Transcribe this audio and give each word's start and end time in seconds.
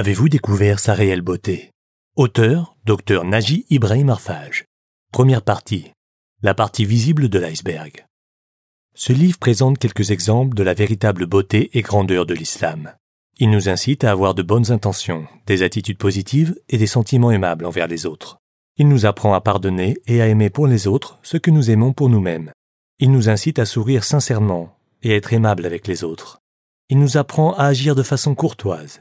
Avez-vous 0.00 0.28
découvert 0.28 0.78
sa 0.78 0.94
réelle 0.94 1.22
beauté? 1.22 1.72
Auteur, 2.14 2.76
Dr 2.84 3.24
Naji 3.24 3.66
Ibrahim 3.68 4.10
Arfaj. 4.10 4.62
Première 5.12 5.42
partie. 5.42 5.90
La 6.40 6.54
partie 6.54 6.84
visible 6.84 7.28
de 7.28 7.40
l'iceberg. 7.40 8.06
Ce 8.94 9.12
livre 9.12 9.40
présente 9.40 9.76
quelques 9.76 10.12
exemples 10.12 10.56
de 10.56 10.62
la 10.62 10.72
véritable 10.72 11.26
beauté 11.26 11.76
et 11.76 11.82
grandeur 11.82 12.26
de 12.26 12.34
l'islam. 12.34 12.92
Il 13.38 13.50
nous 13.50 13.68
incite 13.68 14.04
à 14.04 14.12
avoir 14.12 14.34
de 14.34 14.42
bonnes 14.42 14.70
intentions, 14.70 15.26
des 15.48 15.64
attitudes 15.64 15.98
positives 15.98 16.54
et 16.68 16.78
des 16.78 16.86
sentiments 16.86 17.32
aimables 17.32 17.66
envers 17.66 17.88
les 17.88 18.06
autres. 18.06 18.38
Il 18.76 18.86
nous 18.86 19.04
apprend 19.04 19.34
à 19.34 19.40
pardonner 19.40 19.98
et 20.06 20.22
à 20.22 20.28
aimer 20.28 20.48
pour 20.48 20.68
les 20.68 20.86
autres 20.86 21.18
ce 21.24 21.38
que 21.38 21.50
nous 21.50 21.72
aimons 21.72 21.92
pour 21.92 22.08
nous-mêmes. 22.08 22.52
Il 23.00 23.10
nous 23.10 23.28
incite 23.28 23.58
à 23.58 23.66
sourire 23.66 24.04
sincèrement 24.04 24.78
et 25.02 25.14
à 25.14 25.16
être 25.16 25.32
aimable 25.32 25.66
avec 25.66 25.88
les 25.88 26.04
autres. 26.04 26.38
Il 26.88 27.00
nous 27.00 27.16
apprend 27.16 27.54
à 27.54 27.64
agir 27.64 27.96
de 27.96 28.04
façon 28.04 28.36
courtoise, 28.36 29.00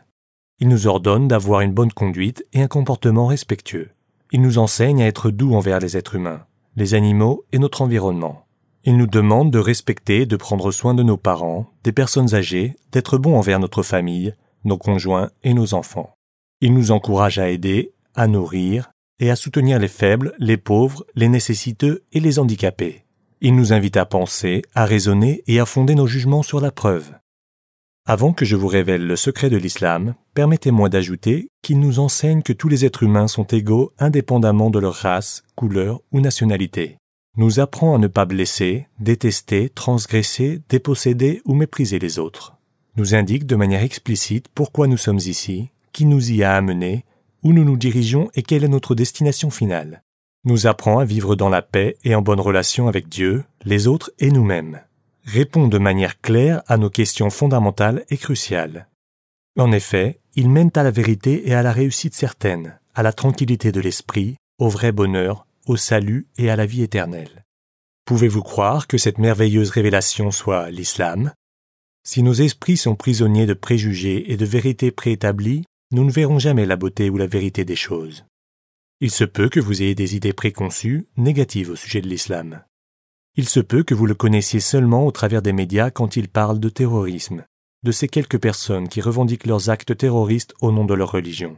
il 0.60 0.70
nous 0.70 0.88
ordonne 0.88 1.28
d'avoir 1.28 1.62
une 1.62 1.74
bonne 1.74 1.92
conduite 1.92 2.46
et 2.54 2.62
un 2.62 2.68
comportement 2.68 3.28
respectueux. 3.28 3.90
Il 4.32 4.42
nous 4.42 4.58
enseigne 4.58 5.04
à 5.04 5.08
être 5.08 5.30
doux 5.30 5.54
envers 5.54 5.80
les 5.80 5.98
êtres 5.98 6.16
humains, 6.16 6.46
les 6.76 6.96
animaux 6.96 7.46
et 7.52 7.60
notre 7.60 7.82
environnement. 7.82 8.46
Il 8.84 8.98
nous 8.98 9.08
demande 9.08 9.52
de 9.52 9.60
respecter 9.60 10.22
et 10.22 10.26
de 10.26 10.36
prendre 10.36 10.72
soin 10.72 10.94
de 10.94 11.04
nos 11.04 11.18
parents, 11.18 11.72
des 11.84 11.92
personnes 11.92 12.34
âgées, 12.34 12.76
d'être 12.92 13.18
bons 13.18 13.36
envers 13.36 13.60
notre 13.60 13.84
famille, 13.84 14.34
nos 14.64 14.78
conjoints 14.78 15.30
et 15.44 15.54
nos 15.54 15.74
enfants. 15.74 16.14
Il 16.62 16.74
nous 16.74 16.92
encourage 16.92 17.38
à 17.38 17.50
aider, 17.50 17.94
à 18.16 18.28
nourrir 18.28 18.90
et 19.20 19.30
à 19.30 19.36
soutenir 19.36 19.78
les 19.78 19.88
faibles, 19.88 20.34
les 20.40 20.58
pauvres, 20.58 21.06
les 21.16 21.30
nécessiteux 21.30 22.04
et 22.14 22.20
les 22.20 22.40
handicapés. 22.40 23.04
Il 23.42 23.56
nous 23.56 23.74
invite 23.74 23.98
à 23.98 24.06
penser, 24.06 24.64
à 24.74 24.86
raisonner 24.86 25.44
et 25.46 25.60
à 25.60 25.66
fonder 25.66 25.94
nos 25.94 26.08
jugements 26.08 26.44
sur 26.44 26.60
la 26.60 26.72
preuve. 26.72 27.12
Avant 28.10 28.32
que 28.32 28.46
je 28.46 28.56
vous 28.56 28.68
révèle 28.68 29.06
le 29.06 29.18
secret 29.18 29.50
de 29.50 29.58
l'islam, 29.58 30.16
permettez-moi 30.34 30.88
d'ajouter 30.88 31.50
qu'il 31.62 31.82
nous 31.82 32.00
enseigne 32.00 32.42
que 32.42 32.54
tous 32.54 32.70
les 32.70 32.86
êtres 32.86 33.04
humains 33.04 33.28
sont 33.28 33.44
égaux 33.44 33.92
indépendamment 34.00 34.70
de 34.70 34.80
leur 34.80 34.94
race, 34.94 35.44
couleur 35.58 36.00
ou 36.14 36.22
nationalité. 36.22 37.00
Nous 37.36 37.60
apprend 37.60 37.96
à 37.96 37.98
ne 37.98 38.08
pas 38.08 38.24
blesser, 38.24 38.88
détester, 39.02 39.68
transgresser, 39.68 40.62
déposséder 40.70 41.42
ou 41.44 41.54
mépriser 41.54 42.00
les 42.00 42.18
autres. 42.18 42.56
Nous 42.96 43.14
indique 43.14 43.46
de 43.46 43.58
manière 43.58 43.84
explicite 43.84 44.48
pourquoi 44.56 44.88
nous 44.88 44.96
sommes 44.96 45.20
ici, 45.20 45.72
qui 45.92 46.06
nous 46.06 46.32
y 46.32 46.44
a 46.44 46.56
amenés, 46.56 47.04
où 47.44 47.52
nous 47.52 47.66
nous 47.66 47.76
dirigeons 47.76 48.30
et 48.36 48.42
quelle 48.42 48.64
est 48.64 48.70
notre 48.70 48.96
destination 48.96 49.50
finale. 49.50 50.02
Nous 50.46 50.66
apprend 50.66 51.00
à 51.00 51.06
vivre 51.06 51.36
dans 51.36 51.50
la 51.50 51.62
paix 51.62 51.98
et 52.06 52.16
en 52.16 52.22
bonne 52.22 52.40
relation 52.40 52.88
avec 52.88 53.10
Dieu, 53.10 53.44
les 53.66 53.86
autres 53.86 54.12
et 54.18 54.32
nous-mêmes 54.32 54.80
répond 55.28 55.68
de 55.68 55.78
manière 55.78 56.22
claire 56.22 56.64
à 56.68 56.78
nos 56.78 56.90
questions 56.90 57.30
fondamentales 57.30 58.06
et 58.10 58.18
cruciales. 58.18 58.88
En 59.60 59.74
effet, 59.74 60.22
il 60.36 60.50
mène 60.50 60.72
à 60.76 60.84
la 60.84 60.92
vérité 60.92 61.50
et 61.50 61.54
à 61.54 61.62
la 61.62 61.74
réussite 61.74 62.16
certaine, 62.16 62.80
à 62.96 63.04
la 63.04 63.12
tranquillité 63.12 63.74
de 63.74 63.82
l'esprit, 63.82 64.38
au 64.58 64.70
vrai 64.70 64.94
bonheur, 64.94 65.46
au 65.66 65.76
salut 65.76 66.28
et 66.38 66.50
à 66.50 66.56
la 66.56 66.66
vie 66.66 66.82
éternelle. 66.82 67.44
Pouvez-vous 68.06 68.42
croire 68.42 68.88
que 68.88 68.98
cette 68.98 69.18
merveilleuse 69.18 69.70
révélation 69.70 70.32
soit 70.32 70.72
l'islam? 70.72 71.34
Si 72.06 72.24
nos 72.24 72.34
esprits 72.34 72.78
sont 72.78 72.96
prisonniers 72.96 73.46
de 73.46 73.54
préjugés 73.54 74.32
et 74.32 74.38
de 74.38 74.46
vérités 74.46 74.92
préétablies, 74.92 75.66
nous 75.92 76.06
ne 76.06 76.12
verrons 76.12 76.40
jamais 76.40 76.66
la 76.66 76.78
beauté 76.78 77.10
ou 77.10 77.18
la 77.18 77.28
vérité 77.28 77.66
des 77.66 77.76
choses. 77.76 78.24
Il 79.02 79.12
se 79.12 79.26
peut 79.26 79.50
que 79.50 79.60
vous 79.60 79.82
ayez 79.82 79.94
des 79.94 80.16
idées 80.16 80.32
préconçues, 80.32 81.08
négatives 81.18 81.70
au 81.70 81.76
sujet 81.76 82.00
de 82.02 82.08
l'islam. 82.08 82.64
Il 83.40 83.48
se 83.48 83.60
peut 83.60 83.84
que 83.84 83.94
vous 83.94 84.08
le 84.08 84.16
connaissiez 84.16 84.60
seulement 84.60 85.06
au 85.06 85.12
travers 85.12 85.44
des 85.44 85.54
médias 85.54 85.92
quand 85.92 86.16
il 86.18 86.28
parle 86.28 86.60
de 86.60 86.70
terrorisme, 86.70 87.44
de 87.84 87.92
ces 87.92 88.08
quelques 88.08 88.40
personnes 88.40 88.90
qui 88.90 89.00
revendiquent 89.00 89.46
leurs 89.46 89.70
actes 89.70 89.96
terroristes 89.96 90.56
au 90.60 90.72
nom 90.72 90.86
de 90.86 90.96
leur 90.96 91.12
religion. 91.12 91.56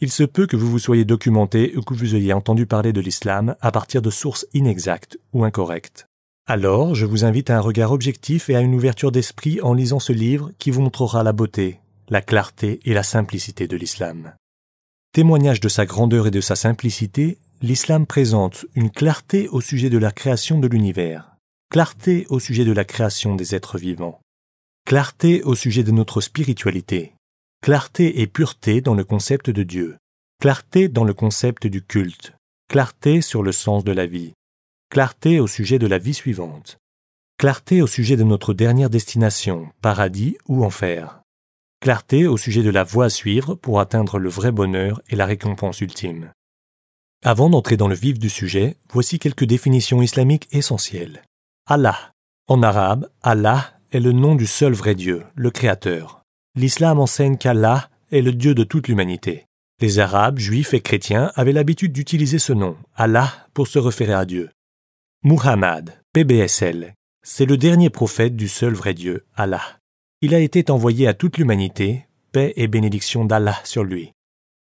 Il 0.00 0.10
se 0.10 0.22
peut 0.22 0.46
que 0.46 0.56
vous 0.56 0.70
vous 0.70 0.78
soyez 0.78 1.04
documenté 1.04 1.74
ou 1.76 1.82
que 1.82 1.92
vous 1.92 2.14
ayez 2.14 2.32
entendu 2.32 2.64
parler 2.64 2.94
de 2.94 3.02
l'islam 3.02 3.56
à 3.60 3.70
partir 3.70 4.00
de 4.00 4.08
sources 4.08 4.46
inexactes 4.54 5.18
ou 5.34 5.44
incorrectes. 5.44 6.06
Alors, 6.46 6.94
je 6.94 7.04
vous 7.04 7.26
invite 7.26 7.50
à 7.50 7.58
un 7.58 7.60
regard 7.60 7.92
objectif 7.92 8.48
et 8.48 8.56
à 8.56 8.60
une 8.60 8.74
ouverture 8.74 9.12
d'esprit 9.12 9.60
en 9.60 9.74
lisant 9.74 10.00
ce 10.00 10.14
livre 10.14 10.52
qui 10.58 10.70
vous 10.70 10.80
montrera 10.80 11.22
la 11.22 11.32
beauté, 11.32 11.80
la 12.08 12.22
clarté 12.22 12.80
et 12.86 12.94
la 12.94 13.02
simplicité 13.02 13.66
de 13.66 13.76
l'islam. 13.76 14.32
Témoignage 15.12 15.60
de 15.60 15.68
sa 15.68 15.84
grandeur 15.84 16.28
et 16.28 16.30
de 16.30 16.40
sa 16.40 16.56
simplicité, 16.56 17.36
l'islam 17.60 18.06
présente 18.06 18.66
une 18.74 18.90
clarté 18.90 19.48
au 19.48 19.60
sujet 19.60 19.90
de 19.90 19.98
la 19.98 20.12
création 20.12 20.60
de 20.60 20.68
l'univers, 20.68 21.36
clarté 21.70 22.26
au 22.28 22.38
sujet 22.38 22.64
de 22.64 22.72
la 22.72 22.84
création 22.84 23.34
des 23.34 23.54
êtres 23.54 23.78
vivants, 23.78 24.20
clarté 24.86 25.42
au 25.42 25.54
sujet 25.54 25.82
de 25.82 25.90
notre 25.90 26.20
spiritualité, 26.20 27.14
clarté 27.60 28.20
et 28.20 28.26
pureté 28.28 28.80
dans 28.80 28.94
le 28.94 29.04
concept 29.04 29.50
de 29.50 29.64
Dieu, 29.64 29.96
clarté 30.40 30.88
dans 30.88 31.04
le 31.04 31.14
concept 31.14 31.66
du 31.66 31.82
culte, 31.82 32.34
clarté 32.68 33.20
sur 33.22 33.42
le 33.42 33.52
sens 33.52 33.82
de 33.82 33.92
la 33.92 34.06
vie, 34.06 34.34
clarté 34.90 35.40
au 35.40 35.48
sujet 35.48 35.80
de 35.80 35.88
la 35.88 35.98
vie 35.98 36.14
suivante, 36.14 36.78
clarté 37.38 37.82
au 37.82 37.88
sujet 37.88 38.16
de 38.16 38.24
notre 38.24 38.54
dernière 38.54 38.90
destination, 38.90 39.68
paradis 39.82 40.36
ou 40.46 40.64
enfer, 40.64 41.22
clarté 41.80 42.28
au 42.28 42.36
sujet 42.36 42.62
de 42.62 42.70
la 42.70 42.84
voie 42.84 43.06
à 43.06 43.10
suivre 43.10 43.56
pour 43.56 43.80
atteindre 43.80 44.18
le 44.18 44.28
vrai 44.28 44.52
bonheur 44.52 45.02
et 45.08 45.16
la 45.16 45.26
récompense 45.26 45.80
ultime. 45.80 46.30
Avant 47.24 47.50
d'entrer 47.50 47.76
dans 47.76 47.88
le 47.88 47.96
vif 47.96 48.18
du 48.18 48.28
sujet, 48.28 48.76
voici 48.92 49.18
quelques 49.18 49.44
définitions 49.44 50.02
islamiques 50.02 50.48
essentielles. 50.52 51.22
Allah. 51.66 52.12
En 52.46 52.62
arabe, 52.62 53.10
Allah 53.22 53.72
est 53.90 53.98
le 53.98 54.12
nom 54.12 54.36
du 54.36 54.46
seul 54.46 54.72
vrai 54.72 54.94
Dieu, 54.94 55.24
le 55.34 55.50
Créateur. 55.50 56.22
L'islam 56.54 57.00
enseigne 57.00 57.36
qu'Allah 57.36 57.90
est 58.12 58.22
le 58.22 58.32
Dieu 58.32 58.54
de 58.54 58.62
toute 58.62 58.86
l'humanité. 58.86 59.46
Les 59.80 59.98
Arabes, 59.98 60.38
Juifs 60.38 60.74
et 60.74 60.80
chrétiens 60.80 61.32
avaient 61.34 61.52
l'habitude 61.52 61.92
d'utiliser 61.92 62.38
ce 62.38 62.52
nom, 62.52 62.76
Allah, 62.94 63.32
pour 63.52 63.66
se 63.66 63.78
référer 63.78 64.14
à 64.14 64.24
Dieu. 64.24 64.50
Muhammad, 65.24 66.00
PBSL, 66.12 66.94
c'est 67.22 67.46
le 67.46 67.56
dernier 67.56 67.90
prophète 67.90 68.36
du 68.36 68.48
seul 68.48 68.74
vrai 68.74 68.94
Dieu, 68.94 69.26
Allah. 69.36 69.78
Il 70.22 70.34
a 70.34 70.38
été 70.38 70.70
envoyé 70.70 71.08
à 71.08 71.14
toute 71.14 71.36
l'humanité, 71.36 72.06
paix 72.32 72.52
et 72.56 72.68
bénédiction 72.68 73.24
d'Allah 73.24 73.58
sur 73.64 73.82
lui. 73.82 74.12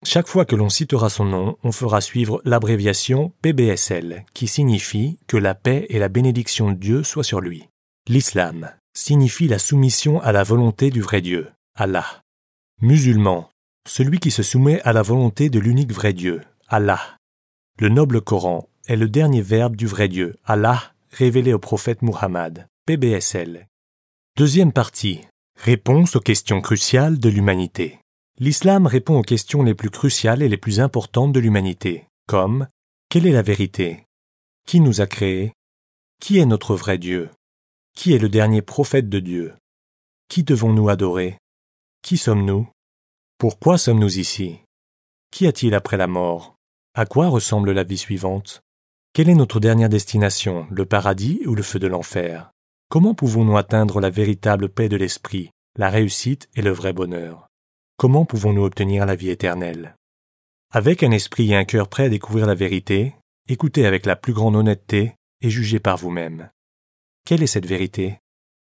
Chaque 0.03 0.27
fois 0.27 0.45
que 0.45 0.55
l'on 0.55 0.69
citera 0.69 1.09
son 1.09 1.25
nom, 1.25 1.57
on 1.63 1.71
fera 1.71 2.01
suivre 2.01 2.41
l'abréviation 2.43 3.33
PBSL, 3.43 4.25
qui 4.33 4.47
signifie 4.47 5.19
que 5.27 5.37
la 5.37 5.53
paix 5.53 5.85
et 5.89 5.99
la 5.99 6.09
bénédiction 6.09 6.71
de 6.71 6.77
Dieu 6.77 7.03
soient 7.03 7.23
sur 7.23 7.39
lui. 7.39 7.67
L'islam 8.07 8.71
signifie 8.93 9.47
la 9.47 9.59
soumission 9.59 10.19
à 10.21 10.31
la 10.31 10.43
volonté 10.43 10.89
du 10.89 11.01
vrai 11.01 11.21
Dieu, 11.21 11.49
Allah. 11.75 12.23
Musulman, 12.81 13.51
celui 13.87 14.19
qui 14.19 14.31
se 14.31 14.41
soumet 14.41 14.81
à 14.81 14.91
la 14.91 15.03
volonté 15.03 15.49
de 15.51 15.59
l'unique 15.59 15.93
vrai 15.93 16.13
Dieu, 16.13 16.41
Allah. 16.67 17.17
Le 17.79 17.89
noble 17.89 18.21
Coran 18.21 18.67
est 18.87 18.95
le 18.95 19.07
dernier 19.07 19.43
verbe 19.43 19.75
du 19.75 19.85
vrai 19.85 20.07
Dieu, 20.07 20.35
Allah, 20.45 20.93
révélé 21.11 21.53
au 21.53 21.59
prophète 21.59 22.01
Muhammad, 22.01 22.67
PBSL. 22.87 23.67
Deuxième 24.35 24.73
partie. 24.73 25.21
Réponse 25.57 26.15
aux 26.15 26.21
questions 26.21 26.59
cruciales 26.59 27.19
de 27.19 27.29
l'humanité. 27.29 28.00
L'islam 28.41 28.87
répond 28.87 29.19
aux 29.19 29.21
questions 29.21 29.61
les 29.61 29.75
plus 29.75 29.91
cruciales 29.91 30.41
et 30.41 30.49
les 30.49 30.57
plus 30.57 30.79
importantes 30.79 31.31
de 31.31 31.39
l'humanité, 31.39 32.07
comme 32.25 32.67
quelle 33.07 33.27
est 33.27 33.33
la 33.33 33.43
vérité? 33.43 34.07
Qui 34.65 34.79
nous 34.79 34.99
a 34.99 35.05
créés? 35.05 35.53
Qui 36.19 36.39
est 36.39 36.47
notre 36.47 36.75
vrai 36.75 36.97
Dieu? 36.97 37.29
Qui 37.95 38.15
est 38.15 38.17
le 38.17 38.29
dernier 38.29 38.63
prophète 38.63 39.09
de 39.09 39.19
Dieu? 39.19 39.53
Qui 40.27 40.41
devons-nous 40.41 40.89
adorer? 40.89 41.37
Qui 42.01 42.17
sommes-nous? 42.17 42.67
Pourquoi 43.37 43.77
sommes-nous 43.77 44.17
ici? 44.17 44.57
Qu'y 45.29 45.45
a-t-il 45.45 45.75
après 45.75 45.97
la 45.97 46.07
mort? 46.07 46.55
À 46.95 47.05
quoi 47.05 47.27
ressemble 47.27 47.73
la 47.73 47.83
vie 47.83 47.99
suivante? 47.99 48.63
Quelle 49.13 49.29
est 49.29 49.35
notre 49.35 49.59
dernière 49.59 49.89
destination, 49.89 50.65
le 50.71 50.87
paradis 50.87 51.41
ou 51.45 51.53
le 51.53 51.61
feu 51.61 51.77
de 51.77 51.85
l'enfer? 51.85 52.49
Comment 52.89 53.13
pouvons-nous 53.13 53.57
atteindre 53.57 54.01
la 54.01 54.09
véritable 54.09 54.67
paix 54.67 54.89
de 54.89 54.97
l'esprit, 54.97 55.51
la 55.77 55.91
réussite 55.91 56.49
et 56.55 56.63
le 56.63 56.71
vrai 56.71 56.91
bonheur? 56.91 57.50
Comment 58.01 58.25
pouvons-nous 58.25 58.63
obtenir 58.63 59.05
la 59.05 59.13
vie 59.13 59.29
éternelle? 59.29 59.95
Avec 60.71 61.03
un 61.03 61.11
esprit 61.11 61.51
et 61.51 61.55
un 61.55 61.65
cœur 61.65 61.87
prêts 61.87 62.05
à 62.05 62.09
découvrir 62.09 62.47
la 62.47 62.55
vérité, 62.55 63.13
écoutez 63.47 63.85
avec 63.85 64.07
la 64.07 64.15
plus 64.15 64.33
grande 64.33 64.55
honnêteté 64.55 65.13
et 65.41 65.51
jugez 65.51 65.79
par 65.79 65.97
vous-même. 65.97 66.49
Quelle 67.27 67.43
est 67.43 67.45
cette 67.45 67.67
vérité? 67.67 68.17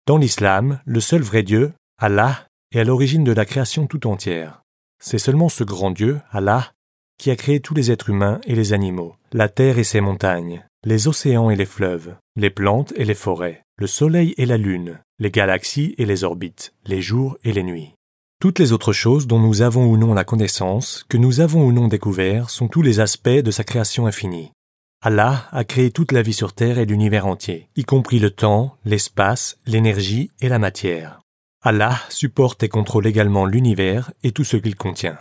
Dans 0.06 0.20
l'islam, 0.20 0.82
le 0.86 1.00
seul 1.00 1.24
vrai 1.24 1.42
Dieu, 1.42 1.74
Allah, 1.98 2.46
est 2.76 2.82
à 2.82 2.84
l'origine 2.84 3.24
de 3.24 3.32
la 3.32 3.46
création 3.46 3.88
tout 3.88 4.06
entière. 4.06 4.62
C'est 5.04 5.18
seulement 5.18 5.50
ce 5.50 5.64
grand 5.64 5.90
Dieu, 5.90 6.22
Allah, 6.30 6.72
qui 7.18 7.32
a 7.32 7.36
créé 7.36 7.60
tous 7.60 7.74
les 7.74 7.90
êtres 7.90 8.12
humains 8.12 8.40
et 8.46 8.54
les 8.54 8.72
animaux, 8.72 9.16
la 9.32 9.50
terre 9.50 9.80
et 9.80 9.84
ses 9.84 10.00
montagnes, 10.00 10.64
les 10.84 11.08
océans 11.08 11.50
et 11.50 11.56
les 11.56 11.66
fleuves, 11.66 12.16
les 12.36 12.52
plantes 12.52 12.94
et 12.98 13.04
les 13.04 13.16
forêts, 13.16 13.64
le 13.78 13.88
soleil 13.88 14.36
et 14.38 14.46
la 14.46 14.58
lune, 14.58 15.00
les 15.18 15.32
galaxies 15.32 15.96
et 15.98 16.06
les 16.06 16.24
orbites, 16.24 16.76
les 16.86 17.02
jours 17.02 17.36
et 17.44 17.52
les 17.52 17.64
nuits. 17.64 17.96
Toutes 18.44 18.60
les 18.60 18.74
autres 18.74 18.92
choses 18.92 19.26
dont 19.26 19.40
nous 19.40 19.62
avons 19.62 19.86
ou 19.86 19.96
non 19.96 20.14
la 20.14 20.26
connaissance, 20.26 21.06
que 21.08 21.16
nous 21.16 21.40
avons 21.40 21.66
ou 21.66 21.72
non 21.72 21.88
découvert, 21.88 22.50
sont 22.50 22.68
tous 22.68 22.82
les 22.82 23.00
aspects 23.00 23.30
de 23.30 23.52
sa 23.52 23.64
création 23.64 24.06
infinie. 24.06 24.52
Allah 25.02 25.48
a 25.54 25.64
créé 25.64 25.92
toute 25.92 26.12
la 26.12 26.22
vie 26.22 26.34
sur 26.34 26.52
Terre 26.52 26.78
et 26.78 26.86
l'univers 26.86 27.26
entier, 27.26 27.70
y 27.78 27.86
compris 27.86 28.20
le 28.20 28.32
temps, 28.32 28.76
l'espace, 28.84 29.58
l'énergie 29.66 30.30
et 30.42 30.50
la 30.50 30.60
matière. 30.60 31.22
Allah 31.62 31.98
supporte 32.10 32.64
et 32.64 32.68
contrôle 32.68 33.08
également 33.08 33.46
l'univers 33.46 34.12
et 34.24 34.34
tout 34.34 34.44
ce 34.44 34.58
qu'il 34.58 34.76
contient. 34.76 35.20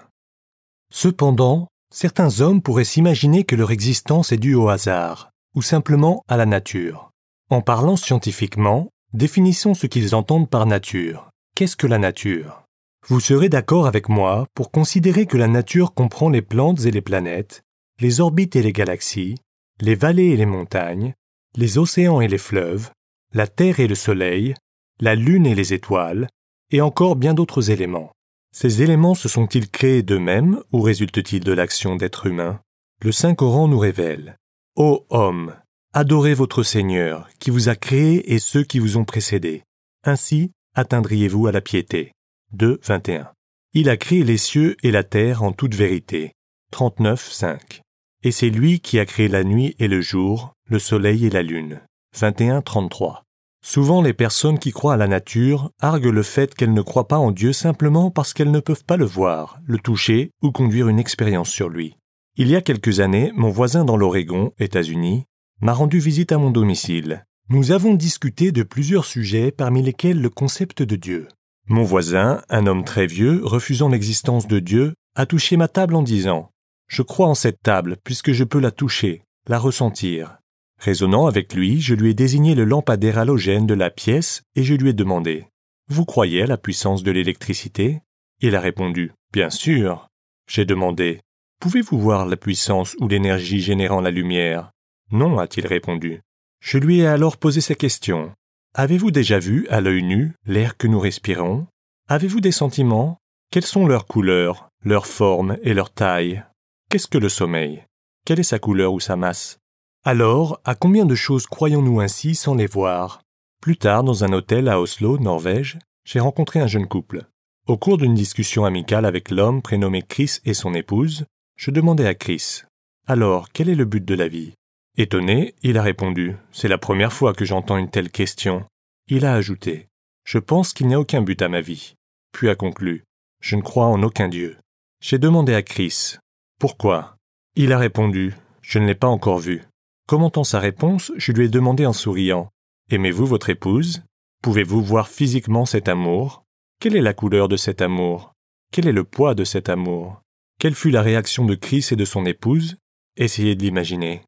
Cependant, 0.93 1.69
certains 1.95 2.41
hommes 2.41 2.61
pourraient 2.61 2.83
s'imaginer 2.83 3.45
que 3.45 3.55
leur 3.55 3.71
existence 3.71 4.33
est 4.33 4.37
due 4.37 4.57
au 4.57 4.69
hasard, 4.69 5.31
ou 5.55 5.63
simplement 5.63 6.25
à 6.27 6.37
la 6.37 6.47
nature. 6.47 7.13
En 7.51 7.61
parlant 7.61 7.95
scientifiquement, 7.95 8.89
définissons 9.13 9.75
ce 9.75 9.87
qu'ils 9.87 10.17
entendent 10.17 10.51
par 10.51 10.67
nature. 10.67 11.31
Qu'est-ce 11.55 11.77
que 11.77 11.87
la 11.87 11.99
nature? 11.99 12.62
Vous 13.09 13.19
serez 13.19 13.49
d'accord 13.49 13.87
avec 13.87 14.09
moi 14.09 14.47
pour 14.55 14.71
considérer 14.71 15.27
que 15.27 15.37
la 15.37 15.49
nature 15.49 15.93
comprend 15.93 16.29
les 16.29 16.43
plantes 16.43 16.85
et 16.85 16.93
les 16.93 17.01
planètes, 17.01 17.63
les 18.01 18.21
orbites 18.21 18.55
et 18.55 18.63
les 18.63 18.73
galaxies, 18.73 19.35
les 19.81 19.97
vallées 19.97 20.29
et 20.29 20.37
les 20.37 20.47
montagnes, 20.47 21.15
les 21.57 21.79
océans 21.79 22.21
et 22.21 22.29
les 22.29 22.39
fleuves, 22.39 22.91
la 23.35 23.49
Terre 23.49 23.81
et 23.81 23.89
le 23.89 23.97
Soleil, 23.97 24.55
la 25.01 25.17
Lune 25.17 25.47
et 25.47 25.57
les 25.57 25.73
étoiles, 25.73 26.29
et 26.71 26.81
encore 26.81 27.17
bien 27.17 27.35
d'autres 27.35 27.71
éléments. 27.71 28.13
Ces 28.55 28.83
éléments 28.83 29.15
se 29.15 29.29
sont-ils 29.29 29.69
créés 29.69 30.03
d'eux-mêmes 30.03 30.61
ou 30.73 30.81
résultent-ils 30.81 31.43
de 31.43 31.53
l'action 31.53 31.97
d'êtres 31.97 32.27
humains? 32.27 32.61
Le 33.03 33.11
Saint-Coran 33.11 33.67
nous 33.67 33.79
révèle 33.79 34.37
Ô 34.77 35.07
homme, 35.11 35.57
adorez 35.93 36.35
votre 36.35 36.63
Seigneur, 36.63 37.29
qui 37.41 37.51
vous 37.51 37.69
a 37.69 37.75
créé 37.75 38.33
et 38.33 38.39
ceux 38.39 38.63
qui 38.63 38.79
vous 38.79 38.97
ont 38.97 39.05
précédés. 39.05 39.65
Ainsi 40.05 40.53
atteindriez-vous 40.75 41.49
à 41.49 41.53
la 41.53 41.61
piété. 41.61 42.13
2, 42.55 42.81
21. 42.85 43.31
Il 43.73 43.89
a 43.89 43.97
créé 43.97 44.25
les 44.25 44.37
cieux 44.37 44.77
et 44.83 44.91
la 44.91 45.05
terre 45.05 45.43
en 45.43 45.53
toute 45.53 45.75
vérité. 45.75 46.33
39, 46.73 47.33
5. 47.33 47.81
Et 48.25 48.31
c'est 48.31 48.51
lui 48.51 48.81
qui 48.81 48.99
a 48.99 49.07
créé 49.07 49.29
la 49.29 49.43
nuit 49.43 49.75
et 49.79 49.89
le 49.89 50.03
jour, 50.03 50.53
le 50.69 50.79
soleil 50.79 51.25
et 51.25 51.31
la 51.31 51.43
lune. 51.43 51.81
21, 52.15 52.61
33. 52.61 53.23
Souvent 53.65 54.03
les 54.03 54.13
personnes 54.13 54.59
qui 54.59 54.71
croient 54.71 54.93
à 54.93 54.99
la 54.99 55.09
nature 55.09 55.71
arguent 55.81 56.13
le 56.13 56.23
fait 56.23 56.55
qu'elles 56.55 56.75
ne 56.75 56.83
croient 56.83 57.09
pas 57.09 57.17
en 57.17 57.31
Dieu 57.31 57.55
simplement 57.55 58.11
parce 58.11 58.35
qu'elles 58.35 58.51
ne 58.51 58.61
peuvent 58.61 58.85
pas 58.85 58.99
le 58.99 59.07
voir, 59.07 59.59
le 59.65 59.79
toucher 59.79 60.31
ou 60.43 60.51
conduire 60.51 60.89
une 60.89 60.99
expérience 60.99 61.49
sur 61.49 61.71
lui. 61.71 61.97
Il 62.37 62.49
y 62.49 62.57
a 62.57 62.61
quelques 62.61 63.01
années, 63.01 63.33
mon 63.35 63.49
voisin 63.49 63.87
dans 63.87 63.97
l'Oregon, 63.97 64.53
États-Unis, 64.59 65.25
m'a 65.63 65.73
rendu 65.73 66.01
visite 66.01 66.33
à 66.33 66.39
mon 66.39 66.51
domicile. 66.51 67.25
Nous 67.49 67.73
avons 67.73 67.95
discuté 67.95 68.53
de 68.53 68.63
plusieurs 68.63 69.07
sujets 69.07 69.53
parmi 69.53 69.83
lesquels 69.83 70.21
le 70.21 70.29
concept 70.29 70.83
de 70.83 70.97
Dieu. 70.97 71.29
Mon 71.69 71.85
voisin, 71.85 72.43
un 72.49 72.67
homme 72.67 72.85
très 72.85 73.07
vieux, 73.07 73.41
refusant 73.45 73.89
l'existence 73.89 74.47
de 74.47 74.59
Dieu, 74.59 74.95
a 75.15 75.27
touché 75.27 75.57
ma 75.57 75.69
table 75.69 75.95
en 75.95 76.03
disant 76.03 76.53
je 76.93 77.01
crois 77.01 77.27
en 77.27 77.35
cette 77.35 77.63
table, 77.63 77.97
puisque 78.05 78.33
je 78.33 78.45
peux 78.45 78.61
la 78.61 78.71
toucher, 78.71 79.23
la 79.49 79.59
ressentir. 79.59 80.37
Raisonnant 80.79 81.27
avec 81.27 81.55
lui, 81.55 81.81
je 81.81 81.95
lui 81.95 82.11
ai 82.11 82.15
désigné 82.15 82.55
le 82.55 82.65
lampadaire 82.65 83.17
halogène 83.17 83.67
de 83.67 83.73
la 83.73 83.89
pièce 83.89 84.43
et 84.57 84.63
je 84.63 84.75
lui 84.75 84.91
ai 84.91 84.93
demandé 84.93 85.47
Vous 85.89 86.05
croyez 86.05 86.43
à 86.43 86.47
la 86.47 86.59
puissance 86.59 87.03
de 87.03 87.11
l'électricité? 87.11 88.03
Il 88.43 88.55
a 88.57 88.61
répondu 88.61 89.13
Bien 89.33 89.49
sûr. 89.49 90.07
J'ai 90.47 90.67
demandé 90.67 91.23
Pouvez-vous 91.61 91.99
voir 91.99 92.27
la 92.27 92.37
puissance 92.37 92.95
ou 93.01 93.09
l'énergie 93.09 93.61
générant 93.61 94.03
la 94.03 94.11
lumière 94.11 94.71
Non, 95.13 95.39
a-t-il 95.39 95.67
répondu. 95.67 96.21
Je 96.61 96.77
lui 96.77 97.01
ai 97.01 97.07
alors 97.07 97.39
posé 97.39 97.63
ces 97.63 97.75
questions. 97.75 98.35
Avez-vous 98.75 99.11
déjà 99.11 99.39
vu, 99.39 99.69
à 99.69 99.83
l'œil 99.83 100.03
nu, 100.03 100.33
l'air 100.47 100.79
que 100.79 100.87
nous 100.87 100.99
respirons? 100.99 101.67
Avez-vous 102.09 102.41
des 102.41 102.53
sentiments? 102.53 103.19
Quelles 103.51 103.67
sont 103.67 103.87
leurs 103.87 104.07
couleurs, 104.07 104.71
leurs 104.83 105.07
formes 105.07 105.59
et 105.63 105.75
leur 105.75 105.93
taille? 105.93 106.43
Qu'est-ce 106.89 107.07
que 107.07 107.19
le 107.19 107.29
sommeil? 107.29 107.85
Quelle 108.25 108.41
est 108.41 108.45
sa 108.45 108.59
couleur 108.59 108.95
ou 108.95 109.01
sa 109.01 109.15
masse? 109.15 109.59
Alors, 110.05 110.59
à 110.65 110.75
combien 110.75 111.05
de 111.05 111.15
choses 111.15 111.47
croyons-nous 111.47 112.01
ainsi 112.01 112.35
sans 112.35 112.55
les 112.55 112.67
voir? 112.67 113.21
Plus 113.61 113.77
tard, 113.77 114.05
dans 114.05 114.25
un 114.25 114.33
hôtel 114.33 114.69
à 114.69 114.81
Oslo, 114.81 115.19
Norvège, 115.19 115.79
j'ai 116.07 116.21
rencontré 116.21 116.59
un 116.59 116.67
jeune 116.67 116.89
couple. 116.89 117.27
Au 117.67 117.77
cours 117.77 117.99
d'une 117.99 118.15
discussion 118.15 118.65
amicale 118.65 119.05
avec 119.05 119.31
l'homme 119.31 119.61
prénommé 119.61 120.01
Chris 120.01 120.39
et 120.47 120.55
son 120.55 120.73
épouse, 120.73 121.27
je 121.59 121.71
demandai 121.71 122.07
à 122.07 122.15
Chris 122.15 122.63
Alors, 123.07 123.51
quel 123.53 123.69
est 123.69 123.75
le 123.75 123.85
but 123.85 124.03
de 124.03 124.15
la 124.15 124.29
vie? 124.29 124.55
Étonné, 124.99 125.55
il 125.63 125.79
a 125.79 125.83
répondu. 125.83 126.37
C'est 126.53 126.69
la 126.69 126.77
première 126.77 127.13
fois 127.13 127.33
que 127.33 127.47
j'entends 127.47 127.79
une 127.79 127.91
telle 127.91 128.11
question. 128.11 128.67
Il 129.09 129.25
a 129.25 129.35
ajouté. 129.35 129.89
Je 130.25 130.39
pense 130.39 130.75
qu'il 130.75 130.87
n'y 130.87 130.95
a 130.95 131.01
aucun 131.01 131.23
but 131.23 131.41
à 131.41 131.49
ma 131.49 131.63
vie. 131.63 131.95
Puis 132.33 132.51
a 132.51 132.55
conclu. 132.55 133.05
Je 133.41 133.57
ne 133.57 133.63
crois 133.63 133.87
en 133.87 134.03
aucun 134.03 134.29
Dieu. 134.29 134.59
J'ai 135.01 135.19
demandé 135.19 135.55
à 135.55 135.63
Chris. 135.63 136.17
Pourquoi? 136.59 137.17
Il 137.57 137.73
a 137.73 137.79
répondu. 137.79 138.35
Je 138.61 138.79
ne 138.79 138.87
l'ai 138.87 138.95
pas 138.95 139.09
encore 139.09 139.39
vu. 139.39 139.63
Commentant 140.07 140.45
sa 140.45 140.61
réponse, 140.61 141.11
je 141.17 141.33
lui 141.33 141.47
ai 141.47 141.49
demandé 141.49 141.87
en 141.87 141.93
souriant. 141.93 142.51
Aimez-vous 142.91 143.27
votre 143.27 143.49
épouse? 143.49 144.03
Pouvez-vous 144.43 144.83
voir 144.83 145.09
physiquement 145.09 145.65
cet 145.65 145.89
amour? 145.89 146.45
Quelle 146.81 146.97
est 146.97 147.03
la 147.03 147.15
couleur 147.15 147.49
de 147.49 147.57
cet 147.57 147.81
amour? 147.81 148.35
Quel 148.73 148.87
est 148.87 148.93
le 148.93 149.05
poids 149.05 149.35
de 149.35 149.45
cet 149.45 149.69
amour? 149.69 150.21
Quelle 150.59 150.75
fut 150.75 150.91
la 150.91 151.03
réaction 151.03 151.47
de 151.47 151.55
Chris 151.55 151.89
et 151.91 151.97
de 151.97 152.05
son 152.05 152.27
épouse? 152.27 152.77
Essayez 153.17 153.55
de 153.55 153.63
l'imaginer. 153.63 154.23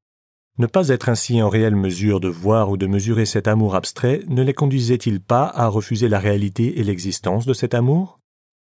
Ne 0.56 0.67
pas 0.67 0.89
être 0.89 1.09
ainsi 1.09 1.43
en 1.43 1.49
réelle 1.49 1.75
mesure 1.75 2.21
de 2.21 2.29
voir 2.29 2.71
ou 2.71 2.77
de 2.77 2.87
mesurer 2.87 3.27
cet 3.27 3.49
amour 3.49 3.75
abstrait 3.75 4.23
ne 4.29 4.43
les 4.43 4.55
conduisait-il 4.55 5.21
pas 5.21 5.47
à 5.47 5.67
refuser 5.67 6.09
la 6.09 6.21
réalité 6.21 6.79
et 6.79 6.85
l'existence 6.85 7.45
de 7.45 7.53
cet 7.53 7.75
amour? 7.75 8.21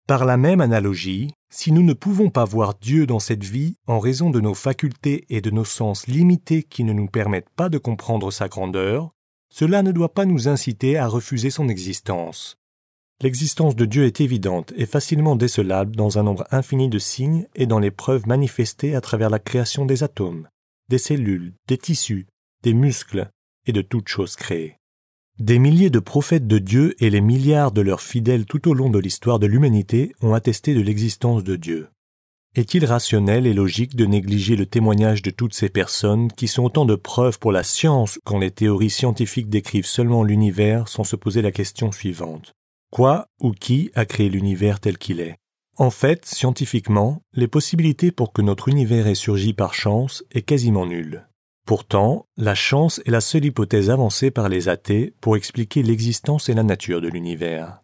Par 0.07 0.25
la 0.25 0.39
même 0.39 0.63
analogie, 0.63 1.35
si 1.51 1.73
nous 1.73 1.83
ne 1.83 1.93
pouvons 1.93 2.31
pas 2.31 2.47
voir 2.47 2.77
Dieu 2.81 3.07
dans 3.07 3.19
cette 3.19 3.45
vie 3.45 3.77
en 3.87 3.99
raison 3.99 4.31
de 4.31 4.41
nos 4.41 4.55
facultés 4.55 5.27
et 5.29 5.43
de 5.43 5.51
nos 5.51 5.67
sens 5.67 6.07
limités 6.07 6.63
qui 6.63 6.83
ne 6.83 6.95
nous 6.95 7.09
permettent 7.09 7.51
pas 7.57 7.69
de 7.69 7.77
comprendre 7.77 8.31
sa 8.31 8.49
grandeur, 8.49 9.11
cela 9.53 9.83
ne 9.83 9.93
doit 9.93 10.15
pas 10.15 10.25
nous 10.25 10.49
inciter 10.49 10.97
à 10.97 11.09
refuser 11.09 11.51
son 11.51 11.69
existence. 11.69 12.57
L'existence 13.21 13.77
de 13.77 13.85
Dieu 13.85 14.05
est 14.05 14.23
évidente 14.23 14.73
et 14.77 14.87
facilement 14.87 15.37
décelable 15.37 15.95
dans 15.95 16.19
un 16.19 16.23
nombre 16.23 16.47
infini 16.51 16.89
de 16.89 16.99
signes 16.99 17.47
et 17.55 17.67
dans 17.67 17.81
les 17.81 17.91
preuves 17.91 18.27
manifestées 18.27 18.95
à 18.95 19.01
travers 19.03 19.29
la 19.29 19.39
création 19.39 19.87
des 19.87 20.03
atomes, 20.03 20.49
des 20.89 20.99
cellules, 20.99 21.55
des 21.69 21.79
tissus, 21.79 22.27
des 22.63 22.75
muscles 22.75 23.31
et 23.67 23.73
de 23.73 23.83
toutes 23.83 24.09
choses 24.09 24.37
créées. 24.37 24.79
Des 25.39 25.59
milliers 25.59 25.91
de 25.91 25.99
prophètes 25.99 26.47
de 26.47 26.59
Dieu 26.59 26.95
et 26.99 27.11
les 27.11 27.21
milliards 27.21 27.73
de 27.73 27.83
leurs 27.83 28.01
fidèles 28.01 28.47
tout 28.47 28.69
au 28.69 28.75
long 28.75 28.89
de 28.89 28.99
l'histoire 28.99 29.39
de 29.39 29.47
l'humanité 29.47 30.13
ont 30.23 30.33
attesté 30.33 30.75
de 30.75 30.81
l'existence 30.81 31.45
de 31.45 31.57
Dieu. 31.57 31.89
Est-il 32.55 32.87
rationnel 32.87 33.47
et 33.47 33.53
logique 33.53 33.97
de 33.97 34.07
négliger 34.07 34.57
le 34.57 34.65
témoignage 34.65 35.21
de 35.21 35.31
toutes 35.31 35.53
ces 35.53 35.69
personnes 35.69 36.33
qui 36.33 36.49
sont 36.49 36.65
autant 36.65 36.87
de 36.87 36.95
preuves 36.95 37.39
pour 37.39 37.53
la 37.53 37.63
science 37.63 38.19
quand 38.25 38.39
les 38.39 38.51
théories 38.51 38.89
scientifiques 38.89 39.51
décrivent 39.51 39.85
seulement 39.85 40.23
l'univers 40.23 40.89
sans 40.89 41.05
se 41.05 41.17
poser 41.17 41.43
la 41.43 41.53
question 41.53 41.93
suivante 41.93 42.55
Quoi 42.91 43.27
ou 43.41 43.51
qui 43.51 43.91
a 43.95 44.07
créé 44.07 44.31
l'univers 44.31 44.81
tel 44.81 44.97
qu'il 44.97 45.21
est? 45.21 45.37
En 45.79 45.91
fait, 45.91 46.25
scientifiquement, 46.25 47.21
les 47.35 47.49
possibilités 47.49 48.11
pour 48.11 48.33
que 48.33 48.41
notre 48.41 48.69
univers 48.69 49.07
ait 49.07 49.15
surgi 49.15 49.53
par 49.53 49.75
chance 49.75 50.25
est 50.31 50.41
quasiment 50.41 50.87
nulle. 50.87 51.29
Pourtant, 51.67 52.25
la 52.39 52.55
chance 52.55 53.03
est 53.05 53.11
la 53.11 53.21
seule 53.21 53.45
hypothèse 53.45 53.91
avancée 53.91 54.31
par 54.31 54.49
les 54.49 54.71
athées 54.71 55.13
pour 55.21 55.37
expliquer 55.37 55.83
l'existence 55.83 56.49
et 56.49 56.55
la 56.55 56.63
nature 56.63 57.03
de 57.03 57.09
l'univers. 57.09 57.83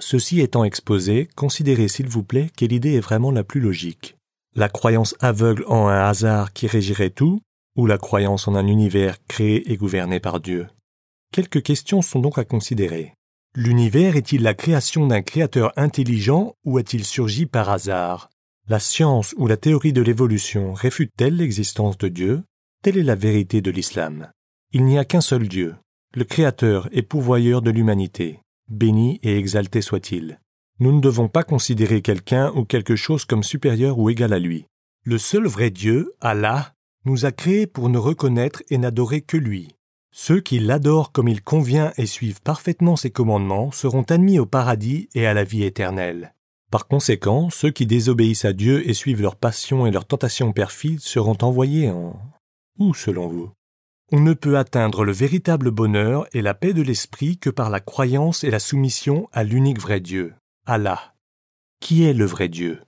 Ceci 0.00 0.40
étant 0.40 0.64
exposé, 0.64 1.30
considérez 1.34 1.88
s'il 1.88 2.08
vous 2.08 2.24
plaît 2.24 2.50
quelle 2.56 2.72
idée 2.72 2.94
est 2.96 3.00
vraiment 3.00 3.30
la 3.30 3.42
plus 3.42 3.60
logique. 3.60 4.16
La 4.54 4.68
croyance 4.68 5.14
aveugle 5.20 5.64
en 5.66 5.88
un 5.88 6.08
hasard 6.08 6.52
qui 6.52 6.66
régirait 6.66 7.10
tout, 7.10 7.40
ou 7.74 7.86
la 7.86 7.96
croyance 7.96 8.48
en 8.48 8.54
un 8.54 8.66
univers 8.66 9.16
créé 9.28 9.72
et 9.72 9.76
gouverné 9.78 10.20
par 10.20 10.40
Dieu? 10.40 10.66
Quelques 11.32 11.62
questions 11.62 12.02
sont 12.02 12.20
donc 12.20 12.36
à 12.36 12.44
considérer. 12.44 13.14
L'univers 13.56 14.14
est-il 14.14 14.42
la 14.42 14.54
création 14.54 15.08
d'un 15.08 15.22
créateur 15.22 15.72
intelligent 15.76 16.54
ou 16.64 16.78
a-t-il 16.78 17.04
surgi 17.04 17.46
par 17.46 17.68
hasard? 17.68 18.30
La 18.68 18.78
science 18.78 19.34
ou 19.38 19.48
la 19.48 19.56
théorie 19.56 19.92
de 19.92 20.02
l'évolution 20.02 20.72
réfute-t-elle 20.72 21.34
l'existence 21.34 21.98
de 21.98 22.06
Dieu? 22.06 22.42
Telle 22.84 22.96
est 22.96 23.02
la 23.02 23.16
vérité 23.16 23.60
de 23.60 23.72
l'islam. 23.72 24.30
Il 24.72 24.84
n'y 24.84 24.98
a 24.98 25.04
qu'un 25.04 25.20
seul 25.20 25.48
Dieu, 25.48 25.74
le 26.14 26.22
Créateur 26.22 26.88
et 26.92 27.02
pourvoyeur 27.02 27.60
de 27.60 27.72
l'humanité. 27.72 28.38
Béni 28.68 29.18
et 29.24 29.36
exalté 29.36 29.82
soit-il. 29.82 30.38
Nous 30.78 30.92
ne 30.92 31.00
devons 31.00 31.26
pas 31.26 31.42
considérer 31.42 32.02
quelqu'un 32.02 32.52
ou 32.54 32.64
quelque 32.64 32.94
chose 32.94 33.24
comme 33.24 33.42
supérieur 33.42 33.98
ou 33.98 34.10
égal 34.10 34.32
à 34.32 34.38
lui. 34.38 34.66
Le 35.02 35.18
seul 35.18 35.48
vrai 35.48 35.70
Dieu, 35.70 36.14
Allah, 36.20 36.72
nous 37.04 37.24
a 37.24 37.32
créés 37.32 37.66
pour 37.66 37.88
ne 37.88 37.98
reconnaître 37.98 38.62
et 38.70 38.78
n'adorer 38.78 39.22
que 39.22 39.36
lui. 39.36 39.74
Ceux 40.12 40.40
qui 40.40 40.58
l'adorent 40.58 41.12
comme 41.12 41.28
il 41.28 41.42
convient 41.42 41.92
et 41.96 42.06
suivent 42.06 42.42
parfaitement 42.42 42.96
ses 42.96 43.10
commandements 43.10 43.70
seront 43.70 44.02
admis 44.02 44.38
au 44.38 44.46
paradis 44.46 45.08
et 45.14 45.26
à 45.26 45.34
la 45.34 45.44
vie 45.44 45.62
éternelle. 45.62 46.34
Par 46.70 46.86
conséquent, 46.86 47.50
ceux 47.50 47.70
qui 47.70 47.86
désobéissent 47.86 48.44
à 48.44 48.52
Dieu 48.52 48.88
et 48.88 48.94
suivent 48.94 49.22
leurs 49.22 49.36
passions 49.36 49.86
et 49.86 49.90
leurs 49.90 50.06
tentations 50.06 50.52
perfides 50.52 51.00
seront 51.00 51.38
envoyés 51.42 51.90
en 51.90 52.20
où, 52.78 52.94
selon 52.94 53.28
vous? 53.28 53.50
On 54.12 54.20
ne 54.20 54.32
peut 54.32 54.58
atteindre 54.58 55.04
le 55.04 55.12
véritable 55.12 55.70
bonheur 55.70 56.26
et 56.32 56.42
la 56.42 56.54
paix 56.54 56.72
de 56.72 56.82
l'esprit 56.82 57.38
que 57.38 57.50
par 57.50 57.70
la 57.70 57.78
croyance 57.80 58.42
et 58.42 58.50
la 58.50 58.58
soumission 58.58 59.28
à 59.32 59.44
l'unique 59.44 59.80
vrai 59.80 60.00
Dieu, 60.00 60.34
Allah. 60.66 61.14
Qui 61.80 62.04
est 62.04 62.14
le 62.14 62.24
vrai 62.24 62.48
Dieu? 62.48 62.82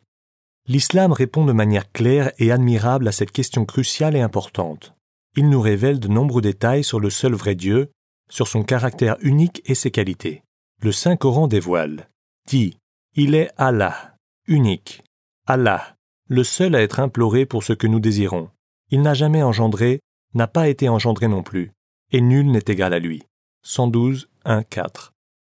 L'islam 0.66 1.12
répond 1.12 1.44
de 1.44 1.52
manière 1.52 1.90
claire 1.92 2.32
et 2.38 2.50
admirable 2.50 3.06
à 3.08 3.12
cette 3.12 3.32
question 3.32 3.64
cruciale 3.64 4.16
et 4.16 4.20
importante. 4.20 4.94
Il 5.36 5.48
nous 5.48 5.60
révèle 5.60 5.98
de 5.98 6.08
nombreux 6.08 6.42
détails 6.42 6.84
sur 6.84 7.00
le 7.00 7.08
seul 7.08 7.32
vrai 7.32 7.54
Dieu, 7.54 7.90
sur 8.28 8.48
son 8.48 8.62
caractère 8.62 9.16
unique 9.20 9.62
et 9.64 9.74
ses 9.74 9.90
qualités. 9.90 10.42
Le 10.80 10.92
Saint-Coran 10.92 11.48
dévoile. 11.48 12.10
Dit, 12.46 12.76
il 13.14 13.34
est 13.34 13.50
Allah, 13.56 14.16
unique. 14.46 15.02
Allah, 15.46 15.96
le 16.28 16.44
seul 16.44 16.74
à 16.74 16.82
être 16.82 17.00
imploré 17.00 17.46
pour 17.46 17.62
ce 17.62 17.72
que 17.72 17.86
nous 17.86 18.00
désirons. 18.00 18.50
Il 18.90 19.00
n'a 19.02 19.14
jamais 19.14 19.42
engendré, 19.42 20.00
n'a 20.34 20.46
pas 20.46 20.68
été 20.68 20.88
engendré 20.88 21.28
non 21.28 21.42
plus, 21.42 21.72
et 22.10 22.20
nul 22.20 22.50
n'est 22.50 22.64
égal 22.66 22.92
à 22.92 22.98
lui. 22.98 23.22
112, 23.62 24.28
1, 24.44 24.62
4. 24.64 25.12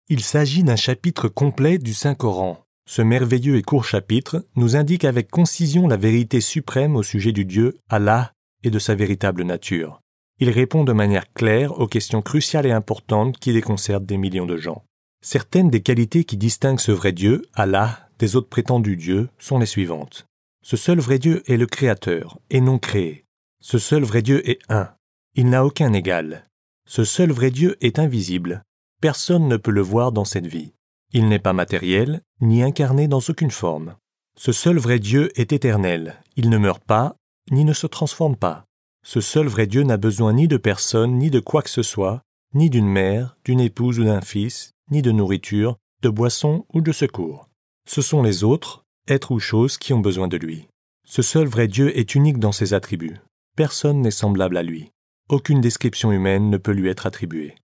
Il 0.10 0.22
s'agit 0.22 0.64
d'un 0.64 0.76
chapitre 0.76 1.28
complet 1.28 1.78
du 1.78 1.94
Saint-Coran. 1.94 2.64
Ce 2.88 3.02
merveilleux 3.02 3.58
et 3.58 3.64
court 3.64 3.84
chapitre 3.84 4.46
nous 4.56 4.76
indique 4.76 5.04
avec 5.04 5.30
concision 5.30 5.88
la 5.88 5.98
vérité 5.98 6.42
suprême 6.42 6.96
au 6.96 7.04
sujet 7.04 7.34
du 7.34 7.44
Dieu, 7.44 7.78
Allah, 7.90 8.34
de 8.70 8.80
sa 8.80 8.96
véritable 8.96 9.44
nature. 9.44 10.02
Il 10.40 10.50
répond 10.50 10.84
de 10.84 10.94
manière 10.94 11.32
claire 11.34 11.80
aux 11.80 11.88
questions 11.88 12.22
cruciales 12.22 12.66
et 12.66 12.72
importantes 12.72 13.38
qui 13.40 13.54
déconcertent 13.54 14.06
des 14.06 14.18
millions 14.18 14.46
de 14.46 14.58
gens. 14.58 14.84
Certaines 15.22 15.70
des 15.70 15.82
qualités 15.82 16.24
qui 16.24 16.38
distinguent 16.38 16.80
ce 16.80 16.92
vrai 16.92 17.12
Dieu, 17.12 17.44
Allah, 17.56 18.08
des 18.20 18.36
autres 18.36 18.50
prétendus 18.50 18.98
dieux, 18.98 19.30
sont 19.40 19.58
les 19.58 19.66
suivantes. 19.66 20.28
Ce 20.64 20.78
seul 20.78 21.00
vrai 21.00 21.18
Dieu 21.18 21.44
est 21.52 21.58
le 21.58 21.66
Créateur, 21.66 22.40
et 22.50 22.62
non 22.62 22.78
créé. 22.78 23.26
Ce 23.62 23.80
seul 23.80 24.04
vrai 24.04 24.22
Dieu 24.22 24.48
est 24.48 24.60
un. 24.70 24.90
Il 25.36 25.50
n'a 25.50 25.66
aucun 25.66 25.94
égal. 25.94 26.48
Ce 26.88 27.04
seul 27.04 27.32
vrai 27.32 27.52
Dieu 27.52 27.78
est 27.82 28.00
invisible. 28.00 28.64
Personne 29.02 29.48
ne 29.48 29.58
peut 29.58 29.72
le 29.72 29.82
voir 29.82 30.12
dans 30.12 30.26
cette 30.26 30.48
vie. 30.48 30.74
Il 31.14 31.30
n'est 31.30 31.40
pas 31.40 31.54
matériel, 31.54 32.22
ni 32.42 32.64
incarné 32.64 33.08
dans 33.08 33.22
aucune 33.28 33.52
forme. 33.52 33.96
Ce 34.38 34.52
seul 34.52 34.78
vrai 34.78 35.00
Dieu 35.00 35.32
est 35.40 35.52
éternel. 35.52 36.22
Il 36.36 36.50
ne 36.50 36.58
meurt 36.58 36.84
pas, 36.84 37.16
ni 37.52 37.64
ne 37.64 37.74
se 37.74 37.88
transforme 37.88 38.36
pas. 38.36 38.66
Ce 39.04 39.22
seul 39.22 39.48
vrai 39.48 39.68
Dieu 39.68 39.84
n'a 39.84 39.98
besoin 39.98 40.34
ni 40.34 40.48
de 40.48 40.58
personne, 40.58 41.18
ni 41.18 41.30
de 41.30 41.40
quoi 41.40 41.62
que 41.62 41.70
ce 41.70 41.84
soit, 41.84 42.22
ni 42.54 42.70
d'une 42.70 42.88
mère, 42.88 43.38
d'une 43.46 43.60
épouse 43.60 44.00
ou 44.00 44.04
d'un 44.04 44.22
fils, 44.22 44.74
ni 44.92 45.02
de 45.02 45.12
nourriture, 45.12 45.78
de 46.02 46.10
boisson 46.10 46.66
ou 46.74 46.82
de 46.82 46.92
secours. 46.92 47.50
Ce 47.88 48.02
sont 48.02 48.22
les 48.22 48.44
autres, 48.44 48.84
êtres 49.08 49.32
ou 49.32 49.40
choses, 49.40 49.78
qui 49.78 49.94
ont 49.94 50.00
besoin 50.00 50.28
de 50.28 50.38
lui. 50.38 50.68
Ce 51.06 51.22
seul 51.22 51.48
vrai 51.48 51.68
Dieu 51.68 51.98
est 51.98 52.16
unique 52.16 52.40
dans 52.40 52.52
ses 52.52 52.74
attributs. 52.74 53.18
Personne 53.56 54.02
n'est 54.02 54.12
semblable 54.12 54.58
à 54.58 54.64
lui. 54.64 54.92
Aucune 55.30 55.62
description 55.62 56.12
humaine 56.12 56.50
ne 56.50 56.58
peut 56.58 56.74
lui 56.74 56.90
être 56.90 57.06
attribuée. 57.06 57.56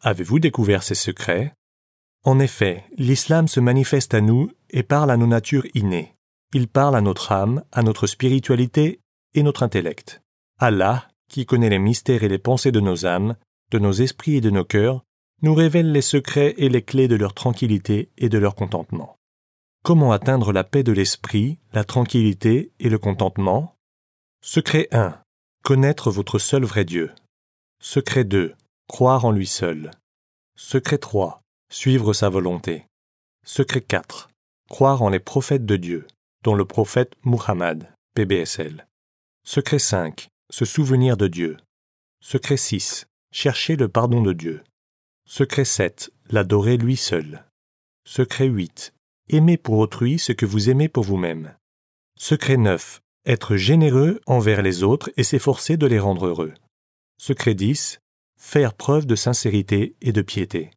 Avez-vous 0.00 0.38
découvert 0.38 0.82
ces 0.84 0.94
secrets? 0.94 1.54
En 2.24 2.38
effet, 2.38 2.84
l'islam 2.96 3.48
se 3.48 3.58
manifeste 3.58 4.14
à 4.14 4.20
nous 4.20 4.50
et 4.70 4.82
parle 4.84 5.10
à 5.10 5.16
nos 5.16 5.26
natures 5.26 5.66
innées. 5.74 6.14
Il 6.54 6.68
parle 6.68 6.96
à 6.96 7.00
notre 7.00 7.32
âme, 7.32 7.64
à 7.72 7.82
notre 7.82 8.06
spiritualité 8.06 9.00
et 9.34 9.42
notre 9.42 9.62
intellect. 9.62 10.22
Allah, 10.58 11.08
qui 11.28 11.46
connaît 11.46 11.70
les 11.70 11.78
mystères 11.78 12.22
et 12.22 12.28
les 12.28 12.38
pensées 12.38 12.72
de 12.72 12.80
nos 12.80 13.06
âmes, 13.06 13.36
de 13.70 13.78
nos 13.78 13.92
esprits 13.92 14.36
et 14.36 14.40
de 14.40 14.50
nos 14.50 14.64
cœurs, 14.64 15.04
nous 15.42 15.54
révèle 15.54 15.92
les 15.92 16.02
secrets 16.02 16.54
et 16.58 16.68
les 16.68 16.82
clés 16.82 17.08
de 17.08 17.14
leur 17.14 17.34
tranquillité 17.34 18.10
et 18.18 18.28
de 18.28 18.38
leur 18.38 18.54
contentement. 18.54 19.16
Comment 19.84 20.10
atteindre 20.10 20.52
la 20.52 20.64
paix 20.64 20.82
de 20.82 20.92
l'esprit, 20.92 21.58
la 21.72 21.84
tranquillité 21.84 22.72
et 22.80 22.88
le 22.88 22.98
contentement? 22.98 23.76
Secret 24.42 24.88
1. 24.90 25.20
Connaître 25.62 26.10
votre 26.10 26.38
seul 26.38 26.64
vrai 26.64 26.84
Dieu. 26.84 27.12
Secret 27.80 28.24
2. 28.24 28.54
Croire 28.88 29.24
en 29.24 29.30
lui 29.30 29.46
seul. 29.46 29.92
Secret 30.56 30.98
3. 30.98 31.40
Suivre 31.70 32.12
sa 32.12 32.28
volonté. 32.28 32.86
Secret 33.44 33.82
4. 33.82 34.30
Croire 34.68 35.02
en 35.02 35.08
les 35.08 35.20
prophètes 35.20 35.64
de 35.64 35.76
Dieu, 35.76 36.06
dont 36.42 36.54
le 36.54 36.64
prophète 36.64 37.14
Muhammad, 37.24 37.88
PBSL. 38.14 38.87
Secret 39.50 39.78
5. 39.78 40.28
Se 40.50 40.66
souvenir 40.66 41.16
de 41.16 41.26
Dieu. 41.26 41.56
Secret 42.20 42.58
6. 42.58 43.06
Chercher 43.32 43.76
le 43.76 43.88
pardon 43.88 44.20
de 44.20 44.34
Dieu. 44.34 44.62
Secret 45.24 45.64
7. 45.64 46.10
L'adorer 46.28 46.76
lui 46.76 46.98
seul. 46.98 47.46
Secret 48.04 48.44
8. 48.44 48.92
Aimer 49.30 49.56
pour 49.56 49.78
autrui 49.78 50.18
ce 50.18 50.32
que 50.32 50.44
vous 50.44 50.68
aimez 50.68 50.90
pour 50.90 51.02
vous-même. 51.02 51.56
Secret 52.18 52.58
9. 52.58 53.00
Être 53.24 53.56
généreux 53.56 54.20
envers 54.26 54.60
les 54.60 54.82
autres 54.82 55.10
et 55.16 55.24
s'efforcer 55.24 55.78
de 55.78 55.86
les 55.86 55.98
rendre 55.98 56.26
heureux. 56.26 56.52
Secret 57.16 57.54
10. 57.54 58.00
Faire 58.36 58.74
preuve 58.74 59.06
de 59.06 59.16
sincérité 59.16 59.96
et 60.02 60.12
de 60.12 60.20
piété. 60.20 60.72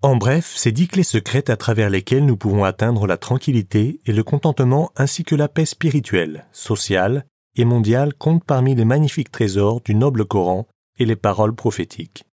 En 0.00 0.14
bref, 0.14 0.54
ces 0.54 0.70
dix 0.70 0.86
clés 0.86 1.02
secrètes 1.02 1.50
à 1.50 1.56
travers 1.56 1.90
lesquelles 1.90 2.24
nous 2.24 2.36
pouvons 2.36 2.62
atteindre 2.62 3.08
la 3.08 3.16
tranquillité 3.16 3.98
et 4.06 4.12
le 4.12 4.22
contentement 4.22 4.92
ainsi 4.94 5.24
que 5.24 5.34
la 5.34 5.48
paix 5.48 5.66
spirituelle, 5.66 6.46
sociale 6.52 7.26
et 7.56 7.64
mondiale 7.64 8.14
comptent 8.14 8.44
parmi 8.44 8.74
les 8.74 8.84
magnifiques 8.84 9.30
trésors 9.30 9.80
du 9.80 9.94
noble 9.94 10.24
Coran 10.24 10.66
et 10.98 11.04
les 11.04 11.16
paroles 11.16 11.54
prophétiques. 11.54 12.24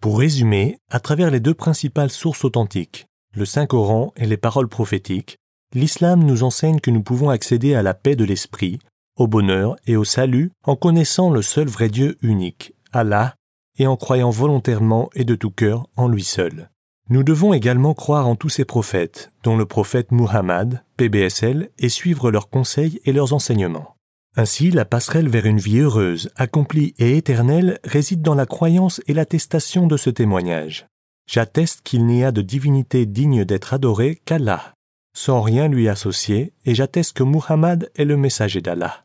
Pour 0.00 0.18
résumer, 0.18 0.78
à 0.90 1.00
travers 1.00 1.30
les 1.30 1.40
deux 1.40 1.54
principales 1.54 2.10
sources 2.10 2.44
authentiques, 2.44 3.06
le 3.34 3.44
Saint-Coran 3.44 4.12
et 4.16 4.26
les 4.26 4.36
paroles 4.36 4.68
prophétiques, 4.68 5.38
l'islam 5.72 6.22
nous 6.22 6.42
enseigne 6.42 6.80
que 6.80 6.90
nous 6.90 7.02
pouvons 7.02 7.30
accéder 7.30 7.74
à 7.74 7.82
la 7.82 7.94
paix 7.94 8.16
de 8.16 8.24
l'esprit, 8.24 8.78
au 9.16 9.26
bonheur 9.26 9.76
et 9.86 9.96
au 9.96 10.04
salut 10.04 10.50
en 10.64 10.76
connaissant 10.76 11.30
le 11.30 11.42
seul 11.42 11.68
vrai 11.68 11.88
Dieu 11.88 12.16
unique, 12.22 12.74
Allah, 12.92 13.34
et 13.78 13.86
en 13.86 13.96
croyant 13.96 14.30
volontairement 14.30 15.10
et 15.14 15.24
de 15.24 15.34
tout 15.34 15.50
cœur 15.50 15.86
en 15.96 16.08
lui 16.08 16.24
seul. 16.24 16.70
Nous 17.10 17.22
devons 17.22 17.52
également 17.52 17.92
croire 17.92 18.28
en 18.28 18.36
tous 18.36 18.48
ces 18.48 18.64
prophètes, 18.64 19.30
dont 19.42 19.56
le 19.56 19.66
prophète 19.66 20.10
Muhammad, 20.10 20.82
PBSL, 20.96 21.70
et 21.78 21.88
suivre 21.88 22.30
leurs 22.30 22.48
conseils 22.48 23.00
et 23.04 23.12
leurs 23.12 23.34
enseignements. 23.34 23.96
Ainsi, 24.36 24.72
la 24.72 24.84
passerelle 24.84 25.28
vers 25.28 25.46
une 25.46 25.58
vie 25.58 25.78
heureuse, 25.78 26.30
accomplie 26.34 26.94
et 26.98 27.16
éternelle 27.16 27.78
réside 27.84 28.22
dans 28.22 28.34
la 28.34 28.46
croyance 28.46 29.00
et 29.06 29.14
l'attestation 29.14 29.86
de 29.86 29.96
ce 29.96 30.10
témoignage. 30.10 30.86
J'atteste 31.28 31.82
qu'il 31.84 32.04
n'y 32.06 32.24
a 32.24 32.32
de 32.32 32.42
divinité 32.42 33.06
digne 33.06 33.44
d'être 33.44 33.74
adorée 33.74 34.20
qu'Allah, 34.24 34.74
sans 35.16 35.40
rien 35.40 35.68
lui 35.68 35.88
associer, 35.88 36.52
et 36.66 36.74
j'atteste 36.74 37.16
que 37.16 37.22
Muhammad 37.22 37.90
est 37.94 38.04
le 38.04 38.16
messager 38.16 38.60
d'Allah. 38.60 39.04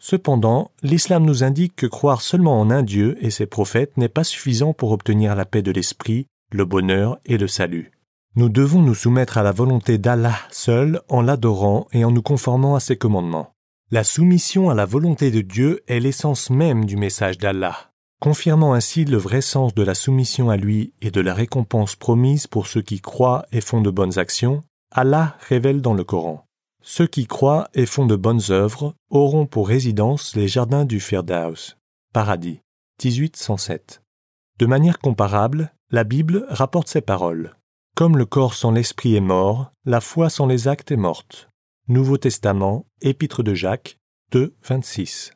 Cependant, 0.00 0.72
l'islam 0.82 1.24
nous 1.24 1.44
indique 1.44 1.76
que 1.76 1.86
croire 1.86 2.22
seulement 2.22 2.58
en 2.58 2.70
un 2.70 2.82
Dieu 2.82 3.16
et 3.20 3.30
ses 3.30 3.46
prophètes 3.46 3.96
n'est 3.98 4.08
pas 4.08 4.24
suffisant 4.24 4.72
pour 4.72 4.90
obtenir 4.90 5.36
la 5.36 5.44
paix 5.44 5.62
de 5.62 5.70
l'esprit, 5.70 6.26
le 6.50 6.64
bonheur 6.64 7.18
et 7.26 7.36
le 7.36 7.46
salut. 7.46 7.92
Nous 8.34 8.48
devons 8.48 8.80
nous 8.80 8.94
soumettre 8.94 9.36
à 9.36 9.42
la 9.42 9.52
volonté 9.52 9.98
d'Allah 9.98 10.34
seul 10.50 11.02
en 11.08 11.20
l'adorant 11.20 11.86
et 11.92 12.04
en 12.04 12.10
nous 12.10 12.22
conformant 12.22 12.74
à 12.74 12.80
ses 12.80 12.96
commandements. 12.96 13.52
La 13.92 14.04
soumission 14.04 14.70
à 14.70 14.74
la 14.74 14.86
volonté 14.86 15.30
de 15.30 15.42
Dieu 15.42 15.82
est 15.86 16.00
l'essence 16.00 16.48
même 16.48 16.86
du 16.86 16.96
message 16.96 17.36
d'Allah, 17.36 17.92
confirmant 18.22 18.72
ainsi 18.72 19.04
le 19.04 19.18
vrai 19.18 19.42
sens 19.42 19.74
de 19.74 19.82
la 19.82 19.94
soumission 19.94 20.48
à 20.48 20.56
lui 20.56 20.94
et 21.02 21.10
de 21.10 21.20
la 21.20 21.34
récompense 21.34 21.94
promise 21.94 22.46
pour 22.46 22.68
ceux 22.68 22.80
qui 22.80 23.02
croient 23.02 23.44
et 23.52 23.60
font 23.60 23.82
de 23.82 23.90
bonnes 23.90 24.18
actions. 24.18 24.62
Allah 24.92 25.36
révèle 25.46 25.82
dans 25.82 25.92
le 25.92 26.04
Coran. 26.04 26.46
Ceux 26.82 27.06
qui 27.06 27.26
croient 27.26 27.68
et 27.74 27.84
font 27.84 28.06
de 28.06 28.16
bonnes 28.16 28.40
œuvres 28.48 28.94
auront 29.10 29.44
pour 29.44 29.68
résidence 29.68 30.36
les 30.36 30.48
jardins 30.48 30.86
du 30.86 30.98
Firdaus, 30.98 31.76
paradis. 32.14 32.62
1807. 33.04 34.00
De 34.58 34.64
manière 34.64 35.00
comparable, 35.00 35.70
la 35.90 36.04
Bible 36.04 36.46
rapporte 36.48 36.88
ces 36.88 37.02
paroles. 37.02 37.58
Comme 37.94 38.16
le 38.16 38.24
corps 38.24 38.54
sans 38.54 38.70
l'esprit 38.70 39.16
est 39.16 39.20
mort, 39.20 39.70
la 39.84 40.00
foi 40.00 40.30
sans 40.30 40.46
les 40.46 40.66
actes 40.66 40.92
est 40.92 40.96
morte. 40.96 41.51
Nouveau 41.88 42.16
Testament, 42.16 42.86
Épître 43.00 43.42
de 43.42 43.54
Jacques 43.54 43.98
2, 44.30 44.54
26. 44.62 45.32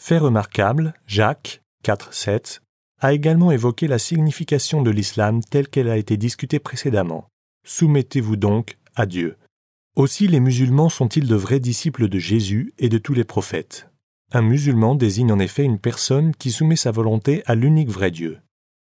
Fait 0.00 0.18
remarquable, 0.18 0.94
Jacques 1.06 1.62
4, 1.84 2.12
7 2.12 2.62
a 3.00 3.12
également 3.12 3.52
évoqué 3.52 3.86
la 3.86 4.00
signification 4.00 4.82
de 4.82 4.90
l'islam 4.90 5.44
telle 5.44 5.68
qu'elle 5.68 5.88
a 5.88 5.96
été 5.96 6.16
discutée 6.16 6.58
précédemment. 6.58 7.28
Soumettez-vous 7.64 8.34
donc 8.34 8.78
à 8.96 9.06
Dieu. 9.06 9.36
Aussi 9.94 10.26
les 10.26 10.40
musulmans 10.40 10.88
sont-ils 10.88 11.28
de 11.28 11.36
vrais 11.36 11.60
disciples 11.60 12.08
de 12.08 12.18
Jésus 12.18 12.74
et 12.78 12.88
de 12.88 12.98
tous 12.98 13.14
les 13.14 13.24
prophètes. 13.24 13.88
Un 14.32 14.42
musulman 14.42 14.96
désigne 14.96 15.30
en 15.30 15.38
effet 15.38 15.62
une 15.62 15.78
personne 15.78 16.34
qui 16.34 16.50
soumet 16.50 16.74
sa 16.74 16.90
volonté 16.90 17.44
à 17.46 17.54
l'unique 17.54 17.90
vrai 17.90 18.10
Dieu. 18.10 18.40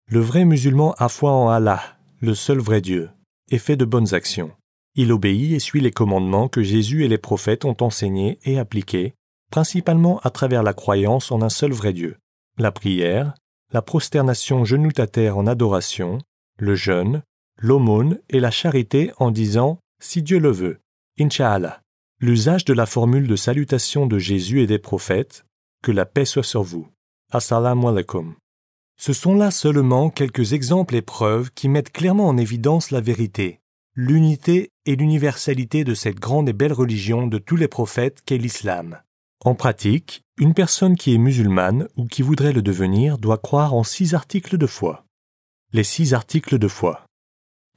Le 0.08 0.22
vrai 0.22 0.46
musulman 0.46 0.94
a 0.98 1.10
foi 1.10 1.34
en 1.34 1.50
Allah, 1.50 1.98
le 2.22 2.36
seul 2.36 2.60
vrai 2.60 2.80
Dieu, 2.80 3.10
et 3.52 3.60
fait 3.60 3.75
de 3.75 3.84
bonnes 3.84 4.14
actions. 4.14 4.54
Il 4.96 5.12
obéit 5.12 5.54
et 5.54 5.60
suit 5.60 5.82
les 5.82 5.92
commandements 5.92 6.48
que 6.48 6.64
Jésus 6.64 7.04
et 7.04 7.08
les 7.10 7.18
prophètes 7.18 7.66
ont 7.66 7.75
enseignés 7.82 8.40
et 8.46 8.58
appliqués, 8.58 9.14
principalement 9.52 10.20
à 10.20 10.30
travers 10.30 10.64
la 10.64 10.74
croyance 10.74 11.32
en 11.32 11.42
un 11.42 11.50
seul 11.50 11.74
vrai 11.74 11.92
Dieu, 11.92 12.18
la 12.58 12.72
prière, 12.72 13.34
la 13.74 13.82
prosternation 13.82 14.64
genoux 14.64 14.92
à 14.98 15.08
terre 15.08 15.38
en 15.38 15.48
adoration, 15.48 16.20
le 16.58 16.75
jeûne, 16.75 17.24
l'aumône 17.58 18.20
et 18.30 18.40
la 18.40 18.52
charité 18.52 19.12
en 19.18 19.32
disant 19.32 19.80
Si 20.00 20.22
Dieu 20.22 20.40
le 20.40 20.52
veut, 20.52 20.80
Inch'Allah. 21.20 21.82
L'usage 22.22 22.64
de 22.64 22.74
la 22.74 22.86
formule 22.86 23.28
de 23.28 23.36
salutation 23.36 24.08
de 24.08 24.18
Jésus 24.18 24.62
et 24.62 24.68
des 24.68 24.80
prophètes, 24.80 25.46
que 25.84 25.92
la 25.92 26.06
paix 26.06 26.24
soit 26.24 26.44
sur 26.44 26.64
vous. 26.64 26.88
Assalamu 27.32 27.88
alaikum. 27.88 28.36
Ce 28.98 29.12
sont 29.12 29.36
là 29.36 29.52
seulement 29.52 30.10
quelques 30.10 30.54
exemples 30.54 30.96
et 30.96 31.02
preuves 31.02 31.52
qui 31.54 31.68
mettent 31.68 31.92
clairement 31.92 32.30
en 32.30 32.38
évidence 32.38 32.92
la 32.92 33.02
vérité, 33.02 33.60
l'unité 33.98 34.72
et 34.86 34.98
l'universalité 34.98 35.86
de 35.86 35.94
cette 35.94 36.20
grande 36.20 36.50
et 36.50 36.54
belle 36.54 36.74
religion 36.74 37.28
de 37.28 37.38
tous 37.38 37.56
les 37.56 37.70
prophètes 37.70 38.22
qu'est 38.25 38.38
l'islam. 38.38 39.02
En 39.46 39.56
pratique, 39.56 40.24
une 40.38 40.54
personne 40.54 40.98
qui 40.98 41.14
est 41.14 41.18
musulmane 41.18 41.88
ou 41.96 42.06
qui 42.06 42.22
voudrait 42.22 42.52
le 42.52 42.62
devenir 42.62 43.18
doit 43.18 43.38
croire 43.38 43.74
en 43.74 43.84
six 43.84 44.14
articles 44.14 44.58
de 44.58 44.68
foi. 44.68 45.06
Les 45.72 45.86
six 45.86 46.14
articles 46.14 46.60
de 46.60 46.68
foi. 46.68 47.06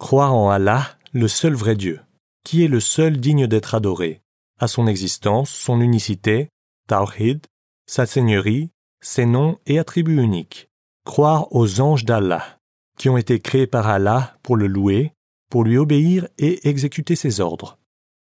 Croire 0.00 0.34
en 0.34 0.50
Allah, 0.50 0.98
le 1.12 1.28
seul 1.28 1.54
vrai 1.54 1.76
Dieu, 1.76 2.00
qui 2.44 2.64
est 2.64 2.68
le 2.68 2.80
seul 2.80 3.18
digne 3.18 3.46
d'être 3.46 3.74
adoré. 3.74 4.22
à 4.60 4.66
son 4.66 4.88
existence, 4.88 5.50
son 5.50 5.80
unicité, 5.80 6.48
Tawhid, 6.88 7.46
sa 7.86 8.06
seigneurie, 8.06 8.70
ses 9.00 9.24
noms 9.24 9.58
et 9.66 9.78
attributs 9.78 10.20
uniques. 10.20 10.68
Croire 11.04 11.46
aux 11.54 11.80
anges 11.80 12.04
d'Allah, 12.04 12.58
qui 12.98 13.08
ont 13.08 13.16
été 13.16 13.38
créés 13.38 13.68
par 13.68 13.86
Allah 13.86 14.36
pour 14.42 14.56
le 14.56 14.66
louer, 14.66 15.12
pour 15.50 15.64
lui 15.64 15.76
obéir 15.76 16.28
et 16.38 16.68
exécuter 16.68 17.16
ses 17.16 17.40
ordres. 17.40 17.78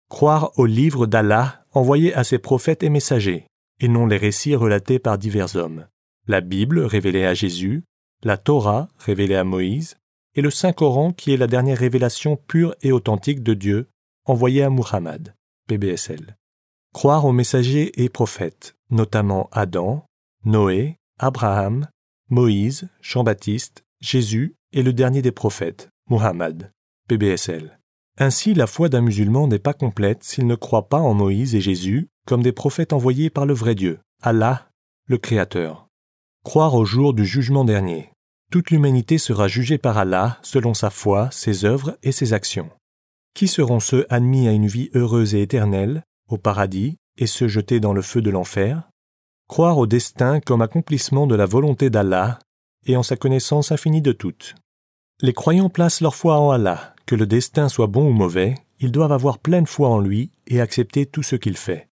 Croire 0.09 0.51
aux 0.57 0.65
livres 0.65 1.07
d'Allah 1.07 1.65
envoyés 1.71 2.13
à 2.13 2.23
ses 2.23 2.37
prophètes 2.37 2.83
et 2.83 2.89
messagers, 2.89 3.47
et 3.79 3.87
non 3.87 4.05
les 4.05 4.17
récits 4.17 4.55
relatés 4.55 4.99
par 4.99 5.17
divers 5.17 5.55
hommes. 5.55 5.87
La 6.27 6.41
Bible 6.41 6.79
révélée 6.79 7.25
à 7.25 7.33
Jésus, 7.33 7.83
la 8.23 8.37
Torah 8.37 8.87
révélée 8.97 9.35
à 9.35 9.43
Moïse, 9.43 9.97
et 10.35 10.41
le 10.41 10.49
Saint-Coran 10.49 11.11
qui 11.11 11.33
est 11.33 11.37
la 11.37 11.47
dernière 11.47 11.77
révélation 11.77 12.35
pure 12.35 12.75
et 12.81 12.91
authentique 12.91 13.43
de 13.43 13.53
Dieu 13.53 13.87
envoyée 14.25 14.63
à 14.63 14.69
Muhammad, 14.69 15.35
PBSL. 15.67 16.37
Croire 16.93 17.25
aux 17.25 17.31
messagers 17.31 17.91
et 18.01 18.09
prophètes, 18.09 18.75
notamment 18.89 19.49
Adam, 19.51 20.05
Noé, 20.45 20.97
Abraham, 21.19 21.87
Moïse, 22.29 22.87
Jean-Baptiste, 23.01 23.83
Jésus 23.99 24.55
et 24.71 24.83
le 24.83 24.93
dernier 24.93 25.21
des 25.21 25.31
prophètes, 25.31 25.89
Muhammad, 26.09 26.71
PBSL. 27.07 27.79
Ainsi, 28.19 28.53
la 28.53 28.67
foi 28.67 28.89
d'un 28.89 29.01
musulman 29.01 29.47
n'est 29.47 29.59
pas 29.59 29.73
complète 29.73 30.23
s'il 30.23 30.45
ne 30.45 30.55
croit 30.55 30.87
pas 30.87 30.99
en 30.99 31.13
Moïse 31.13 31.55
et 31.55 31.61
Jésus 31.61 32.09
comme 32.25 32.43
des 32.43 32.51
prophètes 32.51 32.93
envoyés 32.93 33.29
par 33.29 33.45
le 33.45 33.53
vrai 33.53 33.75
Dieu, 33.75 33.99
Allah, 34.21 34.69
le 35.07 35.17
Créateur. 35.17 35.87
Croire 36.43 36.75
au 36.75 36.85
jour 36.85 37.13
du 37.13 37.25
jugement 37.25 37.65
dernier. 37.65 38.11
Toute 38.51 38.69
l'humanité 38.69 39.17
sera 39.17 39.47
jugée 39.47 39.77
par 39.77 39.97
Allah 39.97 40.37
selon 40.43 40.73
sa 40.73 40.89
foi, 40.89 41.29
ses 41.31 41.65
œuvres 41.65 41.97
et 42.03 42.11
ses 42.11 42.33
actions. 42.33 42.69
Qui 43.33 43.47
seront 43.47 43.79
ceux 43.79 44.05
admis 44.09 44.47
à 44.47 44.51
une 44.51 44.67
vie 44.67 44.91
heureuse 44.93 45.33
et 45.33 45.41
éternelle, 45.41 46.03
au 46.29 46.37
paradis, 46.37 46.97
et 47.17 47.27
ceux 47.27 47.47
jetés 47.47 47.79
dans 47.79 47.93
le 47.93 48.01
feu 48.01 48.21
de 48.21 48.29
l'enfer? 48.29 48.89
Croire 49.47 49.77
au 49.77 49.87
destin 49.87 50.39
comme 50.39 50.61
accomplissement 50.61 51.27
de 51.27 51.35
la 51.35 51.45
volonté 51.45 51.89
d'Allah 51.89 52.39
et 52.85 52.95
en 52.95 53.03
sa 53.03 53.15
connaissance 53.15 53.71
infinie 53.71 54.01
de 54.01 54.11
toutes. 54.11 54.55
Les 55.21 55.33
croyants 55.33 55.69
placent 55.69 56.01
leur 56.01 56.15
foi 56.15 56.37
en 56.39 56.51
Allah, 56.51 56.92
que 57.05 57.15
le 57.15 57.25
destin 57.25 57.69
soit 57.69 57.87
bon 57.87 58.07
ou 58.07 58.13
mauvais, 58.13 58.55
ils 58.79 58.91
doivent 58.91 59.11
avoir 59.11 59.39
pleine 59.39 59.67
foi 59.67 59.89
en 59.89 59.99
lui 59.99 60.31
et 60.47 60.61
accepter 60.61 61.05
tout 61.05 61.23
ce 61.23 61.35
qu'il 61.35 61.57
fait. 61.57 61.87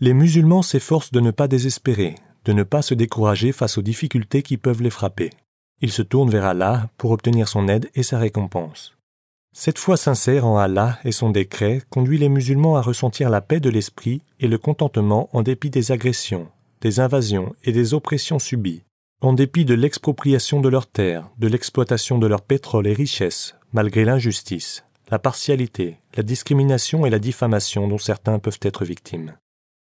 Les 0.00 0.14
musulmans 0.14 0.62
s'efforcent 0.62 1.12
de 1.12 1.20
ne 1.20 1.30
pas 1.30 1.48
désespérer, 1.48 2.14
de 2.44 2.52
ne 2.52 2.62
pas 2.62 2.82
se 2.82 2.94
décourager 2.94 3.52
face 3.52 3.78
aux 3.78 3.82
difficultés 3.82 4.42
qui 4.42 4.56
peuvent 4.56 4.82
les 4.82 4.90
frapper. 4.90 5.30
Ils 5.80 5.92
se 5.92 6.02
tournent 6.02 6.30
vers 6.30 6.44
Allah 6.44 6.88
pour 6.96 7.10
obtenir 7.10 7.48
son 7.48 7.68
aide 7.68 7.90
et 7.94 8.02
sa 8.02 8.18
récompense. 8.18 8.96
Cette 9.52 9.78
foi 9.78 9.96
sincère 9.96 10.46
en 10.46 10.58
Allah 10.58 10.98
et 11.04 11.12
son 11.12 11.30
décret 11.30 11.82
conduit 11.90 12.18
les 12.18 12.28
musulmans 12.28 12.76
à 12.76 12.80
ressentir 12.80 13.30
la 13.30 13.40
paix 13.40 13.60
de 13.60 13.70
l'esprit 13.70 14.22
et 14.40 14.46
le 14.46 14.58
contentement 14.58 15.28
en 15.32 15.42
dépit 15.42 15.70
des 15.70 15.90
agressions, 15.90 16.48
des 16.80 17.00
invasions 17.00 17.54
et 17.64 17.72
des 17.72 17.94
oppressions 17.94 18.38
subies, 18.38 18.82
en 19.20 19.32
dépit 19.32 19.64
de 19.64 19.74
l'expropriation 19.74 20.60
de 20.60 20.68
leurs 20.68 20.86
terres, 20.86 21.28
de 21.38 21.48
l'exploitation 21.48 22.18
de 22.18 22.26
leur 22.28 22.42
pétrole 22.42 22.86
et 22.86 22.92
richesses, 22.92 23.56
malgré 23.72 24.04
l'injustice, 24.04 24.84
la 25.10 25.18
partialité, 25.18 25.98
la 26.16 26.22
discrimination 26.22 27.06
et 27.06 27.10
la 27.10 27.18
diffamation 27.18 27.88
dont 27.88 27.98
certains 27.98 28.38
peuvent 28.38 28.60
être 28.62 28.84
victimes. 28.84 29.36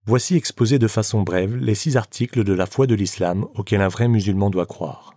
Voici 0.06 0.36
exposés 0.36 0.80
de 0.80 0.88
façon 0.88 1.22
brève 1.22 1.58
les 1.58 1.76
six 1.76 1.98
articles 1.98 2.44
de 2.44 2.54
la 2.54 2.66
foi 2.66 2.88
de 2.88 2.96
l'islam 2.96 3.46
auxquels 3.56 3.82
un 3.82 3.88
vrai 3.90 4.08
musulman 4.08 4.50
doit 4.50 4.66
croire. 4.66 5.16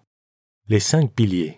Les 0.68 0.80
cinq 0.80 1.12
piliers. 1.12 1.56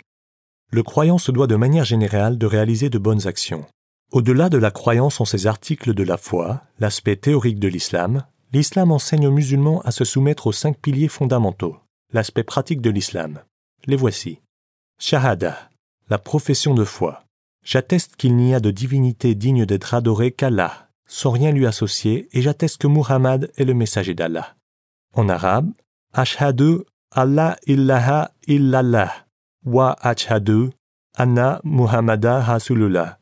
Le 0.70 0.82
croyant 0.82 1.18
se 1.18 1.32
doit 1.32 1.46
de 1.46 1.56
manière 1.56 1.84
générale 1.84 2.36
de 2.36 2.46
réaliser 2.46 2.90
de 2.90 2.98
bonnes 2.98 3.26
actions. 3.26 3.66
Au-delà 4.10 4.50
de 4.50 4.58
la 4.58 4.70
croyance 4.70 5.20
en 5.20 5.24
ces 5.24 5.46
articles 5.46 5.94
de 5.94 6.02
la 6.02 6.18
foi, 6.18 6.62
l'aspect 6.78 7.16
théorique 7.16 7.58
de 7.58 7.68
l'islam, 7.68 8.26
l'islam 8.52 8.92
enseigne 8.92 9.26
aux 9.26 9.32
musulmans 9.32 9.80
à 9.82 9.92
se 9.92 10.04
soumettre 10.04 10.46
aux 10.46 10.52
cinq 10.52 10.78
piliers 10.78 11.08
fondamentaux, 11.08 11.78
l'aspect 12.12 12.44
pratique 12.44 12.82
de 12.82 12.90
l'islam. 12.90 13.40
Les 13.86 13.96
voici. 13.96 14.40
Shahada, 14.98 15.70
la 16.12 16.18
profession 16.18 16.74
de 16.74 16.84
foi. 16.84 17.24
J'atteste 17.64 18.16
qu'il 18.16 18.36
n'y 18.36 18.54
a 18.54 18.60
de 18.60 18.70
divinité 18.70 19.34
digne 19.34 19.64
d'être 19.64 19.94
adorée 19.94 20.30
qu'Allah, 20.30 20.90
sans 21.08 21.30
rien 21.30 21.52
lui 21.52 21.66
associer, 21.66 22.28
et 22.32 22.42
j'atteste 22.42 22.76
que 22.76 22.86
Muhammad 22.86 23.50
est 23.56 23.64
le 23.64 23.72
messager 23.72 24.12
d'Allah. 24.12 24.54
En 25.14 25.30
arabe, 25.30 25.70
Ashhadu 26.12 26.80
Allah 27.12 27.56
illaha 27.66 28.30
illallah 28.46 29.24
wa 29.64 29.96
ashhadu 30.02 30.68
anna 31.16 31.62
Muhammada 31.64 32.42
Rasulullah. 32.42 33.18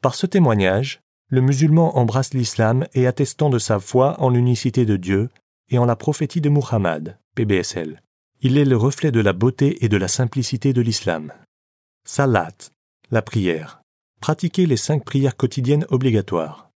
Par 0.00 0.14
ce 0.14 0.26
témoignage, 0.26 1.00
le 1.30 1.40
musulman 1.40 1.98
embrasse 1.98 2.34
l'islam 2.34 2.86
et 2.94 3.08
attestant 3.08 3.50
de 3.50 3.58
sa 3.58 3.80
foi 3.80 4.14
en 4.20 4.30
l'unicité 4.30 4.86
de 4.86 4.94
Dieu 4.94 5.28
et 5.70 5.78
en 5.78 5.86
la 5.86 5.96
prophétie 5.96 6.40
de 6.40 6.50
Muhammad, 6.50 7.18
PBSL. 7.34 8.00
Il 8.42 8.56
est 8.58 8.64
le 8.64 8.76
reflet 8.76 9.10
de 9.10 9.20
la 9.20 9.32
beauté 9.32 9.84
et 9.84 9.88
de 9.88 9.96
la 9.96 10.06
simplicité 10.06 10.72
de 10.72 10.82
l'islam. 10.82 11.32
Salat, 12.04 12.54
la 13.10 13.22
prière. 13.22 13.82
Pratiquer 14.20 14.66
les 14.66 14.76
cinq 14.76 15.04
prières 15.04 15.36
quotidiennes 15.36 15.86
obligatoires. 15.90 16.70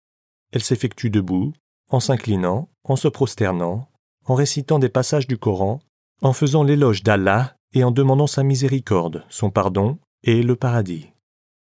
Elle 0.52 0.62
s'effectue 0.62 1.10
debout, 1.10 1.52
en 1.90 2.00
s'inclinant, 2.00 2.68
en 2.84 2.96
se 2.96 3.08
prosternant, 3.08 3.88
en 4.26 4.34
récitant 4.34 4.78
des 4.78 4.88
passages 4.88 5.26
du 5.26 5.38
Coran, 5.38 5.80
en 6.20 6.32
faisant 6.32 6.62
l'éloge 6.62 7.02
d'Allah 7.02 7.56
et 7.74 7.84
en 7.84 7.90
demandant 7.90 8.26
sa 8.26 8.42
miséricorde, 8.42 9.24
son 9.28 9.50
pardon 9.50 9.98
et 10.22 10.42
le 10.42 10.56
paradis. 10.56 11.10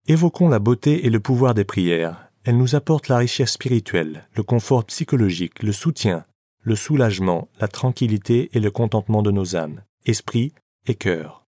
Évoquons 0.08 0.48
la 0.48 0.58
beauté 0.58 1.06
et 1.06 1.10
le 1.10 1.20
pouvoir 1.20 1.54
des 1.54 1.64
prières, 1.64 2.30
elle 2.44 2.56
nous 2.56 2.76
apporte 2.76 3.08
la 3.08 3.18
richesse 3.18 3.52
spirituelle, 3.52 4.28
le 4.34 4.42
confort 4.42 4.84
psychologique, 4.84 5.62
le 5.62 5.72
soutien, 5.72 6.24
le 6.62 6.76
soulagement, 6.76 7.48
la 7.60 7.68
tranquillité 7.68 8.50
et 8.52 8.60
le 8.60 8.70
contentement 8.70 9.22
de 9.22 9.30
nos 9.32 9.56
âmes, 9.56 9.82
esprit 10.04 10.52
et 10.86 10.94
cœur. 10.94 11.45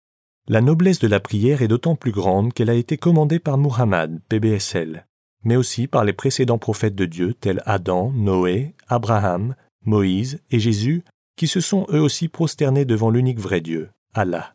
La 0.49 0.61
noblesse 0.61 0.99
de 0.99 1.09
la 1.09 1.21
prière 1.21 1.63
est 1.63 1.69
d'autant 1.69 1.97
plus 1.97 2.13
grande 2.13 2.53
qu'elle 2.53 2.71
a 2.71 2.75
été 2.75 2.97
commandée 2.97 3.39
par 3.39 3.59
Muhammad, 3.59 4.21
PBSL, 4.29 5.07
mais 5.45 5.57
aussi 5.57 5.87
par 5.87 6.05
les 6.05 6.13
précédents 6.13 6.59
prophètes 6.59 6.95
de 6.95 7.07
Dieu 7.07 7.35
tels 7.35 7.63
Adam, 7.65 8.13
Noé, 8.13 8.75
Abraham, 8.89 9.55
Moïse 9.85 10.41
et 10.51 10.59
Jésus, 10.59 11.05
qui 11.37 11.47
se 11.47 11.61
sont 11.61 11.87
eux 11.91 12.01
aussi 12.01 12.29
prosternés 12.29 12.85
devant 12.85 13.11
l'unique 13.11 13.41
vrai 13.41 13.61
Dieu, 13.61 13.91
Allah. 14.15 14.55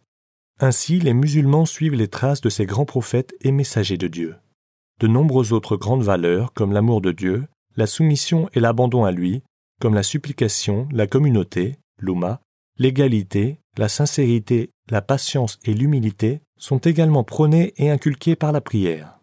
Ainsi, 0.60 1.00
les 1.00 1.14
musulmans 1.14 1.66
suivent 1.66 1.96
les 1.96 2.08
traces 2.08 2.42
de 2.42 2.50
ces 2.50 2.66
grands 2.66 2.86
prophètes 2.86 3.36
et 3.42 3.52
messagers 3.52 3.98
de 3.98 4.08
Dieu 4.08 4.36
de 5.00 5.08
nombreuses 5.08 5.54
autres 5.54 5.78
grandes 5.78 6.04
valeurs 6.04 6.54
comme 6.54 6.74
l'amour 6.74 7.02
de 7.02 7.12
Dieu, 7.12 7.48
la 7.76 7.88
soumission 7.88 8.50
et 8.54 8.60
l'abandon 8.60 9.06
à 9.06 9.12
lui, 9.12 9.44
comme 9.80 9.94
la 9.94 10.04
supplication, 10.04 10.88
la 10.92 11.06
communauté, 11.06 11.78
l'uma, 12.00 12.42
l'égalité, 12.80 13.60
la 13.78 13.90
sincérité, 13.90 14.72
la 14.90 15.02
patience 15.02 15.60
et 15.64 15.74
l'humilité 15.74 16.42
sont 16.58 16.78
également 16.78 17.24
prônées 17.24 17.74
et 17.78 17.90
inculquées 17.90 18.36
par 18.36 18.52
la 18.52 18.62
prière. 18.62 19.20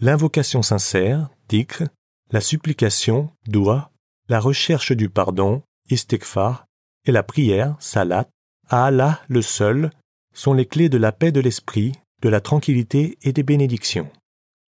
L'invocation 0.00 0.62
sincère, 0.62 1.30
tikr, 1.48 1.84
la 2.30 2.40
supplication, 2.40 3.30
dua, 3.46 3.90
la 4.28 4.40
recherche 4.40 4.92
du 4.92 5.08
pardon, 5.08 5.62
istighfar, 5.90 6.66
et 7.04 7.12
la 7.12 7.22
prière, 7.22 7.76
salat, 7.78 8.28
à 8.68 8.86
Allah 8.86 9.20
le 9.28 9.42
seul, 9.42 9.90
sont 10.34 10.52
les 10.52 10.66
clés 10.66 10.88
de 10.88 10.98
la 10.98 11.12
paix 11.12 11.32
de 11.32 11.40
l'esprit, 11.40 11.92
de 12.22 12.28
la 12.28 12.40
tranquillité 12.40 13.16
et 13.22 13.32
des 13.32 13.44
bénédictions 13.44 14.10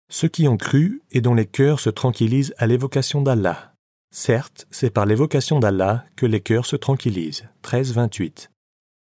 ceux 0.08 0.28
qui 0.28 0.48
ont 0.48 0.56
cru 0.56 1.02
et 1.10 1.20
dont 1.20 1.34
les 1.34 1.46
cœurs 1.46 1.80
se 1.80 1.90
tranquillisent 1.90 2.54
à 2.58 2.66
l'évocation 2.66 3.20
d'Allah. 3.20 3.74
Certes, 4.14 4.66
c'est 4.70 4.90
par 4.90 5.06
l'évocation 5.06 5.58
d'Allah 5.58 6.04
que 6.16 6.26
les 6.26 6.40
cœurs 6.40 6.66
se 6.66 6.76
tranquillisent. 6.76 7.44
13, 7.62 7.92
28. 7.92 8.50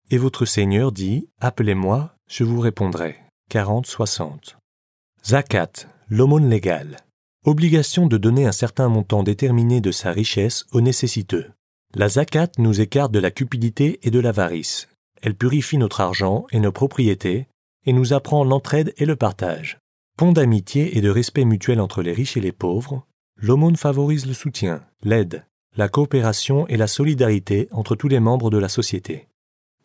Et 0.09 0.19
votre 0.19 0.45
Seigneur 0.45 0.93
dit, 0.93 1.29
Appelez-moi, 1.41 2.15
je 2.29 2.45
vous 2.45 2.61
répondrai. 2.61 3.17
40, 3.51 3.87
60. 3.87 4.57
Zakat, 5.25 5.73
l'aumône 6.09 6.49
légale. 6.49 6.99
Obligation 7.45 8.07
de 8.07 8.17
donner 8.17 8.47
un 8.47 8.53
certain 8.53 8.89
montant 8.89 9.25
déterminé 9.25 9.81
de 9.81 9.91
sa 9.91 10.13
richesse 10.13 10.65
aux 10.71 10.81
nécessiteux. 10.81 11.51
La 11.95 12.09
zakat 12.09 12.51
nous 12.59 12.81
écarte 12.81 13.11
de 13.11 13.19
la 13.19 13.33
cupidité 13.33 13.99
et 14.05 14.11
de 14.13 14.21
l'avarice. 14.21 14.89
Elle 15.23 15.35
purifie 15.35 15.79
notre 15.79 16.01
argent 16.01 16.47
et 16.53 16.61
nos 16.61 16.73
propriétés, 16.73 17.49
et 17.85 17.93
nous 17.93 18.13
apprend 18.13 18.45
l'entraide 18.45 18.95
et 18.99 19.07
le 19.07 19.17
partage. 19.17 19.79
Pont 20.17 20.33
d'amitié 20.33 20.97
et 20.97 21.01
de 21.01 21.11
respect 21.11 21.45
mutuel 21.45 21.81
entre 21.81 22.03
les 22.03 22.13
riches 22.13 22.37
et 22.37 22.41
les 22.41 22.53
pauvres, 22.53 23.05
l'aumône 23.37 23.77
favorise 23.77 24.27
le 24.27 24.35
soutien, 24.35 24.85
l'aide, 25.03 25.45
la 25.77 25.89
coopération 25.89 26.67
et 26.69 26.77
la 26.77 26.87
solidarité 26.87 27.69
entre 27.73 27.97
tous 27.97 28.09
les 28.09 28.21
membres 28.21 28.51
de 28.51 28.59
la 28.59 28.69
société. 28.69 29.27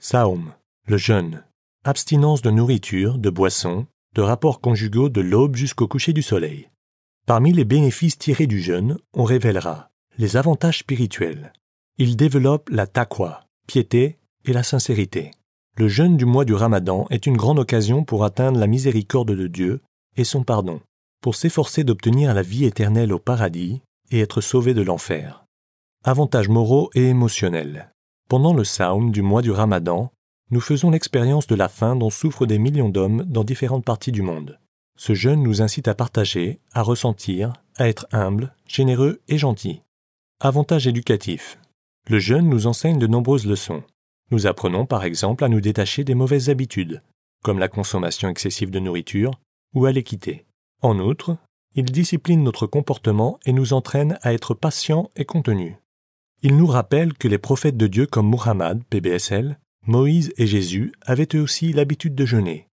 Saum, 0.03 0.55
le 0.87 0.97
jeûne, 0.97 1.43
abstinence 1.83 2.41
de 2.41 2.49
nourriture, 2.49 3.19
de 3.19 3.29
boissons, 3.29 3.85
de 4.15 4.23
rapports 4.23 4.59
conjugaux 4.59 5.09
de 5.09 5.21
l'aube 5.21 5.55
jusqu'au 5.55 5.87
coucher 5.87 6.11
du 6.11 6.23
soleil. 6.23 6.71
Parmi 7.27 7.53
les 7.53 7.65
bénéfices 7.65 8.17
tirés 8.17 8.47
du 8.47 8.59
jeûne, 8.59 8.97
on 9.13 9.25
révélera 9.25 9.91
les 10.17 10.37
avantages 10.37 10.79
spirituels. 10.79 11.53
Il 11.99 12.17
développe 12.17 12.67
la 12.71 12.87
taqwa, 12.87 13.45
piété 13.67 14.17
et 14.43 14.53
la 14.53 14.63
sincérité. 14.63 15.29
Le 15.77 15.87
jeûne 15.87 16.17
du 16.17 16.25
mois 16.25 16.45
du 16.45 16.55
Ramadan 16.55 17.05
est 17.11 17.27
une 17.27 17.37
grande 17.37 17.59
occasion 17.59 18.03
pour 18.03 18.25
atteindre 18.25 18.59
la 18.59 18.65
miséricorde 18.65 19.35
de 19.35 19.45
Dieu 19.45 19.81
et 20.17 20.23
son 20.23 20.43
pardon, 20.43 20.81
pour 21.21 21.35
s'efforcer 21.35 21.83
d'obtenir 21.83 22.33
la 22.33 22.41
vie 22.41 22.65
éternelle 22.65 23.13
au 23.13 23.19
paradis 23.19 23.83
et 24.09 24.21
être 24.21 24.41
sauvé 24.41 24.73
de 24.73 24.81
l'enfer. 24.81 25.45
Avantages 26.03 26.49
moraux 26.49 26.89
et 26.95 27.07
émotionnels. 27.07 27.91
Pendant 28.31 28.53
le 28.53 28.63
Saum 28.63 29.11
du 29.11 29.21
mois 29.21 29.41
du 29.41 29.51
Ramadan, 29.51 30.09
nous 30.51 30.61
faisons 30.61 30.89
l'expérience 30.89 31.47
de 31.47 31.55
la 31.55 31.67
faim 31.67 31.97
dont 31.97 32.09
souffrent 32.09 32.45
des 32.45 32.59
millions 32.59 32.87
d'hommes 32.87 33.25
dans 33.25 33.43
différentes 33.43 33.83
parties 33.83 34.13
du 34.13 34.21
monde. 34.21 34.57
Ce 34.97 35.13
jeûne 35.13 35.43
nous 35.43 35.61
incite 35.61 35.89
à 35.89 35.95
partager, 35.95 36.61
à 36.71 36.81
ressentir, 36.81 37.51
à 37.75 37.89
être 37.89 38.07
humble, 38.13 38.55
généreux 38.65 39.19
et 39.27 39.37
gentil. 39.37 39.81
Avantages 40.39 40.87
éducatifs. 40.87 41.59
Le 42.07 42.19
jeûne 42.19 42.47
nous 42.47 42.67
enseigne 42.67 42.99
de 42.99 43.05
nombreuses 43.05 43.45
leçons. 43.45 43.83
Nous 44.31 44.47
apprenons 44.47 44.85
par 44.85 45.03
exemple 45.03 45.43
à 45.43 45.49
nous 45.49 45.59
détacher 45.59 46.05
des 46.05 46.15
mauvaises 46.15 46.49
habitudes, 46.49 47.03
comme 47.43 47.59
la 47.59 47.67
consommation 47.67 48.29
excessive 48.29 48.71
de 48.71 48.79
nourriture, 48.79 49.41
ou 49.73 49.87
à 49.87 49.91
l'équité. 49.91 50.45
En 50.81 50.99
outre, 50.99 51.35
il 51.75 51.83
discipline 51.83 52.43
notre 52.43 52.65
comportement 52.65 53.41
et 53.45 53.51
nous 53.51 53.73
entraîne 53.73 54.17
à 54.21 54.31
être 54.31 54.53
patients 54.53 55.09
et 55.17 55.25
contenus. 55.25 55.75
Il 56.43 56.57
nous 56.57 56.65
rappelle 56.65 57.13
que 57.13 57.27
les 57.27 57.37
prophètes 57.37 57.77
de 57.77 57.85
Dieu 57.85 58.07
comme 58.07 58.29
Muhammad, 58.29 58.81
PBSL, 58.89 59.59
Moïse 59.85 60.33
et 60.37 60.47
Jésus 60.47 60.91
avaient 61.01 61.27
eux 61.35 61.41
aussi 61.41 61.71
l'habitude 61.71 62.15
de 62.15 62.25
jeûner. 62.25 62.67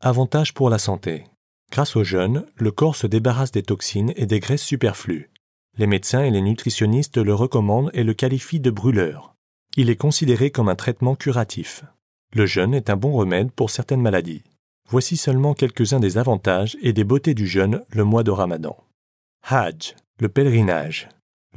Avantage 0.00 0.54
pour 0.54 0.70
la 0.70 0.78
santé. 0.78 1.24
Grâce 1.72 1.96
au 1.96 2.04
jeûne, 2.04 2.46
le 2.56 2.70
corps 2.70 2.94
se 2.94 3.08
débarrasse 3.08 3.50
des 3.50 3.64
toxines 3.64 4.12
et 4.14 4.26
des 4.26 4.38
graisses 4.38 4.62
superflues. 4.62 5.30
Les 5.76 5.88
médecins 5.88 6.22
et 6.22 6.30
les 6.30 6.40
nutritionnistes 6.40 7.18
le 7.18 7.34
recommandent 7.34 7.90
et 7.92 8.04
le 8.04 8.14
qualifient 8.14 8.60
de 8.60 8.70
brûleur. 8.70 9.34
Il 9.76 9.90
est 9.90 9.96
considéré 9.96 10.52
comme 10.52 10.68
un 10.68 10.76
traitement 10.76 11.16
curatif. 11.16 11.84
Le 12.34 12.46
jeûne 12.46 12.74
est 12.74 12.88
un 12.88 12.96
bon 12.96 13.12
remède 13.12 13.50
pour 13.50 13.70
certaines 13.70 14.00
maladies. 14.00 14.44
Voici 14.88 15.16
seulement 15.16 15.54
quelques-uns 15.54 16.00
des 16.00 16.18
avantages 16.18 16.76
et 16.82 16.92
des 16.92 17.04
beautés 17.04 17.34
du 17.34 17.48
jeûne 17.48 17.82
le 17.90 18.04
mois 18.04 18.22
de 18.22 18.30
Ramadan. 18.30 18.76
Hajj, 19.42 19.96
le 20.20 20.28
pèlerinage. 20.28 21.08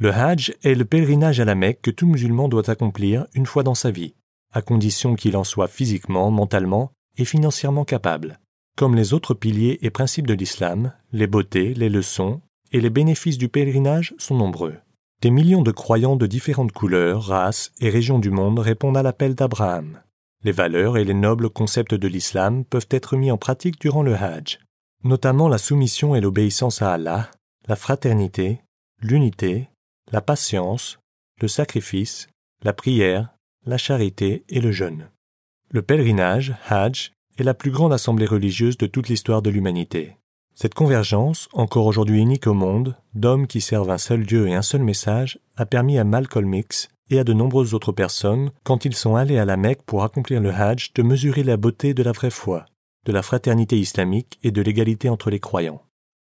Le 0.02 0.12
Hajj 0.12 0.52
est 0.64 0.74
le 0.74 0.84
pèlerinage 0.84 1.38
à 1.38 1.44
la 1.44 1.54
Mecque 1.54 1.80
que 1.80 1.92
tout 1.92 2.08
musulman 2.08 2.48
doit 2.48 2.68
accomplir 2.68 3.28
une 3.34 3.46
fois 3.46 3.62
dans 3.62 3.76
sa 3.76 3.92
vie, 3.92 4.16
à 4.52 4.60
condition 4.60 5.14
qu'il 5.14 5.36
en 5.36 5.44
soit 5.44 5.68
physiquement, 5.68 6.28
mentalement 6.32 6.90
et 7.18 7.24
financièrement 7.24 7.84
capable. 7.84 8.40
Comme 8.76 8.96
les 8.96 9.14
autres 9.14 9.32
piliers 9.32 9.78
et 9.80 9.90
principes 9.90 10.26
de 10.26 10.34
l'islam, 10.34 10.92
les 11.12 11.28
beautés, 11.28 11.72
les 11.74 11.88
leçons 11.88 12.40
et 12.72 12.80
les 12.80 12.90
bénéfices 12.90 13.38
du 13.38 13.48
pèlerinage 13.48 14.12
sont 14.18 14.34
nombreux. 14.34 14.74
Des 15.20 15.30
millions 15.30 15.62
de 15.62 15.70
croyants 15.70 16.16
de 16.16 16.26
différentes 16.26 16.72
couleurs, 16.72 17.22
races 17.22 17.70
et 17.78 17.88
régions 17.88 18.18
du 18.18 18.32
monde 18.32 18.58
répondent 18.58 18.96
à 18.96 19.04
l'appel 19.04 19.36
d'Abraham. 19.36 20.00
Les 20.42 20.50
valeurs 20.50 20.96
et 20.96 21.04
les 21.04 21.14
nobles 21.14 21.48
concepts 21.48 21.94
de 21.94 22.08
l'islam 22.08 22.64
peuvent 22.64 22.88
être 22.90 23.16
mis 23.16 23.30
en 23.30 23.38
pratique 23.38 23.80
durant 23.80 24.02
le 24.02 24.16
Hajj, 24.16 24.58
notamment 25.04 25.48
la 25.48 25.58
soumission 25.58 26.16
et 26.16 26.20
l'obéissance 26.20 26.82
à 26.82 26.92
Allah, 26.92 27.30
la 27.68 27.76
fraternité, 27.76 28.62
l'unité, 29.00 29.68
la 30.10 30.20
patience, 30.20 30.98
le 31.40 31.48
sacrifice, 31.48 32.28
la 32.62 32.72
prière, 32.72 33.34
la 33.64 33.78
charité 33.78 34.44
et 34.48 34.60
le 34.60 34.72
jeûne. 34.72 35.10
Le 35.70 35.82
pèlerinage, 35.82 36.54
Hajj, 36.68 37.12
est 37.38 37.44
la 37.44 37.54
plus 37.54 37.70
grande 37.70 37.92
assemblée 37.92 38.26
religieuse 38.26 38.76
de 38.76 38.86
toute 38.86 39.08
l'histoire 39.08 39.42
de 39.42 39.50
l'humanité. 39.50 40.16
Cette 40.54 40.74
convergence, 40.74 41.48
encore 41.52 41.86
aujourd'hui 41.86 42.20
unique 42.20 42.46
au 42.46 42.52
monde, 42.52 42.96
d'hommes 43.14 43.46
qui 43.46 43.60
servent 43.60 43.90
un 43.90 43.98
seul 43.98 44.26
Dieu 44.26 44.48
et 44.48 44.54
un 44.54 44.62
seul 44.62 44.82
message, 44.82 45.38
a 45.56 45.64
permis 45.64 45.98
à 45.98 46.04
Malcolm 46.04 46.52
X 46.52 46.88
et 47.10 47.18
à 47.18 47.24
de 47.24 47.32
nombreuses 47.32 47.72
autres 47.72 47.92
personnes, 47.92 48.50
quand 48.64 48.84
ils 48.84 48.94
sont 48.94 49.16
allés 49.16 49.38
à 49.38 49.44
la 49.44 49.56
Mecque 49.56 49.82
pour 49.82 50.04
accomplir 50.04 50.40
le 50.40 50.50
Hajj, 50.50 50.92
de 50.94 51.02
mesurer 51.02 51.42
la 51.42 51.56
beauté 51.56 51.94
de 51.94 52.02
la 52.02 52.12
vraie 52.12 52.30
foi, 52.30 52.66
de 53.06 53.12
la 53.12 53.22
fraternité 53.22 53.78
islamique 53.78 54.38
et 54.42 54.50
de 54.50 54.60
l'égalité 54.60 55.08
entre 55.08 55.30
les 55.30 55.40
croyants. 55.40 55.82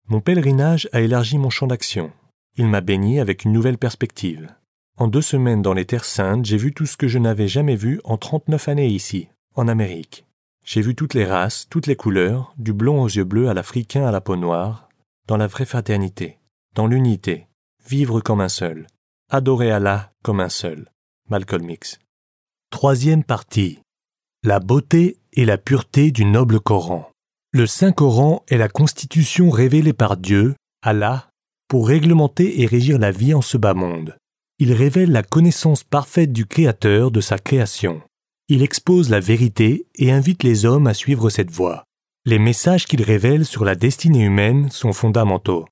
Mon 0.07 0.19
pèlerinage 0.19 0.89
a 0.93 1.01
élargi 1.01 1.37
mon 1.37 1.49
champ 1.49 1.67
d'action, 1.67 2.11
il 2.57 2.67
m'a 2.67 2.81
béni 2.81 3.19
avec 3.19 3.45
une 3.45 3.53
nouvelle 3.53 3.77
perspective. 3.77 4.53
En 4.97 5.07
deux 5.07 5.21
semaines 5.21 5.61
dans 5.61 5.73
les 5.73 5.85
terres 5.85 6.05
saintes, 6.05 6.45
j'ai 6.45 6.57
vu 6.57 6.73
tout 6.73 6.87
ce 6.87 6.97
que 6.97 7.07
je 7.07 7.19
n'avais 7.19 7.47
jamais 7.47 7.75
vu 7.75 8.01
en 8.03 8.17
trente-neuf 8.17 8.67
années 8.67 8.87
ici, 8.87 9.29
en 9.55 9.67
Amérique. 9.67 10.25
J'ai 10.65 10.81
vu 10.81 10.95
toutes 10.95 11.13
les 11.13 11.25
races, 11.25 11.67
toutes 11.69 11.87
les 11.87 11.95
couleurs, 11.95 12.53
du 12.57 12.73
blond 12.73 13.01
aux 13.01 13.07
yeux 13.07 13.23
bleus 13.23 13.47
à 13.47 13.53
l'africain 13.53 14.05
à 14.05 14.11
la 14.11 14.21
peau 14.21 14.35
noire, 14.35 14.89
dans 15.27 15.37
la 15.37 15.47
vraie 15.47 15.65
fraternité, 15.65 16.39
dans 16.73 16.87
l'unité, 16.87 17.47
vivre 17.87 18.21
comme 18.21 18.41
un 18.41 18.49
seul, 18.49 18.87
adorer 19.29 19.71
Allah 19.71 20.11
comme 20.23 20.39
un 20.39 20.49
seul. 20.49 20.89
Malcolm 21.29 21.69
X. 21.69 21.99
Troisième 22.69 23.23
partie. 23.23 23.79
La 24.43 24.59
beauté 24.59 25.19
et 25.33 25.45
la 25.45 25.57
pureté 25.57 26.11
du 26.11 26.25
noble 26.25 26.59
Coran. 26.59 27.09
Le 27.51 27.67
Saint 27.67 27.91
Coran 27.91 28.43
est 28.47 28.57
la 28.57 28.69
constitution 28.69 29.49
révélée 29.49 29.93
par 29.93 30.17
Dieu, 30.17 30.55
Allah, 30.81 31.29
pour 31.67 31.87
réglementer 31.87 32.61
et 32.61 32.65
régir 32.65 32.97
la 32.97 33.11
vie 33.11 33.33
en 33.33 33.41
ce 33.41 33.57
bas 33.57 33.73
monde. 33.73 34.17
Il 34.59 34.73
révèle 34.73 35.11
la 35.11 35.23
connaissance 35.23 35.83
parfaite 35.83 36.31
du 36.31 36.45
Créateur 36.45 37.11
de 37.11 37.21
sa 37.21 37.37
création. 37.37 38.01
Il 38.49 38.63
expose 38.63 39.09
la 39.09 39.19
vérité 39.19 39.87
et 39.95 40.11
invite 40.11 40.43
les 40.43 40.65
hommes 40.65 40.87
à 40.87 40.93
suivre 40.93 41.29
cette 41.29 41.51
voie. 41.51 41.83
Les 42.25 42.39
messages 42.39 42.85
qu'il 42.85 43.03
révèle 43.03 43.45
sur 43.45 43.65
la 43.65 43.75
destinée 43.75 44.23
humaine 44.23 44.69
sont 44.71 44.93
fondamentaux. 44.93 45.65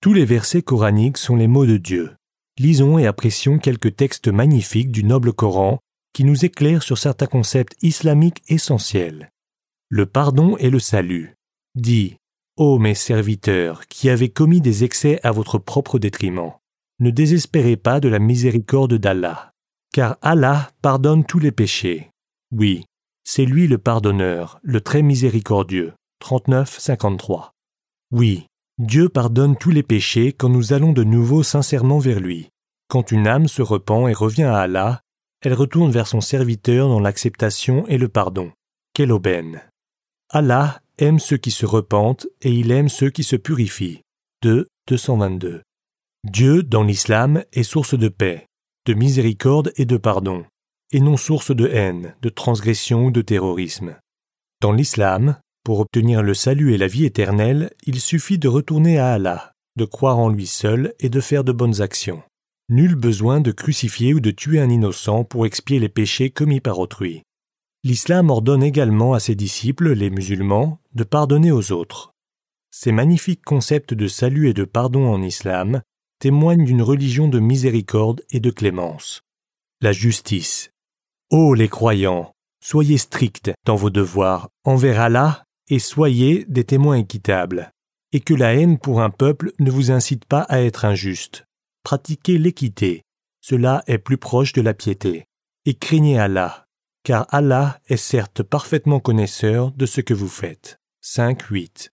Tous 0.00 0.12
les 0.12 0.24
versets 0.24 0.62
coraniques 0.62 1.18
sont 1.18 1.36
les 1.36 1.46
mots 1.46 1.66
de 1.66 1.76
Dieu 1.76 2.16
lisons 2.58 2.98
et 2.98 3.06
apprécions 3.06 3.58
quelques 3.58 3.96
textes 3.96 4.28
magnifiques 4.28 4.90
du 4.92 5.04
noble 5.04 5.32
Coran 5.32 5.78
qui 6.12 6.24
nous 6.24 6.44
éclairent 6.44 6.82
sur 6.82 6.98
certains 6.98 7.26
concepts 7.26 7.76
islamiques 7.82 8.42
essentiels. 8.48 9.30
Le 9.88 10.06
pardon 10.06 10.56
et 10.58 10.70
le 10.70 10.78
salut. 10.78 11.34
Dis, 11.74 12.16
ô 12.56 12.78
mes 12.78 12.94
serviteurs, 12.94 13.86
qui 13.88 14.08
avez 14.08 14.28
commis 14.28 14.60
des 14.60 14.84
excès 14.84 15.20
à 15.24 15.32
votre 15.32 15.58
propre 15.58 15.98
détriment, 15.98 16.52
ne 17.00 17.10
désespérez 17.10 17.76
pas 17.76 17.98
de 17.98 18.08
la 18.08 18.20
miséricorde 18.20 18.94
d'Allah, 18.94 19.52
car 19.92 20.16
Allah 20.22 20.70
pardonne 20.82 21.24
tous 21.24 21.40
les 21.40 21.52
péchés. 21.52 22.10
Oui, 22.52 22.84
c'est 23.24 23.44
lui 23.44 23.66
le 23.66 23.78
pardonneur, 23.78 24.60
le 24.62 24.80
très 24.80 25.02
miséricordieux. 25.02 25.94
39-53. 26.22 27.50
Oui, 28.12 28.46
Dieu 28.78 29.08
pardonne 29.08 29.56
tous 29.56 29.70
les 29.70 29.84
péchés 29.84 30.32
quand 30.32 30.48
nous 30.48 30.72
allons 30.72 30.92
de 30.92 31.04
nouveau 31.04 31.44
sincèrement 31.44 32.00
vers 32.00 32.18
lui. 32.18 32.48
Quand 32.88 33.12
une 33.12 33.28
âme 33.28 33.46
se 33.46 33.62
repent 33.62 34.08
et 34.08 34.12
revient 34.12 34.42
à 34.42 34.58
Allah, 34.58 35.00
elle 35.42 35.54
retourne 35.54 35.92
vers 35.92 36.08
son 36.08 36.20
serviteur 36.20 36.88
dans 36.88 36.98
l'acceptation 36.98 37.86
et 37.86 37.98
le 37.98 38.08
pardon. 38.08 38.50
Quelle 38.92 39.12
aubaine. 39.12 39.62
Allah 40.30 40.80
aime 40.98 41.20
ceux 41.20 41.36
qui 41.36 41.52
se 41.52 41.66
repentent 41.66 42.26
et 42.42 42.50
il 42.50 42.72
aime 42.72 42.88
ceux 42.88 43.10
qui 43.10 43.22
se 43.22 43.36
purifient. 43.36 44.02
2. 44.42 44.66
222. 44.88 45.62
Dieu, 46.24 46.62
dans 46.62 46.82
l'islam, 46.82 47.44
est 47.52 47.62
source 47.62 47.96
de 47.96 48.08
paix, 48.08 48.46
de 48.86 48.94
miséricorde 48.94 49.72
et 49.76 49.84
de 49.84 49.96
pardon, 49.96 50.44
et 50.90 51.00
non 51.00 51.16
source 51.16 51.54
de 51.54 51.68
haine, 51.68 52.16
de 52.22 52.28
transgression 52.28 53.06
ou 53.06 53.10
de 53.12 53.22
terrorisme. 53.22 53.96
Dans 54.60 54.72
l'islam, 54.72 55.38
pour 55.64 55.80
obtenir 55.80 56.22
le 56.22 56.34
salut 56.34 56.74
et 56.74 56.78
la 56.78 56.86
vie 56.86 57.06
éternelle, 57.06 57.72
il 57.86 57.98
suffit 57.98 58.38
de 58.38 58.48
retourner 58.48 58.98
à 58.98 59.14
Allah, 59.14 59.54
de 59.76 59.86
croire 59.86 60.18
en 60.18 60.28
lui 60.28 60.46
seul 60.46 60.94
et 61.00 61.08
de 61.08 61.20
faire 61.20 61.42
de 61.42 61.52
bonnes 61.52 61.80
actions. 61.80 62.22
Nul 62.68 62.94
besoin 62.94 63.40
de 63.40 63.50
crucifier 63.50 64.12
ou 64.12 64.20
de 64.20 64.30
tuer 64.30 64.60
un 64.60 64.68
innocent 64.68 65.24
pour 65.24 65.46
expier 65.46 65.78
les 65.78 65.88
péchés 65.88 66.28
commis 66.28 66.60
par 66.60 66.78
autrui. 66.78 67.22
L'islam 67.82 68.30
ordonne 68.30 68.62
également 68.62 69.14
à 69.14 69.20
ses 69.20 69.34
disciples, 69.34 69.92
les 69.92 70.10
musulmans, 70.10 70.80
de 70.94 71.04
pardonner 71.04 71.50
aux 71.50 71.72
autres. 71.72 72.12
Ces 72.70 72.92
magnifiques 72.92 73.44
concepts 73.44 73.94
de 73.94 74.06
salut 74.06 74.48
et 74.48 74.54
de 74.54 74.64
pardon 74.64 75.06
en 75.06 75.22
islam 75.22 75.80
témoignent 76.18 76.64
d'une 76.64 76.82
religion 76.82 77.28
de 77.28 77.38
miséricorde 77.40 78.22
et 78.30 78.40
de 78.40 78.50
clémence. 78.50 79.22
La 79.80 79.92
justice. 79.92 80.70
Ô 81.30 81.54
les 81.54 81.68
croyants, 81.68 82.32
soyez 82.62 82.98
stricts 82.98 83.50
dans 83.64 83.76
vos 83.76 83.90
devoirs 83.90 84.48
envers 84.64 85.00
Allah 85.00 85.44
et 85.68 85.78
soyez 85.78 86.44
des 86.48 86.64
témoins 86.64 86.96
équitables, 86.96 87.72
et 88.12 88.20
que 88.20 88.34
la 88.34 88.54
haine 88.54 88.78
pour 88.78 89.02
un 89.02 89.10
peuple 89.10 89.52
ne 89.58 89.70
vous 89.70 89.90
incite 89.90 90.24
pas 90.24 90.42
à 90.42 90.60
être 90.60 90.84
injuste. 90.84 91.46
Pratiquez 91.82 92.38
l'équité, 92.38 93.02
cela 93.40 93.82
est 93.86 93.98
plus 93.98 94.18
proche 94.18 94.52
de 94.52 94.62
la 94.62 94.74
piété, 94.74 95.26
et 95.66 95.74
craignez 95.74 96.18
Allah, 96.18 96.66
car 97.02 97.26
Allah 97.30 97.80
est 97.88 97.96
certes 97.96 98.42
parfaitement 98.42 99.00
connaisseur 99.00 99.70
de 99.72 99.86
ce 99.86 100.00
que 100.00 100.14
vous 100.14 100.28
faites. 100.28 100.78
5.8. 101.04 101.90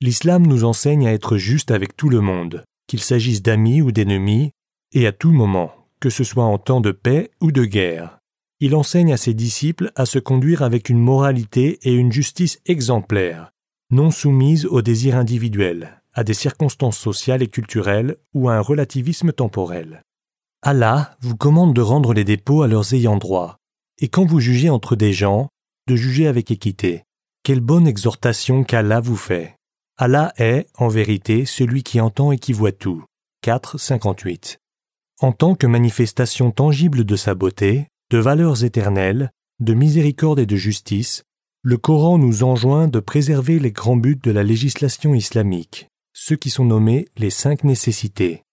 L'islam 0.00 0.46
nous 0.46 0.64
enseigne 0.64 1.08
à 1.08 1.12
être 1.12 1.36
juste 1.36 1.70
avec 1.70 1.96
tout 1.96 2.08
le 2.08 2.20
monde, 2.20 2.64
qu'il 2.86 3.00
s'agisse 3.00 3.42
d'amis 3.42 3.82
ou 3.82 3.90
d'ennemis, 3.90 4.52
et 4.92 5.06
à 5.06 5.12
tout 5.12 5.32
moment, 5.32 5.72
que 6.00 6.10
ce 6.10 6.24
soit 6.24 6.44
en 6.44 6.58
temps 6.58 6.80
de 6.80 6.92
paix 6.92 7.30
ou 7.40 7.50
de 7.50 7.64
guerre. 7.64 8.18
Il 8.64 8.74
enseigne 8.74 9.12
à 9.12 9.18
ses 9.18 9.34
disciples 9.34 9.92
à 9.94 10.06
se 10.06 10.18
conduire 10.18 10.62
avec 10.62 10.88
une 10.88 10.98
moralité 10.98 11.78
et 11.82 11.92
une 11.92 12.10
justice 12.10 12.62
exemplaires, 12.64 13.52
non 13.90 14.10
soumises 14.10 14.64
aux 14.64 14.80
désirs 14.80 15.16
individuels, 15.16 16.00
à 16.14 16.24
des 16.24 16.32
circonstances 16.32 16.96
sociales 16.96 17.42
et 17.42 17.46
culturelles 17.46 18.16
ou 18.32 18.48
à 18.48 18.54
un 18.54 18.60
relativisme 18.62 19.32
temporel. 19.32 20.02
Allah 20.62 21.14
vous 21.20 21.36
commande 21.36 21.74
de 21.74 21.82
rendre 21.82 22.14
les 22.14 22.24
dépôts 22.24 22.62
à 22.62 22.66
leurs 22.66 22.94
ayants 22.94 23.18
droit, 23.18 23.58
et 24.00 24.08
quand 24.08 24.24
vous 24.24 24.40
jugez 24.40 24.70
entre 24.70 24.96
des 24.96 25.12
gens, 25.12 25.50
de 25.86 25.94
juger 25.94 26.26
avec 26.26 26.50
équité. 26.50 27.02
Quelle 27.42 27.60
bonne 27.60 27.86
exhortation 27.86 28.64
qu'Allah 28.64 29.00
vous 29.00 29.18
fait. 29.18 29.58
Allah 29.98 30.32
est, 30.38 30.68
en 30.78 30.88
vérité, 30.88 31.44
celui 31.44 31.82
qui 31.82 32.00
entend 32.00 32.32
et 32.32 32.38
qui 32.38 32.54
voit 32.54 32.72
tout. 32.72 33.04
4, 33.42 33.76
58. 33.76 34.58
En 35.20 35.32
tant 35.32 35.54
que 35.54 35.66
manifestation 35.66 36.50
tangible 36.50 37.04
de 37.04 37.16
sa 37.16 37.34
beauté, 37.34 37.88
de 38.14 38.20
valeurs 38.20 38.62
éternelles, 38.62 39.32
de 39.58 39.74
miséricorde 39.74 40.38
et 40.38 40.46
de 40.46 40.54
justice, 40.54 41.24
le 41.62 41.76
Coran 41.78 42.16
nous 42.16 42.44
enjoint 42.44 42.86
de 42.86 43.00
préserver 43.00 43.58
les 43.58 43.72
grands 43.72 43.96
buts 43.96 44.20
de 44.22 44.30
la 44.30 44.44
législation 44.44 45.14
islamique, 45.14 45.88
ceux 46.12 46.36
qui 46.36 46.48
sont 46.48 46.64
nommés 46.64 47.08
les 47.16 47.30
cinq 47.30 47.64
nécessités. 47.64 48.44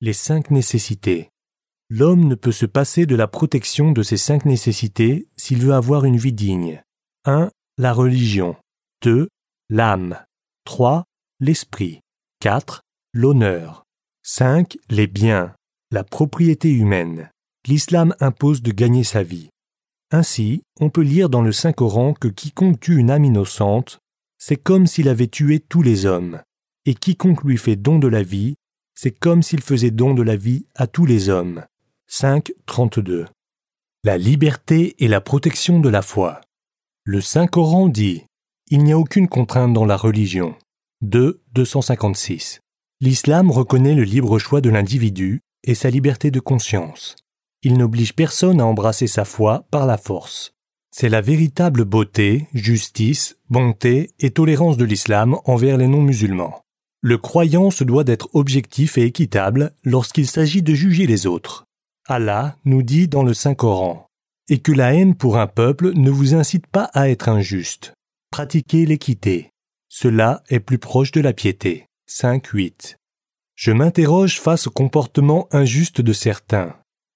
Les 0.00 0.14
cinq 0.14 0.50
nécessités. 0.50 1.30
L'homme 1.88 2.24
ne 2.24 2.34
peut 2.34 2.50
se 2.50 2.66
passer 2.66 3.06
de 3.06 3.14
la 3.14 3.28
protection 3.28 3.92
de 3.92 4.02
ces 4.02 4.16
cinq 4.16 4.46
nécessités 4.46 5.28
s'il 5.36 5.58
veut 5.58 5.74
avoir 5.74 6.04
une 6.04 6.16
vie 6.16 6.32
digne. 6.32 6.82
1. 7.24 7.52
La 7.78 7.92
religion. 7.92 8.56
2. 9.02 9.28
L'âme. 9.70 10.18
3. 10.64 11.04
L'esprit. 11.38 12.00
4. 12.40 12.82
L'honneur. 13.12 13.84
5. 14.24 14.76
Les 14.90 15.06
biens. 15.06 15.54
La 15.92 16.02
propriété 16.02 16.72
humaine. 16.72 17.30
L'islam 17.66 18.14
impose 18.20 18.62
de 18.62 18.72
gagner 18.72 19.04
sa 19.04 19.22
vie. 19.22 19.48
Ainsi, 20.10 20.62
on 20.80 20.90
peut 20.90 21.02
lire 21.02 21.28
dans 21.28 21.42
le 21.42 21.52
Saint-Coran 21.52 22.14
que 22.14 22.28
quiconque 22.28 22.78
tue 22.78 22.98
une 22.98 23.10
âme 23.10 23.24
innocente, 23.24 23.98
c'est 24.38 24.56
comme 24.56 24.86
s'il 24.86 25.08
avait 25.08 25.28
tué 25.28 25.60
tous 25.60 25.82
les 25.82 26.04
hommes, 26.04 26.42
et 26.84 26.94
quiconque 26.94 27.42
lui 27.42 27.56
fait 27.56 27.76
don 27.76 27.98
de 27.98 28.08
la 28.08 28.22
vie, 28.22 28.54
c'est 28.94 29.18
comme 29.18 29.42
s'il 29.42 29.60
faisait 29.62 29.90
don 29.90 30.14
de 30.14 30.22
la 30.22 30.36
vie 30.36 30.66
à 30.74 30.86
tous 30.86 31.06
les 31.06 31.30
hommes. 31.30 31.64
5, 32.06 32.52
32. 32.66 33.26
La 34.04 34.18
liberté 34.18 34.94
et 35.02 35.08
la 35.08 35.22
protection 35.22 35.80
de 35.80 35.88
la 35.88 36.02
foi. 36.02 36.42
Le 37.04 37.20
Saint-Coran 37.20 37.88
dit 37.88 38.24
Il 38.70 38.84
n'y 38.84 38.92
a 38.92 38.98
aucune 38.98 39.28
contrainte 39.28 39.72
dans 39.72 39.86
la 39.86 39.96
religion. 39.96 40.54
2, 41.00 41.42
256. 41.52 42.60
L'islam 43.00 43.50
reconnaît 43.50 43.94
le 43.94 44.04
libre 44.04 44.38
choix 44.38 44.60
de 44.60 44.70
l'individu 44.70 45.40
et 45.64 45.74
sa 45.74 45.90
liberté 45.90 46.30
de 46.30 46.40
conscience. 46.40 47.16
Il 47.64 47.78
n'oblige 47.78 48.12
personne 48.12 48.60
à 48.60 48.66
embrasser 48.66 49.06
sa 49.06 49.24
foi 49.24 49.66
par 49.70 49.86
la 49.86 49.96
force. 49.96 50.52
C'est 50.90 51.08
la 51.08 51.22
véritable 51.22 51.86
beauté, 51.86 52.46
justice, 52.52 53.38
bonté 53.48 54.12
et 54.20 54.30
tolérance 54.30 54.76
de 54.76 54.84
l'islam 54.84 55.38
envers 55.46 55.78
les 55.78 55.88
non-musulmans. 55.88 56.60
Le 57.00 57.16
croyant 57.16 57.70
se 57.70 57.82
doit 57.82 58.04
d'être 58.04 58.28
objectif 58.34 58.98
et 58.98 59.04
équitable 59.04 59.72
lorsqu'il 59.82 60.26
s'agit 60.26 60.62
de 60.62 60.74
juger 60.74 61.06
les 61.06 61.26
autres. 61.26 61.64
Allah 62.06 62.56
nous 62.66 62.82
dit 62.82 63.08
dans 63.08 63.22
le 63.22 63.32
Saint-Coran 63.32 64.06
et 64.50 64.58
que 64.58 64.72
la 64.72 64.94
haine 64.94 65.14
pour 65.14 65.38
un 65.38 65.46
peuple 65.46 65.92
ne 65.94 66.10
vous 66.10 66.34
incite 66.34 66.66
pas 66.66 66.90
à 66.92 67.08
être 67.08 67.30
injuste. 67.30 67.94
Pratiquez 68.30 68.84
l'équité. 68.84 69.50
Cela 69.88 70.42
est 70.50 70.60
plus 70.60 70.78
proche 70.78 71.12
de 71.12 71.22
la 71.22 71.32
piété. 71.32 71.86
5.8. 72.10 72.96
Je 73.54 73.72
m'interroge 73.72 74.38
face 74.38 74.66
au 74.66 74.70
comportement 74.70 75.48
injuste 75.50 76.02
de 76.02 76.12
certains, 76.12 76.74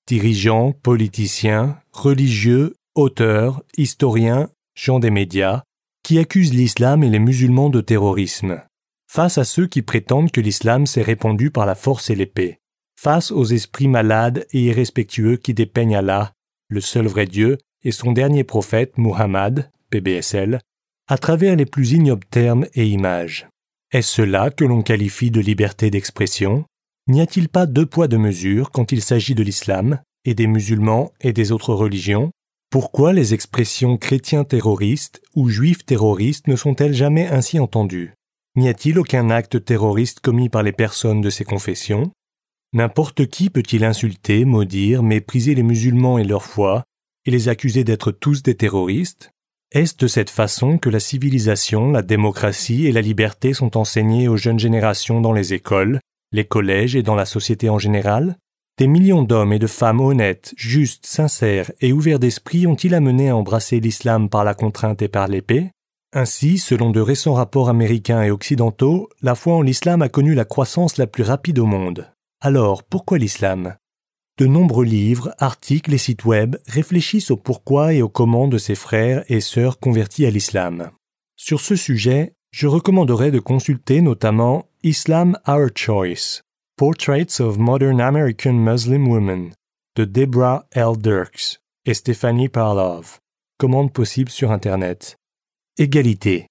dirigeants, 0.09 0.73
politiciens, 0.73 1.79
religieux, 1.92 2.75
auteurs, 2.94 3.62
historiens, 3.77 4.49
gens 4.75 5.01
des 5.01 5.11
médias, 5.11 5.62
qui 6.03 6.18
accusent 6.18 6.55
l'islam 6.55 7.05
et 7.05 7.11
les 7.11 7.18
musulmans 7.18 7.68
de 7.68 7.83
terrorisme, 7.83 8.62
face 9.07 9.37
à 9.37 9.44
ceux 9.44 9.66
qui 9.66 9.83
prétendent 9.83 10.31
que 10.31 10.40
l'islam 10.40 10.87
s'est 10.87 11.03
répandu 11.03 11.51
par 11.51 11.66
la 11.66 11.75
force 11.75 12.09
et 12.09 12.14
l'épée. 12.14 12.59
Face 12.99 13.31
aux 13.31 13.44
esprits 13.44 13.87
malades 13.87 14.47
et 14.53 14.62
irrespectueux 14.62 15.37
qui 15.37 15.53
dépeignent 15.53 15.97
Allah, 15.97 16.33
le 16.71 16.81
seul 16.81 17.07
vrai 17.07 17.27
Dieu, 17.27 17.59
et 17.85 17.92
son 17.92 18.12
dernier 18.12 18.44
prophète, 18.44 18.97
Muhammad, 18.97 19.71
PBSL, 19.90 20.59
à 21.07 21.18
travers 21.18 21.55
les 21.55 21.66
plus 21.66 21.92
ignobles 21.92 22.27
termes 22.31 22.66
et 22.73 22.88
images. 22.88 23.47
Est-ce 23.92 24.12
cela 24.23 24.51
que 24.51 24.64
l'on 24.64 24.83
qualifie 24.83 25.31
de 25.31 25.40
liberté 25.40 25.90
d'expression? 25.90 26.64
N'y 27.09 27.23
a-t-il 27.23 27.49
pas 27.49 27.64
deux 27.64 27.87
poids 27.87 28.07
deux 28.07 28.18
mesures 28.18 28.71
quand 28.71 28.92
il 28.92 29.01
s'agit 29.01 29.35
de 29.35 29.42
l'islam, 29.42 30.01
et 30.27 30.35
des 30.35 30.47
musulmans 30.47 31.11
et 31.23 31.33
des 31.33 31.53
autres 31.53 31.73
religions? 31.73 32.31
Pourquoi 32.71 33.14
les 33.14 33.33
expressions 33.33 33.97
chrétiens 33.97 34.44
terroristes 34.44 35.23
ou 35.35 35.49
juifs 35.49 35.87
terroristes 35.87 36.49
ne 36.49 36.57
sont-elles 36.57 36.92
jamais 36.92 37.27
ainsi 37.27 37.59
entendues? 37.59 38.12
N'y 38.57 38.68
a-t-il 38.68 38.99
aucun 38.99 39.31
acte 39.31 39.64
terroriste 39.64 40.21
commis 40.21 40.51
par 40.51 40.62
les 40.62 40.73
personnes 40.73 41.23
de 41.23 41.31
ces 41.31 41.44
confessions? 41.44 42.12
N'importe 42.75 43.27
qui 43.27 43.49
peut-il 43.49 43.85
insulter, 43.85 44.44
maudire, 44.44 45.03
mépriser 45.03 45.55
les 45.55 45.62
musulmans 45.62 46.18
et 46.18 46.25
leur 46.25 46.44
foi, 46.44 46.85
et 47.25 47.31
les 47.31 47.49
accuser 47.49 47.85
d'être 47.85 48.12
tous 48.12 48.42
des 48.42 48.55
terroristes? 48.55 49.31
Est-ce 49.73 49.97
de 49.97 50.07
cette 50.07 50.29
façon 50.29 50.77
que 50.77 50.90
la 50.90 51.01
civilisation, 51.01 51.90
la 51.90 52.03
démocratie 52.03 52.87
et 52.87 52.92
la 52.92 53.01
liberté 53.01 53.55
sont 53.55 53.79
enseignées 53.79 54.29
aux 54.29 54.37
jeunes 54.37 54.59
générations 54.59 55.23
dans 55.23 55.33
les 55.33 55.55
écoles, 55.55 56.01
les 56.33 56.45
collèges 56.45 56.97
et 56.97 57.03
dans 57.03 57.14
la 57.14 57.25
société 57.25 57.71
en 57.71 57.79
général 57.79 58.37
Des 58.77 58.87
millions 58.87 59.23
d'hommes 59.23 59.53
et 59.53 59.59
de 59.59 59.67
femmes 59.67 60.01
honnêtes, 60.01 60.53
justes, 60.57 61.07
sincères 61.07 61.71
et 61.81 61.93
ouverts 61.93 62.19
d'esprit 62.19 62.67
ont-ils 62.67 62.95
amené 62.95 63.31
à 63.31 63.37
embrasser 63.37 63.81
l'islam 63.81 64.29
par 64.29 64.45
la 64.45 64.55
contrainte 64.55 65.03
et 65.03 65.09
par 65.09 65.29
l'épée? 65.29 65.71
Ainsi, 66.12 66.59
selon 66.59 66.91
de 66.91 67.01
récents 67.01 67.35
rapports 67.35 67.69
américains 67.69 68.23
et 68.23 68.31
occidentaux, 68.31 69.09
la 69.21 69.35
foi 69.35 69.55
en 69.55 69.62
l'islam 69.62 70.01
a 70.01 70.09
connu 70.09 70.35
la 70.35 70.45
croissance 70.45 70.97
la 70.97 71.07
plus 71.07 71.23
rapide 71.23 71.59
au 71.59 71.67
monde. 71.67 72.11
Alors, 72.41 72.83
pourquoi 72.83 73.19
l'islam? 73.19 73.77
De 74.38 74.47
nombreux 74.47 74.85
livres, 74.85 75.35
articles 75.38 75.93
et 75.93 75.99
sites 75.99 76.25
web 76.25 76.57
réfléchissent 76.67 77.31
au 77.31 77.37
pourquoi 77.37 77.93
et 77.93 78.03
au 78.03 78.09
comment 78.09 78.49
de 78.49 78.57
ses 78.57 78.77
frères 78.77 79.25
et 79.29 79.41
sœurs 79.41 79.81
convertis 79.81 80.25
à 80.25 80.31
l'islam. 80.31 80.91
Sur 81.37 81.61
ce 81.61 81.75
sujet, 81.75 82.35
je 82.51 82.67
recommanderais 82.67 83.31
de 83.31 83.39
consulter 83.39 84.01
notamment 84.01 84.67
Islam 84.83 85.39
Our 85.47 85.69
Choice, 85.75 86.43
Portraits 86.77 87.41
of 87.41 87.59
Modern 87.59 88.01
American 88.01 88.55
Muslim 88.55 89.09
Women 89.09 89.53
de 89.97 90.05
Deborah 90.05 90.67
L. 90.73 90.97
Dirks 90.97 91.61
et 91.85 91.95
Stephanie 91.95 92.49
Parlov. 92.49 93.19
Commande 93.59 93.93
possible 93.93 94.31
sur 94.31 94.53
Internet. 94.53 95.17
Égalité. 95.79 96.47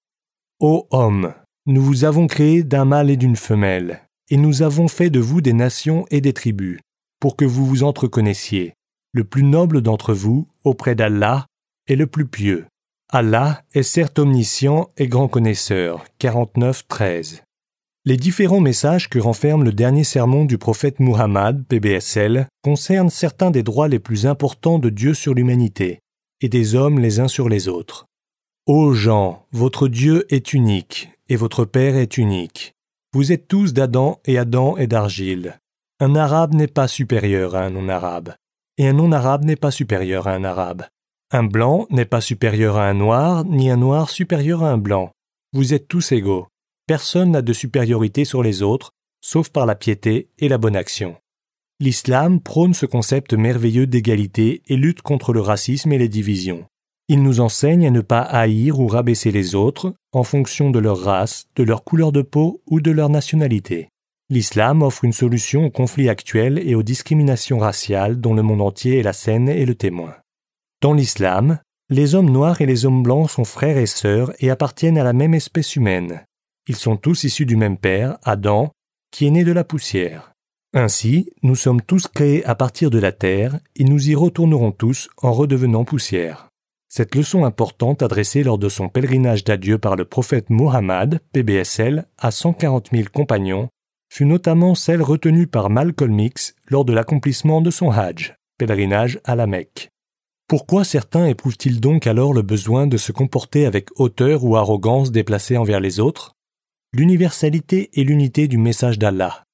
Ô 0.60 0.86
homme, 0.90 1.32
nous 1.66 1.82
vous 1.82 2.04
avons 2.04 2.26
créé 2.26 2.62
d'un 2.62 2.84
mâle 2.84 3.10
et 3.10 3.16
d'une 3.16 3.36
femelle 3.36 4.02
et 4.30 4.36
nous 4.36 4.62
avons 4.62 4.88
fait 4.88 5.10
de 5.10 5.20
vous 5.20 5.40
des 5.40 5.52
nations 5.52 6.04
et 6.10 6.20
des 6.20 6.32
tribus, 6.32 6.80
pour 7.20 7.36
que 7.36 7.44
vous 7.44 7.64
vous 7.64 7.82
entreconnaissiez. 7.82 8.74
Le 9.12 9.24
plus 9.24 9.42
noble 9.42 9.80
d'entre 9.80 10.12
vous, 10.12 10.48
auprès 10.64 10.94
d'Allah, 10.94 11.46
est 11.86 11.96
le 11.96 12.06
plus 12.06 12.26
pieux. 12.26 12.66
Allah 13.10 13.62
est 13.72 13.84
certes 13.84 14.18
omniscient 14.18 14.90
et 14.98 15.08
grand 15.08 15.28
connaisseur. 15.28 16.04
49.13. 16.20 17.40
Les 18.04 18.18
différents 18.18 18.60
messages 18.60 19.08
que 19.08 19.18
renferme 19.18 19.64
le 19.64 19.72
dernier 19.72 20.04
sermon 20.04 20.44
du 20.44 20.58
prophète 20.58 21.00
Muhammad, 21.00 21.64
PBSL, 21.66 22.48
concernent 22.62 23.08
certains 23.08 23.50
des 23.50 23.62
droits 23.62 23.88
les 23.88 23.98
plus 23.98 24.26
importants 24.26 24.78
de 24.78 24.90
Dieu 24.90 25.14
sur 25.14 25.32
l'humanité, 25.32 26.00
et 26.42 26.50
des 26.50 26.74
hommes 26.74 26.98
les 26.98 27.18
uns 27.18 27.28
sur 27.28 27.48
les 27.48 27.66
autres. 27.66 28.04
Ô 28.66 28.92
gens, 28.92 29.46
votre 29.52 29.88
Dieu 29.88 30.26
est 30.28 30.52
unique, 30.52 31.10
et 31.30 31.36
votre 31.36 31.64
Père 31.64 31.96
est 31.96 32.18
unique. 32.18 32.74
Vous 33.14 33.32
êtes 33.32 33.48
tous 33.48 33.72
d'Adam 33.72 34.20
et 34.26 34.36
Adam 34.36 34.76
est 34.76 34.86
d'argile. 34.86 35.58
Un 35.98 36.14
arabe 36.14 36.52
n'est 36.52 36.66
pas 36.66 36.88
supérieur 36.88 37.56
à 37.56 37.62
un 37.62 37.70
non-arabe, 37.70 38.34
et 38.76 38.86
un 38.86 38.92
non-arabe 38.92 39.44
n'est 39.44 39.56
pas 39.56 39.70
supérieur 39.70 40.28
à 40.28 40.34
un 40.34 40.44
arabe. 40.44 40.84
Un 41.30 41.44
blanc 41.44 41.86
n'est 41.90 42.06
pas 42.06 42.22
supérieur 42.22 42.78
à 42.78 42.88
un 42.88 42.94
noir, 42.94 43.44
ni 43.44 43.70
un 43.70 43.76
noir 43.76 44.08
supérieur 44.08 44.62
à 44.62 44.70
un 44.70 44.78
blanc. 44.78 45.10
Vous 45.52 45.74
êtes 45.74 45.86
tous 45.86 46.12
égaux. 46.12 46.46
Personne 46.86 47.32
n'a 47.32 47.42
de 47.42 47.52
supériorité 47.52 48.24
sur 48.24 48.42
les 48.42 48.62
autres, 48.62 48.92
sauf 49.20 49.50
par 49.50 49.66
la 49.66 49.74
piété 49.74 50.30
et 50.38 50.48
la 50.48 50.56
bonne 50.56 50.74
action. 50.74 51.16
L'islam 51.80 52.40
prône 52.40 52.72
ce 52.72 52.86
concept 52.86 53.34
merveilleux 53.34 53.86
d'égalité 53.86 54.62
et 54.68 54.76
lutte 54.76 55.02
contre 55.02 55.34
le 55.34 55.42
racisme 55.42 55.92
et 55.92 55.98
les 55.98 56.08
divisions. 56.08 56.64
Il 57.08 57.22
nous 57.22 57.40
enseigne 57.40 57.86
à 57.86 57.90
ne 57.90 58.00
pas 58.00 58.22
haïr 58.22 58.80
ou 58.80 58.86
rabaisser 58.86 59.30
les 59.30 59.54
autres 59.54 59.92
en 60.12 60.22
fonction 60.22 60.70
de 60.70 60.78
leur 60.78 60.98
race, 60.98 61.46
de 61.56 61.62
leur 61.62 61.84
couleur 61.84 62.10
de 62.10 62.22
peau 62.22 62.62
ou 62.66 62.80
de 62.80 62.90
leur 62.90 63.10
nationalité. 63.10 63.90
L'islam 64.30 64.80
offre 64.80 65.04
une 65.04 65.12
solution 65.12 65.66
aux 65.66 65.70
conflits 65.70 66.08
actuels 66.08 66.58
et 66.58 66.74
aux 66.74 66.82
discriminations 66.82 67.58
raciales 67.58 68.18
dont 68.18 68.32
le 68.32 68.42
monde 68.42 68.62
entier 68.62 68.98
est 68.98 69.02
la 69.02 69.12
scène 69.12 69.50
et 69.50 69.66
le 69.66 69.74
témoin. 69.74 70.14
Dans 70.80 70.92
l'islam, 70.92 71.58
les 71.90 72.14
hommes 72.14 72.30
noirs 72.30 72.60
et 72.60 72.66
les 72.66 72.86
hommes 72.86 73.02
blancs 73.02 73.30
sont 73.30 73.44
frères 73.44 73.78
et 73.78 73.86
sœurs 73.86 74.32
et 74.38 74.48
appartiennent 74.48 74.98
à 74.98 75.02
la 75.02 75.12
même 75.12 75.34
espèce 75.34 75.74
humaine. 75.74 76.24
Ils 76.68 76.76
sont 76.76 76.96
tous 76.96 77.24
issus 77.24 77.46
du 77.46 77.56
même 77.56 77.78
père, 77.78 78.18
Adam, 78.22 78.70
qui 79.10 79.26
est 79.26 79.30
né 79.30 79.42
de 79.42 79.50
la 79.50 79.64
poussière. 79.64 80.32
Ainsi, 80.74 81.32
nous 81.42 81.56
sommes 81.56 81.82
tous 81.82 82.06
créés 82.06 82.44
à 82.44 82.54
partir 82.54 82.90
de 82.90 82.98
la 83.00 83.10
terre 83.10 83.58
et 83.74 83.82
nous 83.82 84.10
y 84.10 84.14
retournerons 84.14 84.70
tous 84.70 85.08
en 85.16 85.32
redevenant 85.32 85.84
poussière. 85.84 86.48
Cette 86.88 87.16
leçon 87.16 87.44
importante 87.44 88.02
adressée 88.02 88.44
lors 88.44 88.58
de 88.58 88.68
son 88.68 88.88
pèlerinage 88.88 89.42
d'adieu 89.42 89.78
par 89.78 89.96
le 89.96 90.04
prophète 90.04 90.48
Muhammad, 90.48 91.20
PBSL, 91.32 92.06
à 92.18 92.30
140 92.30 92.90
000 92.92 93.08
compagnons, 93.12 93.68
fut 94.10 94.26
notamment 94.26 94.76
celle 94.76 95.02
retenue 95.02 95.48
par 95.48 95.70
Malcolm 95.70 96.20
X 96.20 96.54
lors 96.68 96.84
de 96.84 96.92
l'accomplissement 96.92 97.60
de 97.62 97.70
son 97.70 97.90
Hajj, 97.90 98.36
pèlerinage 98.58 99.20
à 99.24 99.34
la 99.34 99.46
Mecque. 99.46 99.90
Pourquoi 100.48 100.82
certains 100.82 101.26
éprouvent-ils 101.26 101.78
donc 101.78 102.06
alors 102.06 102.32
le 102.32 102.40
besoin 102.40 102.86
de 102.86 102.96
se 102.96 103.12
comporter 103.12 103.66
avec 103.66 103.90
hauteur 104.00 104.44
ou 104.44 104.56
arrogance 104.56 105.12
déplacée 105.12 105.58
envers 105.58 105.78
les 105.78 106.00
autres? 106.00 106.36
L'universalité 106.94 107.90
et 107.92 108.02
l'unité 108.02 108.48
du 108.48 108.56
message 108.56 108.98
d'Allah. 108.98 109.44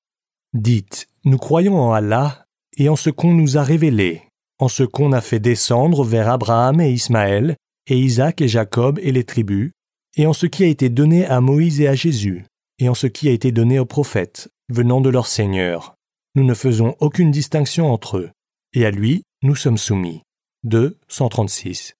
Dites, 0.53 1.09
nous 1.25 1.37
croyons 1.37 1.77
en 1.81 1.93
Allah 1.93 2.47
et 2.77 2.89
en 2.89 2.95
ce 2.95 3.11
qu'on 3.11 3.33
nous 3.33 3.59
a 3.59 3.65
révélé, 3.65 4.23
en 4.61 4.69
ce 4.69 4.85
qu'on 4.85 5.11
a 5.11 5.21
fait 5.21 5.41
descendre 5.41 6.05
vers 6.05 6.29
Abraham 6.29 6.81
et 6.81 6.93
Ismaël, 6.93 7.57
et 7.89 7.99
Isaac 7.99 8.41
et 8.41 8.47
Jacob 8.47 9.01
et 9.03 9.11
les 9.11 9.25
tribus, 9.25 9.73
et 10.17 10.29
en 10.29 10.33
ce 10.33 10.47
qui 10.47 10.63
a 10.63 10.69
été 10.69 10.91
donné 10.91 11.27
à 11.27 11.41
Moïse 11.41 11.81
et 11.81 11.89
à 11.89 11.97
Jésus, 11.97 12.45
et 12.79 12.89
en 12.89 12.95
ce 12.95 13.09
qui 13.09 13.29
a 13.29 13.33
été 13.33 13.51
donné 13.51 13.81
aux 13.81 13.85
prophètes, 13.85 14.49
venant 14.69 15.01
de 15.01 15.11
leur 15.11 15.27
Seigneur. 15.27 15.97
Nous 16.37 16.45
ne 16.45 16.55
faisons 16.55 16.95
aucune 17.01 17.33
distinction 17.33 17.93
entre 17.93 18.19
eux, 18.19 18.31
et 18.75 18.87
à 18.87 18.93
lui 18.93 19.25
nous 19.43 19.57
sommes 19.57 19.77
soumis. 19.77 20.23
2. 20.64 20.98
136. 21.09 21.94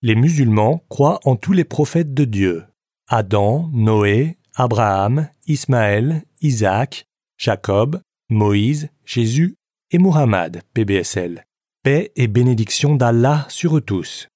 Les 0.00 0.14
musulmans 0.14 0.84
croient 0.88 1.18
en 1.24 1.34
tous 1.34 1.52
les 1.52 1.64
prophètes 1.64 2.14
de 2.14 2.24
Dieu. 2.24 2.64
Adam, 3.08 3.68
Noé, 3.72 4.38
Abraham, 4.54 5.28
Ismaël, 5.48 6.22
Isaac, 6.40 7.06
Jacob, 7.36 8.00
Moïse, 8.30 8.90
Jésus 9.04 9.56
et 9.90 9.98
Muhammad, 9.98 10.62
PBSL. 10.72 11.44
Paix 11.82 12.12
et 12.14 12.28
bénédiction 12.28 12.94
d'Allah 12.94 13.44
sur 13.48 13.76
eux 13.76 13.80
tous. 13.80 14.28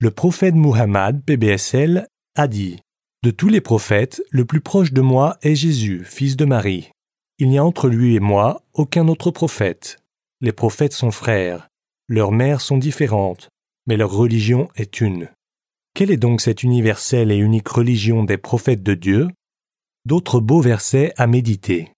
Le 0.00 0.10
prophète 0.10 0.54
Muhammad, 0.54 1.22
PBSL, 1.24 2.06
a 2.34 2.46
dit 2.46 2.80
De 3.22 3.30
tous 3.30 3.48
les 3.48 3.62
prophètes, 3.62 4.22
le 4.30 4.44
plus 4.44 4.60
proche 4.60 4.92
de 4.92 5.00
moi 5.00 5.38
est 5.40 5.54
Jésus, 5.54 6.04
fils 6.04 6.36
de 6.36 6.44
Marie. 6.44 6.90
Il 7.38 7.48
n'y 7.48 7.56
a 7.56 7.64
entre 7.64 7.88
lui 7.88 8.16
et 8.16 8.20
moi 8.20 8.62
aucun 8.74 9.08
autre 9.08 9.30
prophète. 9.30 9.98
Les 10.42 10.52
prophètes 10.52 10.92
sont 10.92 11.10
frères. 11.10 11.70
Leurs 12.08 12.32
mères 12.32 12.60
sont 12.60 12.76
différentes, 12.76 13.48
mais 13.86 13.96
leur 13.96 14.12
religion 14.12 14.68
est 14.76 15.00
une. 15.00 15.30
Quelle 15.94 16.10
est 16.10 16.16
donc 16.16 16.40
cette 16.40 16.62
universelle 16.62 17.30
et 17.30 17.36
unique 17.36 17.68
religion 17.68 18.24
des 18.24 18.36
prophètes 18.36 18.82
de 18.82 18.94
Dieu? 18.94 19.28
D'autres 20.04 20.40
beaux 20.40 20.60
versets 20.60 21.14
à 21.16 21.26
méditer. 21.26 21.92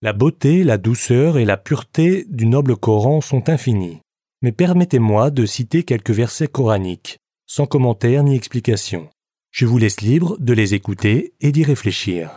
La 0.00 0.12
beauté, 0.12 0.64
la 0.64 0.78
douceur 0.78 1.38
et 1.38 1.44
la 1.44 1.56
pureté 1.56 2.24
du 2.28 2.46
noble 2.46 2.76
Coran 2.76 3.20
sont 3.20 3.50
infinies. 3.50 4.00
Mais 4.42 4.52
permettez-moi 4.52 5.30
de 5.30 5.44
citer 5.44 5.82
quelques 5.82 6.10
versets 6.10 6.48
coraniques, 6.48 7.18
sans 7.46 7.66
commentaire 7.66 8.24
ni 8.24 8.34
explication. 8.34 9.08
Je 9.50 9.66
vous 9.66 9.78
laisse 9.78 10.00
libre 10.00 10.38
de 10.40 10.54
les 10.54 10.74
écouter 10.74 11.34
et 11.40 11.52
d'y 11.52 11.62
réfléchir. 11.62 12.30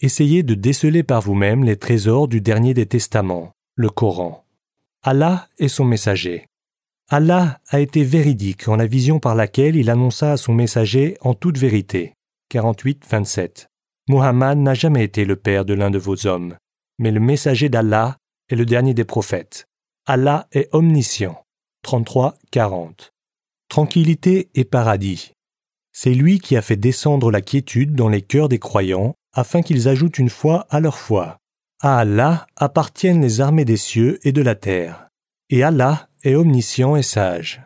Essayez 0.00 0.42
de 0.42 0.54
déceler 0.54 1.04
par 1.04 1.22
vous-même 1.22 1.62
les 1.62 1.76
trésors 1.76 2.26
du 2.26 2.40
dernier 2.40 2.74
des 2.74 2.86
testaments, 2.86 3.52
le 3.76 3.88
Coran. 3.88 4.41
Allah 5.04 5.48
est 5.58 5.66
son 5.66 5.84
messager. 5.84 6.46
Allah 7.10 7.58
a 7.70 7.80
été 7.80 8.04
véridique 8.04 8.68
en 8.68 8.76
la 8.76 8.86
vision 8.86 9.18
par 9.18 9.34
laquelle 9.34 9.74
il 9.74 9.90
annonça 9.90 10.30
à 10.30 10.36
son 10.36 10.54
messager 10.54 11.16
en 11.22 11.34
toute 11.34 11.58
vérité. 11.58 12.14
48, 12.50 13.02
27. 13.10 13.66
Muhammad 14.08 14.58
n'a 14.58 14.74
jamais 14.74 15.02
été 15.02 15.24
le 15.24 15.34
père 15.34 15.64
de 15.64 15.74
l'un 15.74 15.90
de 15.90 15.98
vos 15.98 16.28
hommes, 16.28 16.56
mais 17.00 17.10
le 17.10 17.18
messager 17.18 17.68
d'Allah 17.68 18.16
est 18.48 18.54
le 18.54 18.64
dernier 18.64 18.94
des 18.94 19.04
prophètes. 19.04 19.66
Allah 20.06 20.46
est 20.52 20.68
omniscient. 20.72 21.42
33, 21.82 22.38
40. 22.52 23.10
Tranquillité 23.68 24.50
et 24.54 24.64
paradis. 24.64 25.32
C'est 25.90 26.14
lui 26.14 26.38
qui 26.38 26.56
a 26.56 26.62
fait 26.62 26.76
descendre 26.76 27.32
la 27.32 27.40
quiétude 27.40 27.96
dans 27.96 28.08
les 28.08 28.22
cœurs 28.22 28.48
des 28.48 28.60
croyants 28.60 29.16
afin 29.32 29.62
qu'ils 29.62 29.88
ajoutent 29.88 30.20
une 30.20 30.30
foi 30.30 30.68
à 30.70 30.78
leur 30.78 30.96
foi. 30.96 31.38
À 31.82 31.98
Allah 31.98 32.46
appartiennent 32.56 33.20
les 33.20 33.42
armées 33.42 33.66
des 33.66 33.76
cieux 33.76 34.18
et 34.26 34.32
de 34.32 34.40
la 34.40 34.54
terre. 34.54 35.08
Et 35.50 35.62
Allah 35.62 36.08
est 36.22 36.34
omniscient 36.34 36.96
et 36.96 37.02
sage 37.02 37.60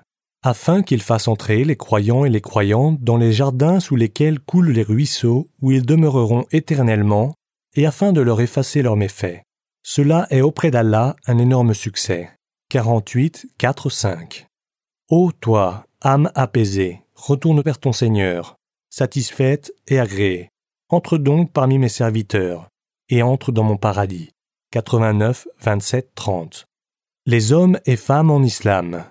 afin 0.46 0.83
qu'il 0.83 1.02
fasse 1.02 1.26
entrer 1.26 1.64
les 1.64 1.74
croyants 1.74 2.24
et 2.24 2.31
les 2.31 2.40
croyantes 2.40 3.02
dans 3.02 3.16
les 3.16 3.33
jardins 3.33 3.81
sous 3.81 3.96
lesquels 3.96 4.38
coulent 4.38 4.70
les 4.70 4.85
ruisseaux, 4.85 5.48
où 5.61 5.72
ils 5.72 5.85
demeureront 5.85 6.44
éternellement, 6.52 7.35
et 7.74 7.85
afin 7.85 8.12
de 8.12 8.20
leur 8.20 8.40
effacer 8.40 8.81
leurs 8.81 8.94
méfaits. 8.94 9.42
Cela 9.83 10.29
est 10.31 10.42
auprès 10.42 10.70
d'Allah 10.70 11.16
un 11.26 11.38
énorme 11.38 11.74
succès. 11.74 12.31
48, 12.68 13.48
4, 13.59 13.90
5. 13.90 14.46
Ô 15.11 15.33
toi, 15.33 15.85
âme 16.00 16.31
apaisée, 16.37 17.02
retourne 17.16 17.61
vers 17.61 17.81
ton 17.81 17.92
Seigneur, 17.92 18.55
satisfaite 18.88 19.72
et 19.88 19.98
agréée. 19.98 20.50
Entre 20.90 21.18
donc 21.18 21.52
parmi 21.52 21.79
mes 21.79 21.88
serviteurs, 21.88 22.68
et 23.09 23.23
entre 23.23 23.53
dans 23.53 23.64
mon 23.64 23.77
paradis. 23.77 24.31
89, 24.73 25.49
27, 25.61 26.11
30. 26.14 26.66
Les 27.27 27.53
hommes 27.53 27.79
et 27.87 27.97
femmes 27.97 28.31
en 28.31 28.42
islam, 28.42 29.05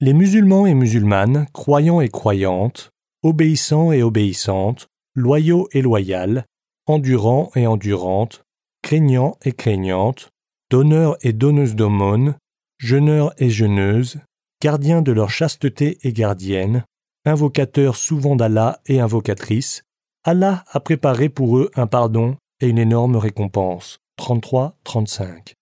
les 0.00 0.14
musulmans 0.14 0.66
et 0.66 0.74
musulmanes, 0.74 1.46
croyants 1.52 2.00
et 2.00 2.08
croyantes, 2.08 2.90
obéissants 3.22 3.92
et 3.92 4.02
obéissantes, 4.02 4.88
loyaux 5.14 5.68
et 5.72 5.82
loyales, 5.82 6.46
endurants 6.86 7.50
et 7.54 7.66
endurantes, 7.66 8.42
craignants 8.82 9.36
et 9.42 9.52
craignantes, 9.52 10.30
donneurs 10.70 11.18
et 11.20 11.34
donneuses 11.34 11.74
d'aumônes, 11.74 12.36
jeûneurs 12.78 13.34
et 13.36 13.50
jeûneuses, 13.50 14.20
gardiens 14.62 15.02
de 15.02 15.12
leur 15.12 15.30
chasteté 15.30 15.98
et 16.02 16.12
gardiennes, 16.14 16.84
invocateurs 17.26 17.96
souvent 17.96 18.36
d'Allah 18.36 18.80
et 18.86 19.00
invocatrices, 19.00 19.82
Allah 20.24 20.64
a 20.70 20.80
préparé 20.80 21.28
pour 21.28 21.58
eux 21.58 21.70
un 21.74 21.86
pardon 21.86 22.36
et 22.60 22.68
une 22.68 22.78
énorme 22.78 23.16
récompense. 23.16 23.98
33-35. 24.18 25.54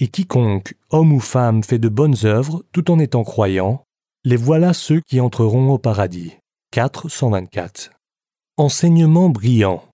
Et 0.00 0.08
quiconque, 0.08 0.74
homme 0.90 1.12
ou 1.12 1.20
femme, 1.20 1.62
fait 1.62 1.78
de 1.78 1.88
bonnes 1.88 2.16
œuvres 2.24 2.64
tout 2.72 2.90
en 2.90 2.98
étant 2.98 3.24
croyant, 3.24 3.84
les 4.24 4.36
voilà 4.36 4.74
ceux 4.74 5.00
qui 5.00 5.20
entreront 5.20 5.70
au 5.70 5.78
paradis. 5.78 6.34
4 6.72 7.08
124. 7.08 7.90
Enseignement 8.56 9.30
brillant. 9.30 9.84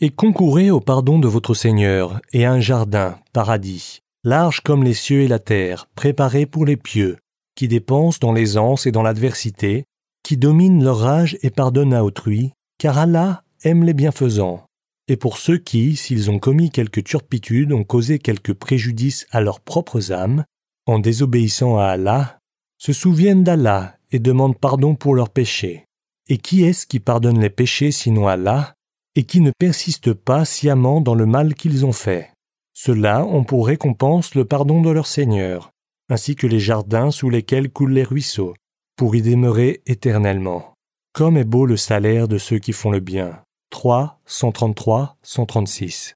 Et 0.00 0.10
concourez 0.10 0.70
au 0.70 0.80
pardon 0.80 1.18
de 1.18 1.28
votre 1.28 1.54
Seigneur, 1.54 2.20
et 2.32 2.44
à 2.44 2.52
un 2.52 2.60
jardin, 2.60 3.18
paradis, 3.32 4.00
large 4.24 4.60
comme 4.60 4.84
les 4.84 4.94
cieux 4.94 5.22
et 5.22 5.28
la 5.28 5.38
terre, 5.38 5.88
préparé 5.94 6.46
pour 6.46 6.64
les 6.64 6.76
pieux, 6.76 7.18
qui 7.56 7.66
dépensent 7.66 8.18
dans 8.20 8.32
l'aisance 8.32 8.86
et 8.86 8.92
dans 8.92 9.02
l'adversité, 9.02 9.84
qui 10.22 10.36
dominent 10.36 10.84
leur 10.84 11.04
âge 11.04 11.36
et 11.42 11.50
pardonnent 11.50 11.94
à 11.94 12.04
autrui, 12.04 12.52
car 12.78 12.98
Allah 12.98 13.42
aime 13.64 13.82
les 13.82 13.94
bienfaisants 13.94 14.67
et 15.08 15.16
pour 15.16 15.38
ceux 15.38 15.56
qui, 15.56 15.96
s'ils 15.96 16.30
ont 16.30 16.38
commis 16.38 16.70
quelque 16.70 17.00
turpitude, 17.00 17.72
ont 17.72 17.84
causé 17.84 18.18
quelque 18.18 18.52
préjudice 18.52 19.26
à 19.30 19.40
leurs 19.40 19.60
propres 19.60 20.12
âmes, 20.12 20.44
en 20.86 20.98
désobéissant 20.98 21.78
à 21.78 21.86
Allah, 21.86 22.38
se 22.78 22.92
souviennent 22.92 23.42
d'Allah 23.42 23.96
et 24.12 24.18
demandent 24.18 24.58
pardon 24.58 24.94
pour 24.94 25.14
leurs 25.14 25.30
péchés. 25.30 25.86
Et 26.28 26.36
qui 26.36 26.62
est-ce 26.62 26.86
qui 26.86 27.00
pardonne 27.00 27.40
les 27.40 27.50
péchés 27.50 27.90
sinon 27.90 28.28
Allah, 28.28 28.74
et 29.16 29.24
qui 29.24 29.40
ne 29.40 29.50
persiste 29.58 30.12
pas 30.12 30.44
sciemment 30.44 31.00
dans 31.00 31.14
le 31.14 31.26
mal 31.26 31.54
qu'ils 31.54 31.86
ont 31.86 31.92
fait? 31.92 32.30
Ceux-là 32.74 33.24
ont 33.24 33.44
pour 33.44 33.66
récompense 33.66 34.34
le 34.34 34.44
pardon 34.44 34.82
de 34.82 34.90
leur 34.90 35.06
Seigneur, 35.06 35.70
ainsi 36.10 36.36
que 36.36 36.46
les 36.46 36.60
jardins 36.60 37.10
sous 37.10 37.30
lesquels 37.30 37.70
coulent 37.70 37.92
les 37.92 38.04
ruisseaux, 38.04 38.54
pour 38.94 39.16
y 39.16 39.22
demeurer 39.22 39.82
éternellement. 39.86 40.74
Comme 41.14 41.38
est 41.38 41.44
beau 41.44 41.64
le 41.64 41.78
salaire 41.78 42.28
de 42.28 42.38
ceux 42.38 42.58
qui 42.58 42.72
font 42.72 42.90
le 42.90 43.00
bien. 43.00 43.42
3, 43.70 44.20
133, 44.26 45.16
136. 45.22 46.14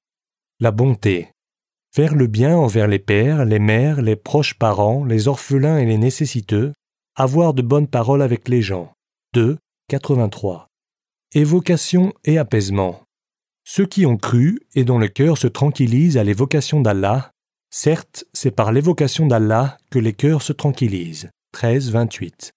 La 0.59 0.71
bonté. 0.71 1.29
Faire 1.93 2.15
le 2.15 2.27
bien 2.27 2.57
envers 2.57 2.87
les 2.87 2.99
pères, 2.99 3.45
les 3.45 3.59
mères, 3.59 4.01
les 4.01 4.15
proches 4.15 4.55
parents, 4.55 5.05
les 5.05 5.27
orphelins 5.27 5.77
et 5.77 5.85
les 5.85 5.97
nécessiteux, 5.97 6.73
Avoir 7.15 7.53
de 7.53 7.61
bonnes 7.61 7.87
paroles 7.87 8.23
avec 8.23 8.49
les 8.49 8.63
gens. 8.63 8.91
2. 9.33 9.59
83. 9.87 10.67
Évocation 11.33 12.11
et 12.23 12.39
apaisement. 12.39 13.03
Ceux 13.63 13.85
qui 13.85 14.07
ont 14.07 14.17
cru 14.17 14.59
et 14.73 14.83
dont 14.83 14.97
le 14.97 15.07
cœur 15.07 15.37
se 15.37 15.45
tranquillise 15.45 16.17
à 16.17 16.23
l'évocation 16.23 16.81
d'Allah, 16.81 17.29
certes, 17.69 18.25
c'est 18.33 18.49
par 18.49 18.71
l'évocation 18.71 19.27
d'Allah 19.27 19.77
que 19.91 19.99
les 19.99 20.13
cœurs 20.13 20.41
se 20.41 20.53
tranquillisent. 20.53 21.29
13, 21.51 21.91
28. 21.91 22.51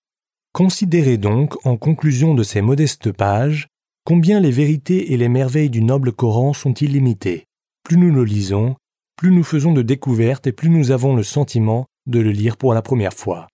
Considérez 0.54 1.18
donc, 1.18 1.54
en 1.66 1.76
conclusion 1.76 2.32
de 2.32 2.42
ces 2.42 2.62
modestes 2.62 3.12
pages, 3.12 3.68
combien 4.06 4.38
les 4.38 4.52
vérités 4.52 5.12
et 5.12 5.16
les 5.16 5.28
merveilles 5.28 5.68
du 5.68 5.82
noble 5.82 6.12
Coran 6.12 6.52
sont 6.52 6.72
illimitées. 6.74 7.44
Plus 7.82 7.96
nous 7.96 8.14
le 8.14 8.22
lisons, 8.22 8.76
plus 9.16 9.32
nous 9.32 9.42
faisons 9.42 9.72
de 9.72 9.82
découvertes 9.82 10.46
et 10.46 10.52
plus 10.52 10.70
nous 10.70 10.92
avons 10.92 11.16
le 11.16 11.24
sentiment 11.24 11.86
de 12.06 12.20
le 12.20 12.30
lire 12.30 12.56
pour 12.56 12.72
la 12.72 12.82
première 12.82 13.14
fois. 13.14 13.48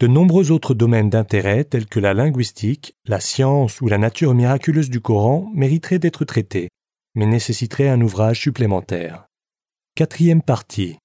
De 0.00 0.08
nombreux 0.08 0.50
autres 0.50 0.74
domaines 0.74 1.10
d'intérêt 1.10 1.62
tels 1.62 1.86
que 1.86 2.00
la 2.00 2.12
linguistique, 2.12 2.94
la 3.06 3.20
science 3.20 3.80
ou 3.80 3.86
la 3.86 3.98
nature 3.98 4.34
miraculeuse 4.34 4.90
du 4.90 5.00
Coran 5.00 5.48
mériteraient 5.54 6.00
d'être 6.00 6.24
traités, 6.24 6.70
mais 7.14 7.26
nécessiteraient 7.26 7.88
un 7.88 8.00
ouvrage 8.00 8.40
supplémentaire. 8.40 9.26
Quatrième 9.94 10.42
partie. 10.42 10.98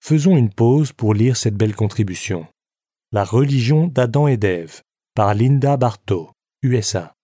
Faisons 0.00 0.36
une 0.36 0.50
pause 0.50 0.92
pour 0.92 1.14
lire 1.14 1.38
cette 1.38 1.56
belle 1.56 1.74
contribution. 1.74 2.46
La 3.10 3.24
religion 3.24 3.86
d'Adam 3.86 4.26
et 4.26 4.36
d'Ève 4.36 4.82
par 5.14 5.32
Linda 5.34 5.78
Bartow, 5.78 6.28
USA. 6.62 7.14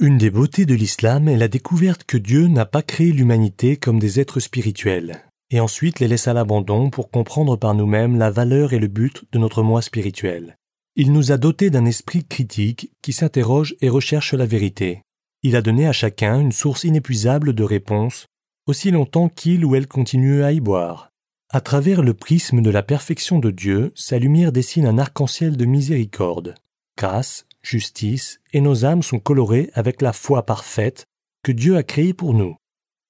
Une 0.00 0.18
des 0.18 0.30
beautés 0.30 0.66
de 0.66 0.74
l'islam 0.74 1.28
est 1.28 1.36
la 1.36 1.46
découverte 1.46 2.02
que 2.02 2.16
Dieu 2.16 2.48
n'a 2.48 2.66
pas 2.66 2.82
créé 2.82 3.12
l'humanité 3.12 3.76
comme 3.76 4.00
des 4.00 4.18
êtres 4.18 4.40
spirituels, 4.40 5.24
et 5.50 5.60
ensuite 5.60 6.00
les 6.00 6.08
laisse 6.08 6.26
à 6.26 6.32
l'abandon 6.32 6.90
pour 6.90 7.12
comprendre 7.12 7.56
par 7.56 7.74
nous-mêmes 7.74 8.18
la 8.18 8.32
valeur 8.32 8.72
et 8.72 8.80
le 8.80 8.88
but 8.88 9.22
de 9.30 9.38
notre 9.38 9.62
moi 9.62 9.82
spirituel. 9.82 10.56
Il 10.96 11.12
nous 11.12 11.30
a 11.30 11.36
dotés 11.36 11.70
d'un 11.70 11.84
esprit 11.84 12.24
critique 12.24 12.90
qui 13.02 13.12
s'interroge 13.12 13.76
et 13.80 13.88
recherche 13.88 14.34
la 14.34 14.46
vérité. 14.46 15.02
Il 15.44 15.54
a 15.54 15.62
donné 15.62 15.86
à 15.86 15.92
chacun 15.92 16.40
une 16.40 16.52
source 16.52 16.82
inépuisable 16.82 17.52
de 17.52 17.62
réponses, 17.62 18.26
aussi 18.66 18.90
longtemps 18.90 19.28
qu'il 19.28 19.64
ou 19.64 19.76
elle 19.76 19.86
continue 19.86 20.42
à 20.42 20.50
y 20.50 20.58
boire. 20.58 21.10
À 21.50 21.60
travers 21.60 22.02
le 22.02 22.14
prisme 22.14 22.62
de 22.62 22.70
la 22.70 22.82
perfection 22.82 23.38
de 23.38 23.52
Dieu, 23.52 23.92
sa 23.94 24.18
lumière 24.18 24.50
dessine 24.50 24.86
un 24.86 24.98
arc-en-ciel 24.98 25.56
de 25.56 25.66
miséricorde. 25.66 26.56
Grâce, 26.98 27.46
justice 27.64 28.40
et 28.52 28.60
nos 28.60 28.84
âmes 28.84 29.02
sont 29.02 29.18
colorées 29.18 29.70
avec 29.74 30.02
la 30.02 30.12
foi 30.12 30.44
parfaite 30.44 31.06
que 31.42 31.52
Dieu 31.52 31.76
a 31.76 31.82
créée 31.82 32.14
pour 32.14 32.34
nous. 32.34 32.56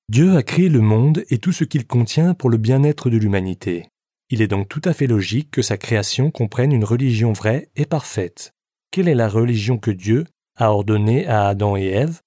Dieu 0.09 0.37
a 0.37 0.43
créé 0.43 0.69
le 0.69 0.81
monde 0.81 1.25
et 1.31 1.39
tout 1.39 1.53
ce 1.53 1.65
qu'il 1.65 1.87
contient 1.87 2.35
pour 2.35 2.51
le 2.51 2.59
bien-être 2.59 3.11
de 3.11 3.17
l'humanité. 3.17 3.89
Il 4.31 4.43
est 4.43 4.49
donc 4.49 4.69
tout 4.69 4.83
à 4.85 4.93
fait 4.93 5.07
logique 5.07 5.51
que 5.51 5.63
sa 5.63 5.77
création 5.77 6.31
comprenne 6.31 6.73
une 6.73 6.85
religion 6.85 7.33
vraie 7.33 7.69
et 7.77 7.87
parfaite. 7.87 8.53
Quelle 8.91 9.09
est 9.09 9.15
la 9.15 9.29
religion 9.29 9.79
que 9.79 9.91
Dieu 9.91 10.25
a 10.57 10.71
ordonnée 10.71 11.27
à 11.27 11.49
Adam 11.49 11.77
et 11.77 11.87
Ève? 11.87 12.21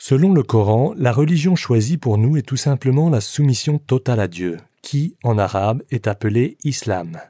Selon 0.00 0.32
le 0.32 0.42
Coran, 0.42 0.94
la 0.96 1.12
religion 1.12 1.54
choisie 1.54 1.96
pour 1.96 2.18
nous 2.18 2.36
est 2.36 2.42
tout 2.42 2.56
simplement 2.56 3.08
la 3.08 3.20
soumission 3.20 3.78
totale 3.78 4.20
à 4.20 4.28
Dieu, 4.28 4.58
qui, 4.82 5.16
en 5.22 5.38
arabe, 5.38 5.82
est 5.90 6.08
appelée 6.08 6.56
Islam. 6.64 7.20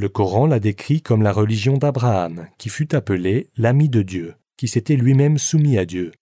Le 0.00 0.08
Coran 0.08 0.46
la 0.46 0.60
décrit 0.60 1.02
comme 1.02 1.22
la 1.22 1.32
religion 1.32 1.76
d'Abraham, 1.76 2.46
qui 2.56 2.68
fut 2.68 2.94
appelé 2.94 3.48
l'ami 3.56 3.88
de 3.88 4.02
Dieu, 4.02 4.34
qui 4.56 4.68
s'était 4.68 4.94
lui-même 4.94 5.38
soumis 5.38 5.76
à 5.76 5.84
Dieu. 5.84 6.12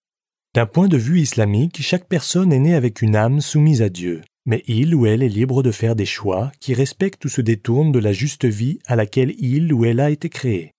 D'un 0.54 0.64
point 0.64 0.88
de 0.88 0.96
vue 0.96 1.20
islamique, 1.20 1.82
chaque 1.82 2.08
personne 2.08 2.54
est 2.54 2.58
née 2.58 2.74
avec 2.74 3.02
une 3.02 3.14
âme 3.14 3.42
soumise 3.42 3.82
à 3.82 3.90
Dieu, 3.90 4.22
mais 4.46 4.62
il 4.66 4.94
ou 4.94 5.04
elle 5.04 5.22
est 5.22 5.28
libre 5.28 5.62
de 5.62 5.70
faire 5.72 5.94
des 5.94 6.06
choix 6.06 6.50
qui 6.58 6.72
respectent 6.72 7.26
ou 7.26 7.28
se 7.28 7.42
détournent 7.42 7.92
de 7.92 7.98
la 7.98 8.14
juste 8.14 8.46
vie 8.46 8.78
à 8.86 8.96
laquelle 8.96 9.34
il 9.38 9.70
ou 9.74 9.84
elle 9.84 10.00
a 10.00 10.08
été 10.08 10.30
créé. 10.30 10.72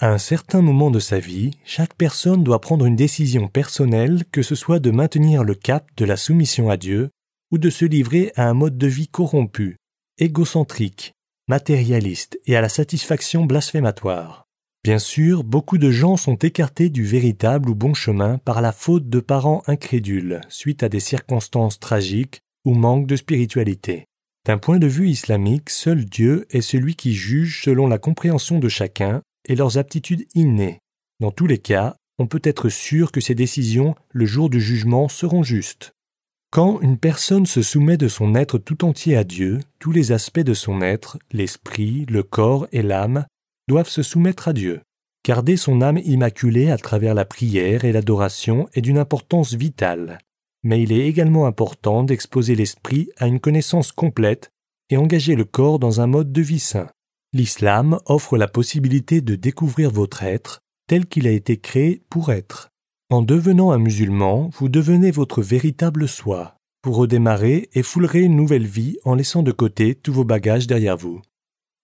À 0.00 0.10
un 0.10 0.18
certain 0.18 0.62
moment 0.62 0.90
de 0.90 0.98
sa 0.98 1.20
vie, 1.20 1.52
chaque 1.64 1.94
personne 1.94 2.42
doit 2.42 2.60
prendre 2.60 2.86
une 2.86 2.96
décision 2.96 3.46
personnelle, 3.46 4.24
que 4.32 4.42
ce 4.42 4.56
soit 4.56 4.80
de 4.80 4.90
maintenir 4.90 5.44
le 5.44 5.54
cap 5.54 5.86
de 5.96 6.04
la 6.04 6.16
soumission 6.16 6.70
à 6.70 6.76
Dieu 6.76 7.10
ou 7.52 7.58
de 7.58 7.70
se 7.70 7.84
livrer 7.84 8.32
à 8.34 8.48
un 8.48 8.54
mode 8.54 8.78
de 8.78 8.88
vie 8.88 9.06
corrompu, 9.06 9.76
égocentrique, 10.18 11.12
matérialiste 11.52 12.40
et 12.46 12.56
à 12.56 12.62
la 12.62 12.70
satisfaction 12.70 13.44
blasphématoire. 13.44 14.46
Bien 14.82 14.98
sûr, 14.98 15.44
beaucoup 15.44 15.76
de 15.76 15.90
gens 15.90 16.16
sont 16.16 16.36
écartés 16.36 16.88
du 16.88 17.04
véritable 17.04 17.68
ou 17.68 17.74
bon 17.74 17.92
chemin 17.92 18.38
par 18.38 18.62
la 18.62 18.72
faute 18.72 19.10
de 19.10 19.20
parents 19.20 19.62
incrédules, 19.66 20.40
suite 20.48 20.82
à 20.82 20.88
des 20.88 20.98
circonstances 20.98 21.78
tragiques 21.78 22.40
ou 22.64 22.72
manque 22.72 23.06
de 23.06 23.16
spiritualité. 23.16 24.06
D'un 24.46 24.56
point 24.56 24.78
de 24.78 24.86
vue 24.86 25.10
islamique, 25.10 25.68
seul 25.68 26.06
Dieu 26.06 26.46
est 26.48 26.62
celui 26.62 26.94
qui 26.94 27.12
juge 27.12 27.62
selon 27.64 27.86
la 27.86 27.98
compréhension 27.98 28.58
de 28.58 28.70
chacun 28.70 29.20
et 29.46 29.54
leurs 29.54 29.76
aptitudes 29.76 30.26
innées. 30.34 30.78
Dans 31.20 31.32
tous 31.32 31.46
les 31.46 31.58
cas, 31.58 31.96
on 32.18 32.26
peut 32.26 32.40
être 32.44 32.70
sûr 32.70 33.12
que 33.12 33.20
ses 33.20 33.34
décisions, 33.34 33.94
le 34.08 34.24
jour 34.24 34.48
du 34.48 34.62
jugement, 34.62 35.06
seront 35.10 35.42
justes. 35.42 35.92
Quand 36.52 36.82
une 36.82 36.98
personne 36.98 37.46
se 37.46 37.62
soumet 37.62 37.96
de 37.96 38.08
son 38.08 38.34
être 38.34 38.58
tout 38.58 38.84
entier 38.84 39.16
à 39.16 39.24
Dieu, 39.24 39.60
tous 39.78 39.90
les 39.90 40.12
aspects 40.12 40.38
de 40.38 40.52
son 40.52 40.82
être, 40.82 41.18
l'esprit, 41.32 42.04
le 42.10 42.22
corps 42.22 42.66
et 42.72 42.82
l'âme, 42.82 43.24
doivent 43.68 43.88
se 43.88 44.02
soumettre 44.02 44.48
à 44.48 44.52
Dieu. 44.52 44.82
Garder 45.26 45.56
son 45.56 45.80
âme 45.80 45.96
immaculée 46.04 46.70
à 46.70 46.76
travers 46.76 47.14
la 47.14 47.24
prière 47.24 47.86
et 47.86 47.92
l'adoration 47.92 48.68
est 48.74 48.82
d'une 48.82 48.98
importance 48.98 49.54
vitale, 49.54 50.18
mais 50.62 50.82
il 50.82 50.92
est 50.92 51.08
également 51.08 51.46
important 51.46 52.02
d'exposer 52.02 52.54
l'esprit 52.54 53.08
à 53.16 53.28
une 53.28 53.40
connaissance 53.40 53.90
complète 53.90 54.50
et 54.90 54.98
engager 54.98 55.36
le 55.36 55.46
corps 55.46 55.78
dans 55.78 56.02
un 56.02 56.06
mode 56.06 56.32
de 56.32 56.42
vie 56.42 56.58
sain. 56.58 56.88
L'islam 57.32 57.98
offre 58.04 58.36
la 58.36 58.46
possibilité 58.46 59.22
de 59.22 59.36
découvrir 59.36 59.90
votre 59.90 60.22
être 60.22 60.60
tel 60.86 61.06
qu'il 61.06 61.26
a 61.26 61.30
été 61.30 61.56
créé 61.56 62.02
pour 62.10 62.30
être. 62.30 62.71
En 63.12 63.20
devenant 63.20 63.72
un 63.72 63.78
musulman, 63.78 64.48
vous 64.54 64.70
devenez 64.70 65.10
votre 65.10 65.42
véritable 65.42 66.08
soi. 66.08 66.56
Vous 66.82 66.92
redémarrez 66.92 67.68
et 67.74 67.82
foulerez 67.82 68.22
une 68.22 68.36
nouvelle 68.36 68.64
vie 68.64 68.96
en 69.04 69.14
laissant 69.14 69.42
de 69.42 69.52
côté 69.52 69.94
tous 69.94 70.14
vos 70.14 70.24
bagages 70.24 70.66
derrière 70.66 70.96
vous. 70.96 71.20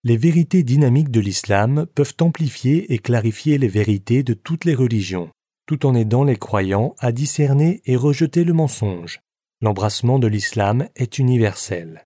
Les 0.03 0.17
vérités 0.17 0.63
dynamiques 0.63 1.11
de 1.11 1.19
l'islam 1.19 1.85
peuvent 1.93 2.15
amplifier 2.19 2.91
et 2.91 2.97
clarifier 2.97 3.59
les 3.59 3.67
vérités 3.67 4.23
de 4.23 4.33
toutes 4.33 4.65
les 4.65 4.73
religions, 4.73 5.29
tout 5.67 5.85
en 5.85 5.93
aidant 5.93 6.23
les 6.23 6.35
croyants 6.35 6.95
à 6.97 7.11
discerner 7.11 7.83
et 7.85 7.95
rejeter 7.95 8.43
le 8.43 8.53
mensonge. 8.53 9.21
L'embrassement 9.61 10.17
de 10.17 10.25
l'islam 10.25 10.87
est 10.95 11.19
universel. 11.19 12.05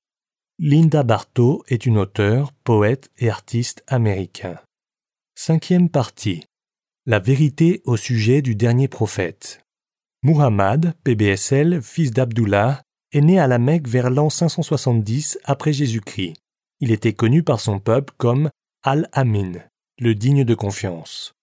Linda 0.59 1.03
Bartow 1.03 1.63
est 1.69 1.85
une 1.85 1.97
auteure, 1.97 2.51
poète 2.65 3.09
et 3.17 3.29
artiste 3.29 3.85
américain. 3.87 4.57
Cinquième 5.33 5.87
partie. 5.87 6.43
La 7.05 7.19
vérité 7.19 7.81
au 7.83 7.97
sujet 7.97 8.41
du 8.41 8.55
dernier 8.55 8.87
prophète. 8.87 9.59
Muhammad, 10.23 10.93
PBSL, 11.03 11.81
fils 11.81 12.11
d'Abdullah, 12.11 12.81
est 13.11 13.19
né 13.19 13.41
à 13.41 13.47
la 13.47 13.59
Mecque 13.59 13.89
vers 13.89 14.09
l'an 14.09 14.29
570 14.29 15.37
après 15.43 15.73
Jésus-Christ. 15.73 16.35
Il 16.79 16.91
était 16.91 17.11
connu 17.11 17.43
par 17.43 17.59
son 17.59 17.81
peuple 17.81 18.13
comme 18.17 18.49
Al-Amin, 18.83 19.51
le 19.99 20.15
digne 20.15 20.45
de 20.45 20.55
confiance. 20.55 21.33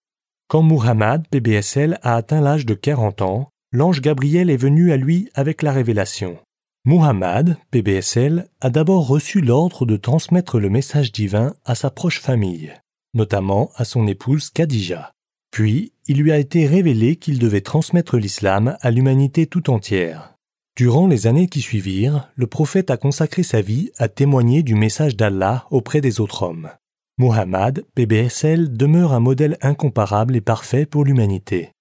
Quand 0.48 0.62
Muhammad, 0.62 1.28
PBSL, 1.28 1.98
a 2.00 2.16
atteint 2.16 2.40
l'âge 2.40 2.64
de 2.64 2.72
40 2.72 3.20
ans, 3.20 3.50
l'ange 3.70 4.00
Gabriel 4.00 4.48
est 4.48 4.56
venu 4.56 4.92
à 4.92 4.96
lui 4.96 5.28
avec 5.34 5.60
la 5.60 5.72
révélation. 5.72 6.38
Muhammad, 6.86 7.58
PBSL, 7.70 8.48
a 8.62 8.70
d'abord 8.70 9.06
reçu 9.06 9.42
l'ordre 9.42 9.84
de 9.84 9.98
transmettre 9.98 10.58
le 10.58 10.70
message 10.70 11.12
divin 11.12 11.54
à 11.66 11.74
sa 11.74 11.90
proche 11.90 12.22
famille, 12.22 12.72
notamment 13.12 13.70
à 13.74 13.84
son 13.84 14.06
épouse 14.06 14.48
Khadija. 14.48 15.12
Puis, 15.50 15.92
il 16.06 16.18
lui 16.18 16.32
a 16.32 16.38
été 16.38 16.66
révélé 16.66 17.16
qu'il 17.16 17.38
devait 17.38 17.60
transmettre 17.60 18.16
l'islam 18.16 18.76
à 18.80 18.90
l'humanité 18.90 19.46
tout 19.46 19.70
entière. 19.70 20.34
Durant 20.76 21.06
les 21.06 21.26
années 21.26 21.48
qui 21.48 21.60
suivirent, 21.60 22.30
le 22.36 22.46
prophète 22.46 22.90
a 22.90 22.96
consacré 22.96 23.42
sa 23.42 23.60
vie 23.60 23.90
à 23.98 24.08
témoigner 24.08 24.62
du 24.62 24.74
message 24.74 25.16
d'Allah 25.16 25.66
auprès 25.70 26.00
des 26.00 26.20
autres 26.20 26.42
hommes. 26.42 26.70
Muhammad, 27.18 27.84
PBSL, 27.94 28.74
demeure 28.74 29.12
un 29.12 29.20
modèle 29.20 29.58
incomparable 29.60 30.36
et 30.36 30.40
parfait 30.40 30.86
pour 30.86 31.04
l'humanité. 31.04 31.72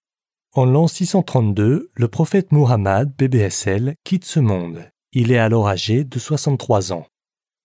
En 0.53 0.65
l'an 0.65 0.87
632, 0.87 1.91
le 1.93 2.07
prophète 2.07 2.51
Muhammad, 2.51 3.13
PBSL, 3.15 3.93
quitte 4.03 4.25
ce 4.25 4.39
monde. 4.39 4.83
Il 5.13 5.31
est 5.31 5.37
alors 5.37 5.69
âgé 5.69 6.03
de 6.03 6.19
63 6.19 6.91
ans. 6.91 7.05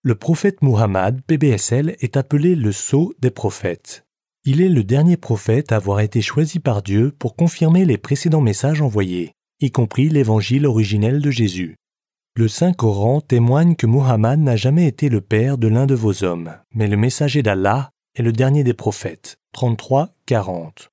Le 0.03 0.15
prophète 0.15 0.63
Muhammad, 0.63 1.21
PBSL, 1.27 1.97
est 1.99 2.17
appelé 2.17 2.55
le 2.55 2.73
sceau 2.73 3.15
des 3.21 3.31
prophètes. 3.31 4.04
Il 4.45 4.61
est 4.61 4.69
le 4.69 4.85
dernier 4.85 5.17
prophète 5.17 5.73
à 5.73 5.77
avoir 5.77 6.01
été 6.01 6.21
choisi 6.21 6.59
par 6.59 6.83
Dieu 6.83 7.15
pour 7.19 7.37
confirmer 7.37 7.85
les 7.85 7.99
précédents 7.99 8.43
messages 8.43 8.83
envoyés 8.83 9.33
y 9.61 9.71
compris 9.71 10.09
l'évangile 10.09 10.67
originel 10.67 11.21
de 11.21 11.31
Jésus. 11.31 11.77
Le 12.37 12.49
Saint 12.49 12.73
Coran 12.73 13.21
témoigne 13.21 13.77
que 13.77 13.87
Muhammad 13.87 14.41
n'a 14.41 14.57
jamais 14.57 14.87
été 14.87 15.09
le 15.09 15.21
père 15.21 15.57
de 15.57 15.69
l'un 15.69 15.87
de 15.87 15.95
vos 15.95 16.25
hommes, 16.25 16.57
mais 16.75 16.89
le 16.89 16.97
messager 16.97 17.43
d'Allah 17.43 17.91
est 18.17 18.23
le 18.23 18.33
dernier 18.33 18.65
des 18.65 18.75
prophètes. 18.75 19.37
33-40. 19.57 20.89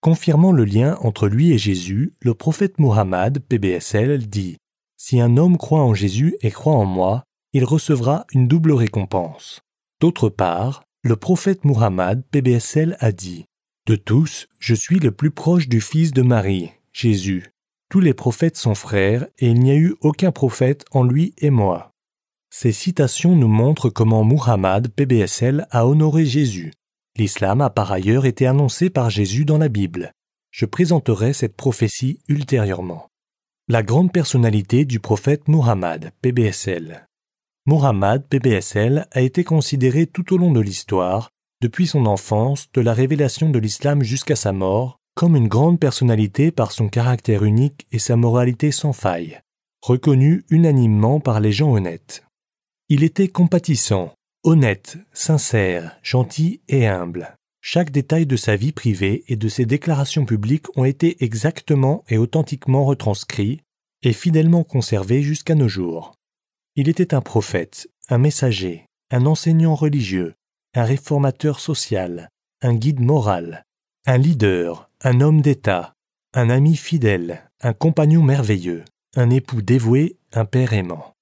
Confirmant 0.00 0.52
le 0.52 0.64
lien 0.64 0.96
entre 1.02 1.28
lui 1.28 1.52
et 1.52 1.58
Jésus, 1.58 2.14
le 2.22 2.34
prophète 2.34 2.78
Muhammad, 2.78 3.40
PBSL, 3.40 4.26
dit 4.28 4.56
Si 4.96 5.20
un 5.20 5.36
homme 5.36 5.58
croit 5.58 5.82
en 5.82 5.92
Jésus 5.92 6.36
et 6.40 6.50
croit 6.50 6.74
en 6.74 6.86
moi, 6.86 7.24
il 7.52 7.64
recevra 7.64 8.24
une 8.32 8.48
double 8.48 8.72
récompense. 8.72 9.60
D'autre 10.00 10.28
part, 10.28 10.84
le 11.04 11.14
prophète 11.14 11.64
Muhammad, 11.64 12.24
PBSL, 12.30 12.96
a 12.98 13.12
dit 13.12 13.44
De 13.86 13.94
tous, 13.94 14.48
je 14.58 14.74
suis 14.74 14.98
le 14.98 15.12
plus 15.12 15.30
proche 15.30 15.68
du 15.68 15.80
Fils 15.80 16.12
de 16.12 16.22
Marie, 16.22 16.72
Jésus. 16.92 17.52
Tous 17.88 18.00
les 18.00 18.14
prophètes 18.14 18.56
sont 18.56 18.74
frères, 18.74 19.26
et 19.38 19.48
il 19.48 19.60
n'y 19.60 19.70
a 19.70 19.76
eu 19.76 19.94
aucun 20.00 20.32
prophète 20.32 20.84
en 20.90 21.04
lui 21.04 21.34
et 21.38 21.50
moi. 21.50 21.92
Ces 22.50 22.72
citations 22.72 23.36
nous 23.36 23.48
montrent 23.48 23.90
comment 23.90 24.24
Muhammad 24.24 24.88
PBSL 24.88 25.68
a 25.70 25.86
honoré 25.86 26.26
Jésus. 26.26 26.72
L'islam 27.16 27.60
a 27.60 27.70
par 27.70 27.92
ailleurs 27.92 28.26
été 28.26 28.46
annoncé 28.46 28.90
par 28.90 29.08
Jésus 29.08 29.44
dans 29.44 29.58
la 29.58 29.68
Bible. 29.68 30.12
Je 30.50 30.66
présenterai 30.66 31.32
cette 31.32 31.56
prophétie 31.56 32.20
ultérieurement. 32.28 33.08
La 33.68 33.82
grande 33.82 34.12
personnalité 34.12 34.84
du 34.84 34.98
prophète 34.98 35.46
Muhammad 35.46 36.10
PBSL. 36.22 37.07
Muhammad 37.68 38.26
PBSL 38.30 39.08
a 39.12 39.20
été 39.20 39.44
considéré 39.44 40.06
tout 40.06 40.32
au 40.32 40.38
long 40.38 40.52
de 40.52 40.60
l'histoire, 40.60 41.28
depuis 41.60 41.86
son 41.86 42.06
enfance, 42.06 42.72
de 42.72 42.80
la 42.80 42.94
révélation 42.94 43.50
de 43.50 43.58
l'islam 43.58 44.02
jusqu'à 44.02 44.36
sa 44.36 44.52
mort, 44.52 44.96
comme 45.14 45.36
une 45.36 45.48
grande 45.48 45.78
personnalité 45.78 46.50
par 46.50 46.72
son 46.72 46.88
caractère 46.88 47.44
unique 47.44 47.86
et 47.92 47.98
sa 47.98 48.16
moralité 48.16 48.72
sans 48.72 48.94
faille, 48.94 49.42
reconnu 49.82 50.46
unanimement 50.48 51.20
par 51.20 51.40
les 51.40 51.52
gens 51.52 51.70
honnêtes. 51.70 52.24
Il 52.88 53.02
était 53.02 53.28
compatissant, 53.28 54.14
honnête, 54.44 54.96
sincère, 55.12 55.98
gentil 56.02 56.62
et 56.68 56.86
humble. 56.86 57.36
Chaque 57.60 57.90
détail 57.90 58.24
de 58.24 58.36
sa 58.36 58.56
vie 58.56 58.72
privée 58.72 59.24
et 59.28 59.36
de 59.36 59.48
ses 59.50 59.66
déclarations 59.66 60.24
publiques 60.24 60.74
ont 60.78 60.86
été 60.86 61.22
exactement 61.22 62.02
et 62.08 62.16
authentiquement 62.16 62.86
retranscrits 62.86 63.60
et 64.02 64.14
fidèlement 64.14 64.64
conservés 64.64 65.20
jusqu'à 65.20 65.54
nos 65.54 65.68
jours. 65.68 66.14
Il 66.80 66.88
était 66.88 67.12
un 67.12 67.20
prophète, 67.20 67.90
un 68.08 68.18
messager, 68.18 68.86
un 69.10 69.26
enseignant 69.26 69.74
religieux, 69.74 70.36
un 70.76 70.84
réformateur 70.84 71.58
social, 71.58 72.28
un 72.62 72.72
guide 72.72 73.00
moral, 73.00 73.64
un 74.06 74.16
leader, 74.16 74.88
un 75.02 75.20
homme 75.20 75.42
d'État, 75.42 75.94
un 76.34 76.50
ami 76.50 76.76
fidèle, 76.76 77.50
un 77.62 77.72
compagnon 77.72 78.22
merveilleux, 78.22 78.84
un 79.16 79.28
époux 79.30 79.60
dévoué, 79.60 80.18
un 80.32 80.44
père 80.44 80.72
aimant. 80.72 81.14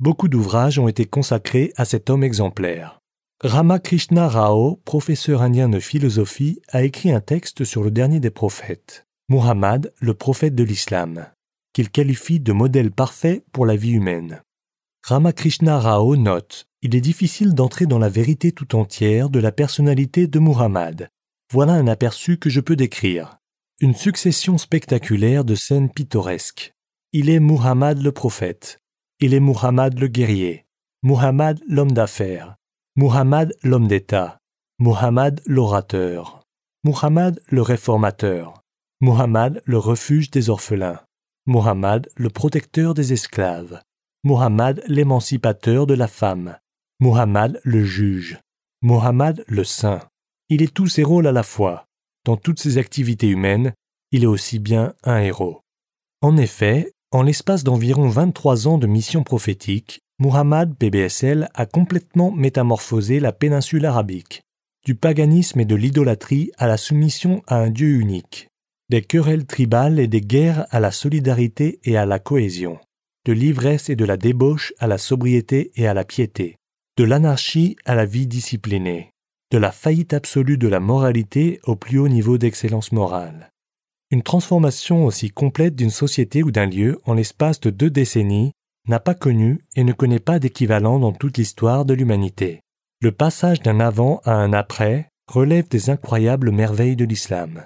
Beaucoup 0.00 0.28
d'ouvrages 0.28 0.78
ont 0.78 0.88
été 0.88 1.04
consacrés 1.04 1.74
à 1.76 1.84
cet 1.84 2.08
homme 2.08 2.24
exemplaire. 2.24 2.98
Ramakrishna 3.42 4.26
Rao, 4.26 4.80
professeur 4.86 5.42
indien 5.42 5.68
de 5.68 5.80
philosophie, 5.80 6.62
a 6.68 6.82
écrit 6.82 7.12
un 7.12 7.20
texte 7.20 7.64
sur 7.64 7.82
le 7.82 7.90
dernier 7.90 8.20
des 8.20 8.30
prophètes, 8.30 9.04
Muhammad, 9.28 9.92
le 10.00 10.14
prophète 10.14 10.54
de 10.54 10.64
l'islam, 10.64 11.26
qu'il 11.74 11.90
qualifie 11.90 12.40
de 12.40 12.54
modèle 12.54 12.90
parfait 12.90 13.44
pour 13.52 13.66
la 13.66 13.76
vie 13.76 13.92
humaine. 13.92 14.40
Ramakrishna 15.06 15.80
Rao 15.80 16.16
note 16.16 16.64
Il 16.80 16.96
est 16.96 17.02
difficile 17.02 17.52
d'entrer 17.52 17.84
dans 17.84 17.98
la 17.98 18.08
vérité 18.08 18.52
tout 18.52 18.74
entière 18.74 19.28
de 19.28 19.38
la 19.38 19.52
personnalité 19.52 20.26
de 20.28 20.38
Muhammad. 20.38 21.10
Voilà 21.52 21.74
un 21.74 21.88
aperçu 21.88 22.38
que 22.38 22.48
je 22.48 22.62
peux 22.62 22.74
décrire. 22.74 23.36
Une 23.82 23.94
succession 23.94 24.56
spectaculaire 24.56 25.44
de 25.44 25.56
scènes 25.56 25.90
pittoresques. 25.90 26.72
Il 27.12 27.28
est 27.28 27.38
Muhammad 27.38 28.00
le 28.00 28.12
prophète, 28.12 28.80
il 29.20 29.34
est 29.34 29.40
Muhammad 29.40 29.98
le 29.98 30.08
guerrier, 30.08 30.64
Muhammad 31.02 31.60
l'homme 31.68 31.92
d'affaires, 31.92 32.56
Muhammad 32.96 33.54
l'homme 33.62 33.88
d'État, 33.88 34.38
Muhammad 34.78 35.42
l'orateur, 35.44 36.40
Muhammad 36.82 37.42
le 37.48 37.60
réformateur, 37.60 38.62
Muhammad 39.02 39.60
le 39.66 39.76
refuge 39.76 40.30
des 40.30 40.48
orphelins, 40.48 41.02
Muhammad 41.44 42.08
le 42.16 42.30
protecteur 42.30 42.94
des 42.94 43.12
esclaves, 43.12 43.82
Muhammad 44.26 44.82
l'émancipateur 44.86 45.86
de 45.86 45.92
la 45.92 46.08
femme, 46.08 46.56
Muhammad 46.98 47.60
le 47.62 47.84
juge, 47.84 48.40
Muhammad 48.80 49.44
le 49.48 49.64
saint. 49.64 50.00
Il 50.48 50.62
est 50.62 50.72
tous 50.72 50.86
ces 50.86 51.02
rôles 51.02 51.26
à 51.26 51.32
la 51.32 51.42
fois. 51.42 51.84
Dans 52.24 52.38
toutes 52.38 52.58
ses 52.58 52.78
activités 52.78 53.28
humaines, 53.28 53.74
il 54.12 54.22
est 54.22 54.26
aussi 54.26 54.60
bien 54.60 54.94
un 55.02 55.18
héros. 55.18 55.60
En 56.22 56.38
effet, 56.38 56.92
en 57.10 57.22
l'espace 57.22 57.64
d'environ 57.64 58.08
23 58.08 58.66
ans 58.66 58.78
de 58.78 58.86
mission 58.86 59.24
prophétique, 59.24 60.00
Muhammad 60.18 60.74
PBSL 60.74 61.50
a 61.52 61.66
complètement 61.66 62.30
métamorphosé 62.32 63.20
la 63.20 63.32
péninsule 63.32 63.84
arabique, 63.84 64.40
du 64.86 64.94
paganisme 64.94 65.60
et 65.60 65.66
de 65.66 65.74
l'idolâtrie 65.74 66.50
à 66.56 66.66
la 66.66 66.78
soumission 66.78 67.42
à 67.46 67.56
un 67.56 67.68
Dieu 67.68 68.00
unique, 68.00 68.48
des 68.88 69.02
querelles 69.02 69.44
tribales 69.44 70.00
et 70.00 70.06
des 70.06 70.22
guerres 70.22 70.66
à 70.70 70.80
la 70.80 70.92
solidarité 70.92 71.78
et 71.84 71.98
à 71.98 72.06
la 72.06 72.18
cohésion, 72.18 72.78
de 73.24 73.32
l'ivresse 73.32 73.88
et 73.88 73.96
de 73.96 74.04
la 74.04 74.16
débauche 74.16 74.72
à 74.78 74.86
la 74.86 74.98
sobriété 74.98 75.72
et 75.76 75.86
à 75.86 75.94
la 75.94 76.04
piété, 76.04 76.56
de 76.96 77.04
l'anarchie 77.04 77.76
à 77.84 77.94
la 77.94 78.04
vie 78.04 78.26
disciplinée, 78.26 79.10
de 79.50 79.58
la 79.58 79.72
faillite 79.72 80.12
absolue 80.12 80.58
de 80.58 80.68
la 80.68 80.80
moralité 80.80 81.60
au 81.64 81.76
plus 81.76 81.98
haut 81.98 82.08
niveau 82.08 82.38
d'excellence 82.38 82.92
morale. 82.92 83.50
Une 84.10 84.22
transformation 84.22 85.06
aussi 85.06 85.30
complète 85.30 85.74
d'une 85.74 85.90
société 85.90 86.42
ou 86.42 86.50
d'un 86.50 86.66
lieu 86.66 87.00
en 87.04 87.14
l'espace 87.14 87.60
de 87.60 87.70
deux 87.70 87.90
décennies 87.90 88.52
n'a 88.86 89.00
pas 89.00 89.14
connu 89.14 89.60
et 89.76 89.84
ne 89.84 89.92
connaît 89.92 90.20
pas 90.20 90.38
d'équivalent 90.38 90.98
dans 90.98 91.12
toute 91.12 91.38
l'histoire 91.38 91.84
de 91.84 91.94
l'humanité. 91.94 92.60
Le 93.00 93.12
passage 93.12 93.62
d'un 93.62 93.80
avant 93.80 94.20
à 94.24 94.34
un 94.34 94.52
après 94.52 95.08
relève 95.26 95.68
des 95.68 95.90
incroyables 95.90 96.50
merveilles 96.50 96.96
de 96.96 97.04
l'islam. 97.04 97.64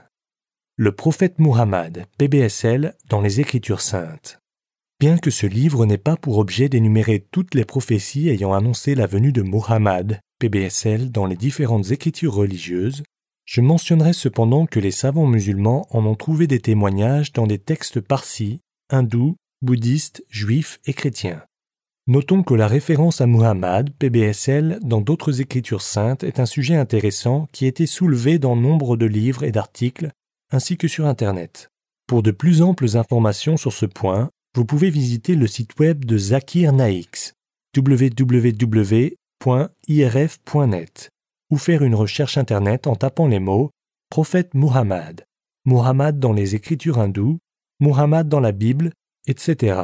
Le 0.76 0.92
prophète 0.92 1.38
Muhammad, 1.38 2.06
PBSL, 2.18 2.94
dans 3.08 3.20
les 3.20 3.40
Écritures 3.40 3.80
saintes. 3.80 4.37
Bien 5.00 5.16
que 5.16 5.30
ce 5.30 5.46
livre 5.46 5.86
n'ait 5.86 5.96
pas 5.96 6.16
pour 6.16 6.38
objet 6.38 6.68
d'énumérer 6.68 7.24
toutes 7.30 7.54
les 7.54 7.64
prophéties 7.64 8.30
ayant 8.30 8.52
annoncé 8.52 8.96
la 8.96 9.06
venue 9.06 9.30
de 9.30 9.42
Muhammad, 9.42 10.18
PBSL, 10.40 11.12
dans 11.12 11.24
les 11.24 11.36
différentes 11.36 11.92
écritures 11.92 12.34
religieuses, 12.34 13.04
je 13.44 13.60
mentionnerai 13.60 14.12
cependant 14.12 14.66
que 14.66 14.80
les 14.80 14.90
savants 14.90 15.28
musulmans 15.28 15.86
en 15.90 16.04
ont 16.04 16.16
trouvé 16.16 16.48
des 16.48 16.58
témoignages 16.58 17.32
dans 17.32 17.46
des 17.46 17.60
textes 17.60 18.00
parsis, 18.00 18.60
hindous, 18.90 19.36
bouddhistes, 19.62 20.24
juifs 20.30 20.80
et 20.84 20.94
chrétiens. 20.94 21.44
Notons 22.08 22.42
que 22.42 22.54
la 22.54 22.66
référence 22.66 23.20
à 23.20 23.28
Muhammad, 23.28 23.90
PBSL, 24.00 24.80
dans 24.82 25.00
d'autres 25.00 25.40
écritures 25.40 25.82
saintes 25.82 26.24
est 26.24 26.40
un 26.40 26.46
sujet 26.46 26.74
intéressant 26.74 27.46
qui 27.52 27.66
a 27.66 27.68
été 27.68 27.86
soulevé 27.86 28.40
dans 28.40 28.56
nombre 28.56 28.96
de 28.96 29.06
livres 29.06 29.44
et 29.44 29.52
d'articles, 29.52 30.10
ainsi 30.50 30.76
que 30.76 30.88
sur 30.88 31.06
Internet. 31.06 31.70
Pour 32.08 32.24
de 32.24 32.32
plus 32.32 32.62
amples 32.62 32.96
informations 32.96 33.56
sur 33.56 33.72
ce 33.72 33.86
point, 33.86 34.30
vous 34.58 34.64
pouvez 34.64 34.90
visiter 34.90 35.36
le 35.36 35.46
site 35.46 35.78
web 35.78 36.04
de 36.04 36.18
Zakir 36.18 36.72
Naix, 36.72 37.32
www.irf.net 37.76 38.50
ou 41.52 41.56
faire 41.56 41.84
une 41.84 41.94
recherche 41.94 42.36
Internet 42.38 42.88
en 42.88 42.96
tapant 42.96 43.28
les 43.28 43.38
mots 43.38 43.70
prophète 44.10 44.54
Muhammad, 44.54 45.24
Muhammad 45.64 46.18
dans 46.18 46.32
les 46.32 46.56
écritures 46.56 46.98
hindoues, 46.98 47.38
Muhammad 47.78 48.28
dans 48.28 48.40
la 48.40 48.50
Bible, 48.50 48.90
etc. 49.28 49.80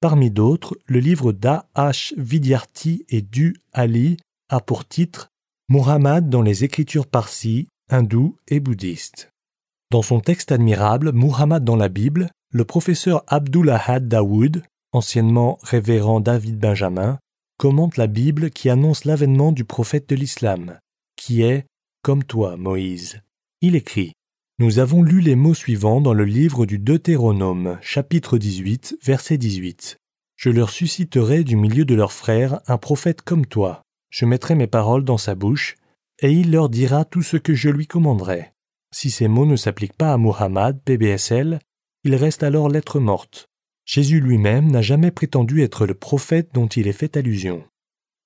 Parmi 0.00 0.30
d'autres, 0.30 0.78
le 0.86 1.00
livre 1.00 1.32
d'A. 1.32 1.68
H. 1.74 2.14
Vidyarthi 2.16 3.04
et 3.08 3.20
Du 3.20 3.56
Ali 3.72 4.16
a 4.48 4.60
pour 4.60 4.86
titre 4.86 5.30
Muhammad 5.68 6.30
dans 6.30 6.42
les 6.42 6.62
écritures 6.62 7.08
parsis, 7.08 7.66
hindoues 7.90 8.36
et 8.46 8.60
bouddhistes. 8.60 9.32
Dans 9.90 10.02
son 10.02 10.20
texte 10.20 10.52
admirable 10.52 11.10
Muhammad 11.12 11.64
dans 11.64 11.74
la 11.74 11.88
Bible, 11.88 12.30
le 12.50 12.64
professeur 12.64 13.24
Abdullah 13.26 14.00
Daoud, 14.00 14.62
anciennement 14.92 15.58
révérend 15.62 16.20
David 16.20 16.58
Benjamin, 16.58 17.18
commente 17.58 17.96
la 17.98 18.06
Bible 18.06 18.50
qui 18.50 18.70
annonce 18.70 19.04
l'avènement 19.04 19.52
du 19.52 19.64
prophète 19.64 20.08
de 20.08 20.14
l'islam, 20.14 20.78
qui 21.16 21.42
est 21.42 21.66
comme 22.02 22.24
toi, 22.24 22.56
Moïse. 22.56 23.20
Il 23.60 23.74
écrit 23.74 24.12
Nous 24.58 24.78
avons 24.78 25.02
lu 25.02 25.20
les 25.20 25.36
mots 25.36 25.54
suivants 25.54 26.00
dans 26.00 26.14
le 26.14 26.24
livre 26.24 26.64
du 26.64 26.78
Deutéronome, 26.78 27.78
chapitre 27.82 28.38
18, 28.38 28.98
verset 29.02 29.36
18. 29.36 29.98
Je 30.36 30.50
leur 30.50 30.70
susciterai 30.70 31.44
du 31.44 31.56
milieu 31.56 31.84
de 31.84 31.94
leurs 31.94 32.12
frères 32.12 32.60
un 32.66 32.78
prophète 32.78 33.20
comme 33.22 33.44
toi. 33.44 33.82
Je 34.08 34.24
mettrai 34.24 34.54
mes 34.54 34.68
paroles 34.68 35.04
dans 35.04 35.18
sa 35.18 35.34
bouche, 35.34 35.74
et 36.20 36.32
il 36.32 36.50
leur 36.50 36.70
dira 36.70 37.04
tout 37.04 37.22
ce 37.22 37.36
que 37.36 37.54
je 37.54 37.68
lui 37.68 37.86
commanderai. 37.86 38.52
Si 38.94 39.10
ces 39.10 39.28
mots 39.28 39.44
ne 39.44 39.56
s'appliquent 39.56 39.96
pas 39.96 40.14
à 40.14 40.16
Muhammad, 40.16 40.80
PBSL, 40.82 41.58
il 42.04 42.14
reste 42.14 42.42
alors 42.42 42.68
lettre 42.68 43.00
morte. 43.00 43.46
Jésus 43.84 44.20
lui-même 44.20 44.70
n'a 44.70 44.82
jamais 44.82 45.10
prétendu 45.10 45.62
être 45.62 45.86
le 45.86 45.94
prophète 45.94 46.50
dont 46.52 46.66
il 46.66 46.86
est 46.86 46.92
fait 46.92 47.16
allusion. 47.16 47.64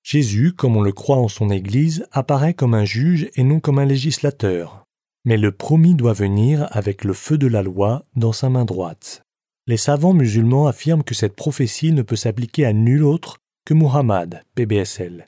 Jésus, 0.03 0.51
comme 0.51 0.75
on 0.75 0.81
le 0.81 0.91
croit 0.91 1.17
en 1.17 1.29
son 1.29 1.49
Église, 1.49 2.05
apparaît 2.11 2.53
comme 2.53 2.73
un 2.73 2.83
juge 2.83 3.29
et 3.35 3.43
non 3.43 3.61
comme 3.61 3.79
un 3.79 3.85
législateur. 3.85 4.83
Mais 5.23 5.37
le 5.37 5.53
promis 5.53 5.95
doit 5.95 6.11
venir 6.11 6.67
avec 6.71 7.05
le 7.05 7.13
feu 7.13 7.37
de 7.37 7.47
la 7.47 7.63
loi 7.63 8.05
dans 8.17 8.33
sa 8.33 8.49
main 8.49 8.65
droite. 8.65 9.23
Les 9.65 9.77
savants 9.77 10.13
musulmans 10.13 10.67
affirment 10.67 11.03
que 11.03 11.15
cette 11.15 11.37
prophétie 11.37 11.93
ne 11.93 12.01
peut 12.01 12.17
s'appliquer 12.17 12.65
à 12.65 12.73
nul 12.73 13.03
autre 13.03 13.37
que 13.65 13.73
Muhammad, 13.73 14.43
PBSL. 14.55 15.27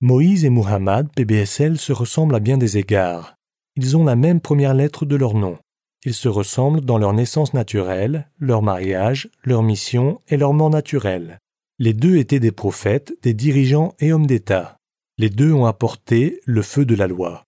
Moïse 0.00 0.46
et 0.46 0.50
Muhammad, 0.50 1.10
PBSL, 1.14 1.78
se 1.78 1.92
ressemblent 1.92 2.34
à 2.34 2.40
bien 2.40 2.56
des 2.56 2.78
égards. 2.78 3.34
Ils 3.76 3.98
ont 3.98 4.04
la 4.04 4.16
même 4.16 4.40
première 4.40 4.72
lettre 4.72 5.04
de 5.04 5.16
leur 5.16 5.34
nom. 5.34 5.58
Ils 6.06 6.14
se 6.14 6.28
ressemblent 6.28 6.82
dans 6.82 6.98
leur 6.98 7.12
naissance 7.12 7.52
naturelle, 7.52 8.30
leur 8.38 8.62
mariage, 8.62 9.28
leur 9.42 9.64
mission 9.64 10.20
et 10.28 10.36
leur 10.36 10.52
mort 10.52 10.70
naturelle. 10.70 11.40
Les 11.80 11.94
deux 11.94 12.16
étaient 12.16 12.38
des 12.38 12.52
prophètes, 12.52 13.12
des 13.24 13.34
dirigeants 13.34 13.92
et 13.98 14.12
hommes 14.12 14.28
d'État. 14.28 14.78
Les 15.18 15.30
deux 15.30 15.52
ont 15.52 15.66
apporté 15.66 16.40
le 16.44 16.62
feu 16.62 16.84
de 16.84 16.94
la 16.94 17.08
loi. 17.08 17.42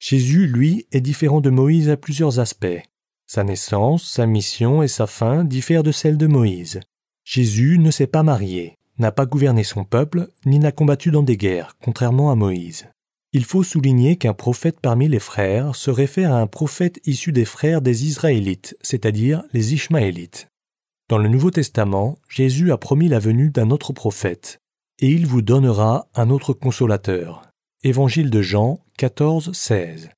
Jésus, 0.00 0.48
lui, 0.48 0.84
est 0.90 1.00
différent 1.00 1.40
de 1.40 1.50
Moïse 1.50 1.90
à 1.90 1.96
plusieurs 1.96 2.40
aspects. 2.40 2.82
Sa 3.28 3.44
naissance, 3.44 4.02
sa 4.02 4.26
mission 4.26 4.82
et 4.82 4.88
sa 4.88 5.06
fin 5.06 5.44
diffèrent 5.44 5.84
de 5.84 5.92
celles 5.92 6.18
de 6.18 6.26
Moïse. 6.26 6.80
Jésus 7.22 7.78
ne 7.78 7.92
s'est 7.92 8.08
pas 8.08 8.24
marié, 8.24 8.78
n'a 8.98 9.12
pas 9.12 9.26
gouverné 9.26 9.62
son 9.62 9.84
peuple, 9.84 10.28
ni 10.44 10.58
n'a 10.58 10.72
combattu 10.72 11.12
dans 11.12 11.22
des 11.22 11.36
guerres, 11.36 11.76
contrairement 11.80 12.32
à 12.32 12.34
Moïse. 12.34 12.88
Il 13.34 13.46
faut 13.46 13.62
souligner 13.62 14.16
qu'un 14.16 14.34
prophète 14.34 14.78
parmi 14.80 15.08
les 15.08 15.18
frères 15.18 15.74
se 15.74 15.90
réfère 15.90 16.34
à 16.34 16.40
un 16.40 16.46
prophète 16.46 17.00
issu 17.06 17.32
des 17.32 17.46
frères 17.46 17.80
des 17.80 18.04
Israélites, 18.04 18.76
c'est-à-dire 18.82 19.42
les 19.54 19.72
Ishmaélites. 19.72 20.48
Dans 21.08 21.16
le 21.16 21.28
Nouveau 21.28 21.50
Testament, 21.50 22.18
Jésus 22.28 22.72
a 22.72 22.76
promis 22.76 23.08
la 23.08 23.18
venue 23.18 23.48
d'un 23.48 23.70
autre 23.70 23.94
prophète, 23.94 24.58
et 24.98 25.08
il 25.08 25.26
vous 25.26 25.40
donnera 25.40 26.08
un 26.14 26.28
autre 26.28 26.52
consolateur. 26.52 27.48
Évangile 27.82 28.28
de 28.28 28.42
Jean 28.42 28.80
14, 28.98 29.52
16. 29.52 30.10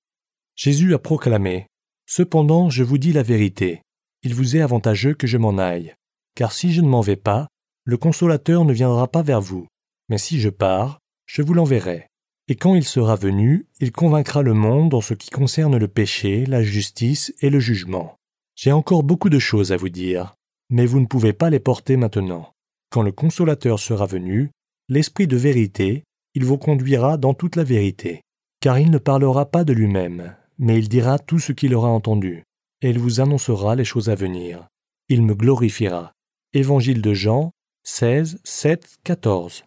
Jésus 0.56 0.92
a 0.92 0.98
proclamé 0.98 1.68
Cependant, 2.06 2.68
je 2.68 2.82
vous 2.82 2.98
dis 2.98 3.12
la 3.12 3.22
vérité. 3.22 3.80
Il 4.24 4.34
vous 4.34 4.56
est 4.56 4.60
avantageux 4.60 5.14
que 5.14 5.26
je 5.28 5.38
m'en 5.38 5.56
aille. 5.56 5.94
Car 6.34 6.52
si 6.52 6.72
je 6.72 6.80
ne 6.80 6.88
m'en 6.88 7.00
vais 7.00 7.16
pas, 7.16 7.46
le 7.84 7.96
consolateur 7.96 8.64
ne 8.64 8.72
viendra 8.72 9.06
pas 9.06 9.22
vers 9.22 9.40
vous. 9.40 9.68
Mais 10.08 10.18
si 10.18 10.40
je 10.40 10.50
pars, 10.50 10.98
je 11.26 11.42
vous 11.42 11.54
l'enverrai. 11.54 12.08
Et 12.48 12.56
quand 12.56 12.74
il 12.74 12.84
sera 12.84 13.16
venu, 13.16 13.66
il 13.80 13.90
convaincra 13.90 14.42
le 14.42 14.52
monde 14.52 14.92
en 14.92 15.00
ce 15.00 15.14
qui 15.14 15.30
concerne 15.30 15.78
le 15.78 15.88
péché, 15.88 16.44
la 16.44 16.62
justice 16.62 17.34
et 17.40 17.48
le 17.48 17.58
jugement. 17.58 18.16
J'ai 18.54 18.70
encore 18.70 19.02
beaucoup 19.02 19.30
de 19.30 19.38
choses 19.38 19.72
à 19.72 19.76
vous 19.76 19.88
dire, 19.88 20.34
mais 20.68 20.84
vous 20.84 21.00
ne 21.00 21.06
pouvez 21.06 21.32
pas 21.32 21.48
les 21.48 21.58
porter 21.58 21.96
maintenant. 21.96 22.52
Quand 22.90 23.02
le 23.02 23.12
consolateur 23.12 23.78
sera 23.78 24.06
venu, 24.06 24.50
l'Esprit 24.88 25.26
de 25.26 25.36
vérité, 25.36 26.04
il 26.34 26.44
vous 26.44 26.58
conduira 26.58 27.16
dans 27.16 27.32
toute 27.32 27.56
la 27.56 27.64
vérité, 27.64 28.20
car 28.60 28.78
il 28.78 28.90
ne 28.90 28.98
parlera 28.98 29.46
pas 29.46 29.64
de 29.64 29.72
lui-même, 29.72 30.36
mais 30.58 30.78
il 30.78 30.88
dira 30.88 31.18
tout 31.18 31.38
ce 31.38 31.52
qu'il 31.52 31.74
aura 31.74 31.88
entendu, 31.88 32.44
et 32.82 32.90
il 32.90 32.98
vous 32.98 33.20
annoncera 33.20 33.74
les 33.74 33.84
choses 33.84 34.10
à 34.10 34.14
venir. 34.14 34.68
Il 35.08 35.22
me 35.22 35.34
glorifiera. 35.34 36.12
Évangile 36.52 37.00
de 37.00 37.14
Jean 37.14 37.50
16, 37.84 38.40
7, 38.44 38.96
14. 39.02 39.64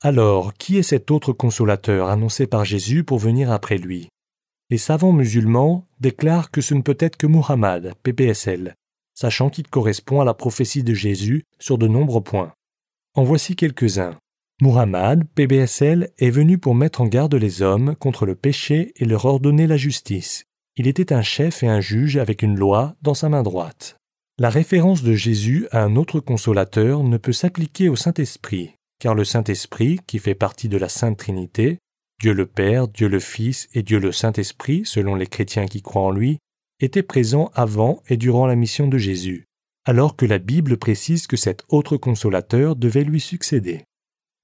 Alors, 0.00 0.54
qui 0.54 0.78
est 0.78 0.84
cet 0.84 1.10
autre 1.10 1.32
consolateur 1.32 2.08
annoncé 2.08 2.46
par 2.46 2.64
Jésus 2.64 3.02
pour 3.02 3.18
venir 3.18 3.50
après 3.50 3.78
lui? 3.78 4.08
Les 4.70 4.78
savants 4.78 5.12
musulmans 5.12 5.86
déclarent 5.98 6.52
que 6.52 6.60
ce 6.60 6.74
ne 6.74 6.82
peut 6.82 6.96
être 7.00 7.16
que 7.16 7.26
Muhammad, 7.26 7.94
PPSL, 8.04 8.74
sachant 9.14 9.50
qu'il 9.50 9.66
correspond 9.66 10.20
à 10.20 10.24
la 10.24 10.34
prophétie 10.34 10.84
de 10.84 10.94
Jésus 10.94 11.42
sur 11.58 11.78
de 11.78 11.88
nombreux 11.88 12.20
points. 12.20 12.52
En 13.16 13.24
voici 13.24 13.56
quelques-uns. 13.56 14.16
Muhammad, 14.62 15.24
PBSL, 15.34 16.10
est 16.18 16.30
venu 16.30 16.58
pour 16.58 16.76
mettre 16.76 17.00
en 17.00 17.06
garde 17.06 17.34
les 17.34 17.62
hommes 17.62 17.96
contre 17.96 18.24
le 18.24 18.36
péché 18.36 18.92
et 18.94 19.04
leur 19.04 19.24
ordonner 19.24 19.66
la 19.66 19.76
justice. 19.76 20.44
Il 20.76 20.86
était 20.86 21.12
un 21.12 21.22
chef 21.22 21.64
et 21.64 21.68
un 21.68 21.80
juge 21.80 22.18
avec 22.18 22.42
une 22.42 22.56
loi 22.56 22.94
dans 23.02 23.14
sa 23.14 23.28
main 23.28 23.42
droite. 23.42 23.96
La 24.38 24.50
référence 24.50 25.02
de 25.02 25.14
Jésus 25.14 25.66
à 25.72 25.82
un 25.82 25.96
autre 25.96 26.20
consolateur 26.20 27.02
ne 27.02 27.16
peut 27.16 27.32
s'appliquer 27.32 27.88
au 27.88 27.96
Saint-Esprit, 27.96 28.74
car 28.98 29.14
le 29.14 29.24
Saint-Esprit, 29.24 30.00
qui 30.06 30.18
fait 30.18 30.34
partie 30.34 30.68
de 30.68 30.76
la 30.76 30.88
Sainte 30.88 31.18
Trinité, 31.18 31.78
Dieu 32.20 32.32
le 32.32 32.46
Père, 32.46 32.88
Dieu 32.88 33.08
le 33.08 33.20
Fils 33.20 33.68
et 33.74 33.82
Dieu 33.82 34.00
le 34.00 34.12
Saint-Esprit, 34.12 34.82
selon 34.84 35.14
les 35.14 35.26
chrétiens 35.26 35.66
qui 35.66 35.82
croient 35.82 36.02
en 36.02 36.10
lui, 36.10 36.38
était 36.80 37.02
présent 37.02 37.50
avant 37.54 38.02
et 38.08 38.16
durant 38.16 38.46
la 38.46 38.56
mission 38.56 38.88
de 38.88 38.98
Jésus, 38.98 39.46
alors 39.84 40.16
que 40.16 40.26
la 40.26 40.38
Bible 40.38 40.76
précise 40.76 41.26
que 41.26 41.36
cet 41.36 41.64
autre 41.68 41.96
consolateur 41.96 42.76
devait 42.76 43.04
lui 43.04 43.20
succéder. 43.20 43.84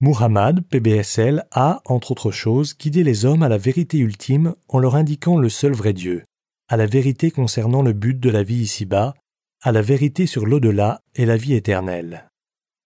Muhammad, 0.01 0.63
PBSL, 0.69 1.47
a, 1.51 1.81
entre 1.85 2.13
autres 2.13 2.31
choses, 2.31 2.77
guidé 2.77 3.05
les 3.05 3.25
hommes 3.25 3.43
à 3.43 3.49
la 3.49 3.59
vérité 3.59 3.99
ultime 3.99 4.55
en 4.69 4.79
leur 4.79 4.97
indiquant 4.97 5.39
le 5.39 5.49
seul 5.49 5.73
vrai 5.73 5.93
Dieu, 5.93 6.25
à 6.69 6.77
la 6.77 6.87
vérité 6.87 7.31
concernant 7.31 7.83
le 7.83 7.93
but 7.93 8.19
de 8.19 8.31
la 8.31 8.43
vie 8.43 8.57
ici-bas, 8.63 9.15
à 9.63 9.73
la 9.73 9.83
vérité 9.83 10.27
sur 10.27 10.47
l'au-delà 10.47 11.01
et 11.15 11.27
la 11.27 11.37
vie 11.37 11.55
éternelle. 11.55 12.29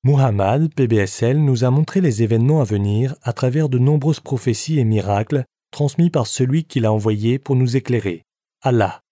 Muhammad, 0.05 0.72
PBSL, 0.74 1.38
nous 1.38 1.64
a 1.64 1.70
montré 1.70 2.01
les 2.01 2.22
événements 2.22 2.61
à 2.61 2.64
venir 2.64 3.16
à 3.22 3.32
travers 3.32 3.68
de 3.68 3.78
nombreuses 3.78 4.20
prophéties 4.20 4.78
et 4.78 4.84
miracles 4.84 5.44
transmis 5.72 6.09
par 6.09 6.26
celui 6.26 6.64
qui 6.64 6.78
l'a 6.78 6.92
envoyé 6.92 7.38
pour 7.38 7.57
nous 7.57 7.76
éclairer, 7.76 8.22
Allah. 8.62 9.03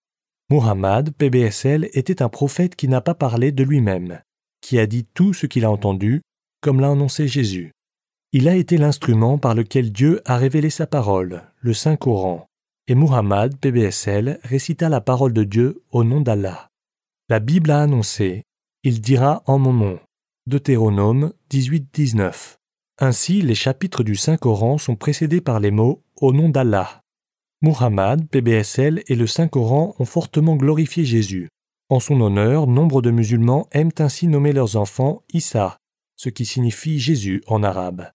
Muhammad, 0.49 1.11
PBSL, 1.11 1.89
était 1.93 2.23
un 2.23 2.29
prophète 2.29 2.77
qui 2.77 2.87
n'a 2.87 3.01
pas 3.01 3.15
parlé 3.15 3.51
de 3.51 3.65
lui-même, 3.65 4.21
qui 4.61 4.79
a 4.79 4.87
dit 4.87 5.05
tout 5.13 5.35
ce 5.35 5.47
qu'il 5.47 5.65
a 5.65 5.71
entendu, 5.71 6.23
comme 6.61 6.81
l'a 6.81 6.91
annoncé 6.91 7.27
Jésus. 7.27 7.73
Il 8.33 8.49
a 8.49 8.55
été 8.55 8.77
l'instrument 8.77 9.39
par 9.39 9.57
lequel 9.57 9.91
Dieu 9.91 10.21
a 10.25 10.37
révélé 10.37 10.71
sa 10.71 10.87
parole, 10.87 11.43
le 11.59 11.75
Saint-Coran, 11.75 12.47
et 12.87 12.95
Muhammad, 12.95 13.57
PBSL, 13.57 14.39
récita 14.45 14.89
la 14.89 15.01
parole 15.01 15.33
de 15.33 15.43
Dieu 15.43 15.83
au 15.91 16.05
nom 16.05 16.21
d'Allah. 16.21 16.69
La 17.29 17.41
Bible 17.41 17.73
a 17.73 17.83
annoncé 17.83 18.45
Il 18.85 19.01
dira 19.01 19.43
en 19.47 19.59
mon 19.59 19.73
nom. 19.73 19.99
Deutéronome 20.49 21.33
18-19. 21.51 22.59
Ainsi, 23.01 23.43
les 23.43 23.57
chapitres 23.57 24.05
du 24.05 24.15
Saint-Coran 24.15 24.79
sont 24.79 24.95
précédés 24.95 25.41
par 25.41 25.59
les 25.59 25.73
mots 25.73 26.05
Au 26.21 26.33
nom 26.33 26.49
d'Allah. 26.49 27.03
Muhammad, 27.63 28.29
PBSL 28.29 29.03
et 29.09 29.17
le 29.17 29.27
Saint-Coran 29.27 29.97
ont 29.99 30.05
fortement 30.05 30.55
glorifié 30.55 31.05
Jésus. 31.05 31.49
En 31.89 31.99
son 31.99 32.21
honneur, 32.21 32.69
nombre 32.69 33.03
de 33.03 33.11
musulmans 33.11 33.67
aiment 33.73 33.91
ainsi 33.99 34.29
nommer 34.29 34.53
leurs 34.53 34.77
enfants 34.77 35.25
Issa, 35.33 35.79
ce 36.15 36.29
qui 36.29 36.45
signifie 36.45 37.01
Jésus 37.01 37.43
en 37.49 37.65
arabe. 37.65 38.13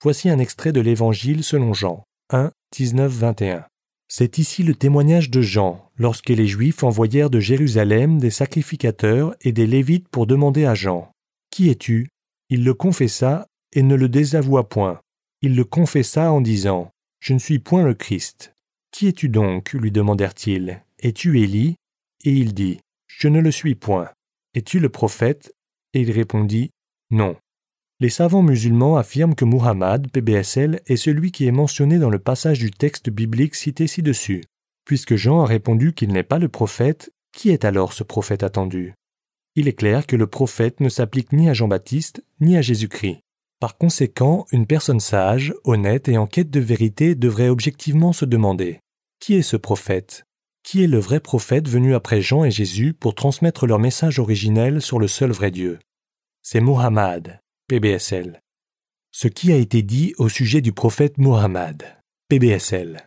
Voici 0.00 0.30
un 0.30 0.38
extrait 0.38 0.70
de 0.70 0.80
l'Évangile 0.80 1.42
selon 1.42 1.74
Jean 1.74 2.04
1, 2.30 2.52
19, 2.70 3.10
21. 3.10 3.64
C'est 4.06 4.38
ici 4.38 4.62
le 4.62 4.76
témoignage 4.76 5.28
de 5.28 5.40
Jean, 5.40 5.90
lorsque 5.96 6.28
les 6.28 6.46
Juifs 6.46 6.84
envoyèrent 6.84 7.30
de 7.30 7.40
Jérusalem 7.40 8.20
des 8.20 8.30
sacrificateurs 8.30 9.34
et 9.40 9.50
des 9.50 9.66
Lévites 9.66 10.08
pour 10.08 10.28
demander 10.28 10.66
à 10.66 10.76
Jean 10.76 11.10
Qui 11.54 11.70
es-tu? 11.70 12.08
Il 12.50 12.64
le 12.64 12.74
confessa 12.74 13.46
et 13.72 13.84
ne 13.84 13.94
le 13.94 14.08
désavoua 14.08 14.68
point. 14.68 15.00
Il 15.40 15.54
le 15.54 15.62
confessa 15.62 16.32
en 16.32 16.40
disant 16.40 16.90
Je 17.20 17.32
ne 17.32 17.38
suis 17.38 17.60
point 17.60 17.84
le 17.84 17.94
Christ. 17.94 18.52
Qui 18.90 19.06
es-tu 19.06 19.28
donc? 19.28 19.72
lui 19.72 19.92
demandèrent-ils. 19.92 20.82
Es-tu 20.98 21.40
Élie? 21.40 21.76
Et 22.24 22.32
il 22.32 22.54
dit 22.54 22.80
Je 23.06 23.28
ne 23.28 23.38
le 23.38 23.52
suis 23.52 23.76
point. 23.76 24.10
Es-tu 24.54 24.80
le 24.80 24.88
prophète? 24.88 25.54
Et 25.92 26.00
il 26.00 26.10
répondit 26.10 26.70
Non. 27.12 27.36
Les 28.00 28.10
savants 28.10 28.42
musulmans 28.42 28.96
affirment 28.96 29.36
que 29.36 29.44
Muhammad, 29.44 30.10
PBSL, 30.10 30.80
est 30.86 30.96
celui 30.96 31.30
qui 31.30 31.46
est 31.46 31.52
mentionné 31.52 32.00
dans 32.00 32.10
le 32.10 32.18
passage 32.18 32.58
du 32.58 32.72
texte 32.72 33.10
biblique 33.10 33.54
cité 33.54 33.86
ci-dessus. 33.86 34.42
Puisque 34.84 35.14
Jean 35.14 35.42
a 35.42 35.46
répondu 35.46 35.92
qu'il 35.92 36.12
n'est 36.12 36.24
pas 36.24 36.40
le 36.40 36.48
prophète, 36.48 37.12
qui 37.32 37.50
est 37.50 37.64
alors 37.64 37.92
ce 37.92 38.02
prophète 38.02 38.42
attendu? 38.42 38.94
Il 39.56 39.68
est 39.68 39.74
clair 39.74 40.06
que 40.06 40.16
le 40.16 40.26
prophète 40.26 40.80
ne 40.80 40.88
s'applique 40.88 41.32
ni 41.32 41.48
à 41.48 41.54
Jean-Baptiste, 41.54 42.24
ni 42.40 42.56
à 42.56 42.62
Jésus-Christ. 42.62 43.20
Par 43.60 43.78
conséquent, 43.78 44.46
une 44.50 44.66
personne 44.66 45.00
sage, 45.00 45.54
honnête 45.64 46.08
et 46.08 46.18
en 46.18 46.26
quête 46.26 46.50
de 46.50 46.60
vérité 46.60 47.14
devrait 47.14 47.48
objectivement 47.48 48.12
se 48.12 48.24
demander 48.24 48.80
Qui 49.20 49.34
est 49.34 49.42
ce 49.42 49.56
prophète? 49.56 50.24
Qui 50.64 50.82
est 50.82 50.88
le 50.88 50.98
vrai 50.98 51.20
prophète 51.20 51.68
venu 51.68 51.94
après 51.94 52.20
Jean 52.20 52.44
et 52.44 52.50
Jésus 52.50 52.94
pour 52.94 53.14
transmettre 53.14 53.66
leur 53.66 53.78
message 53.78 54.18
originel 54.18 54.82
sur 54.82 54.98
le 54.98 55.08
seul 55.08 55.30
vrai 55.30 55.50
Dieu? 55.50 55.78
C'est 56.42 56.60
Muhammad, 56.60 57.40
PBSL. 57.68 58.40
Ce 59.12 59.28
qui 59.28 59.52
a 59.52 59.56
été 59.56 59.82
dit 59.82 60.14
au 60.18 60.28
sujet 60.28 60.62
du 60.62 60.72
prophète 60.72 61.16
Muhammad. 61.18 61.84
PBSL. 62.28 63.06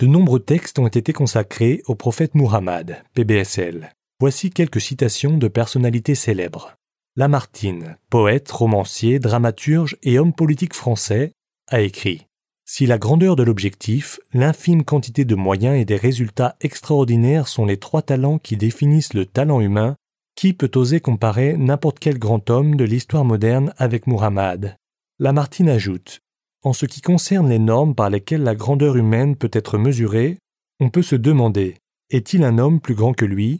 De 0.00 0.06
nombreux 0.06 0.40
textes 0.40 0.78
ont 0.78 0.88
été 0.88 1.12
consacrés 1.12 1.82
au 1.86 1.94
prophète 1.94 2.34
Muhammad. 2.34 3.02
PBSL. 3.14 3.92
Voici 4.18 4.48
quelques 4.48 4.80
citations 4.80 5.36
de 5.36 5.46
personnalités 5.46 6.14
célèbres. 6.14 6.74
Lamartine, 7.16 7.98
poète, 8.08 8.50
romancier, 8.50 9.18
dramaturge 9.18 9.98
et 10.02 10.18
homme 10.18 10.32
politique 10.32 10.72
français, 10.72 11.32
a 11.68 11.82
écrit 11.82 12.26
Si 12.64 12.86
la 12.86 12.96
grandeur 12.96 13.36
de 13.36 13.42
l'objectif, 13.42 14.18
l'infime 14.32 14.84
quantité 14.84 15.26
de 15.26 15.34
moyens 15.34 15.78
et 15.78 15.84
des 15.84 15.96
résultats 15.96 16.56
extraordinaires 16.62 17.46
sont 17.46 17.66
les 17.66 17.76
trois 17.76 18.00
talents 18.00 18.38
qui 18.38 18.56
définissent 18.56 19.12
le 19.12 19.26
talent 19.26 19.60
humain, 19.60 19.96
qui 20.34 20.54
peut 20.54 20.70
oser 20.76 21.00
comparer 21.00 21.58
n'importe 21.58 21.98
quel 21.98 22.18
grand 22.18 22.48
homme 22.48 22.76
de 22.76 22.84
l'histoire 22.84 23.24
moderne 23.26 23.74
avec 23.76 24.06
Muhammad 24.06 24.76
Lamartine 25.18 25.68
ajoute 25.68 26.20
En 26.62 26.72
ce 26.72 26.86
qui 26.86 27.02
concerne 27.02 27.50
les 27.50 27.58
normes 27.58 27.94
par 27.94 28.08
lesquelles 28.08 28.44
la 28.44 28.54
grandeur 28.54 28.96
humaine 28.96 29.36
peut 29.36 29.50
être 29.52 29.76
mesurée, 29.76 30.38
on 30.80 30.88
peut 30.88 31.02
se 31.02 31.16
demander 31.16 31.74
est-il 32.08 32.44
un 32.44 32.56
homme 32.58 32.80
plus 32.80 32.94
grand 32.94 33.12
que 33.12 33.24
lui? 33.26 33.58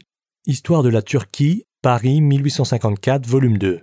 Histoire 0.49 0.81
de 0.81 0.87
la 0.87 1.01
Turquie, 1.01 1.65
Paris 1.81 2.21
1854, 2.21 3.27
volume 3.27 3.57
2. 3.57 3.81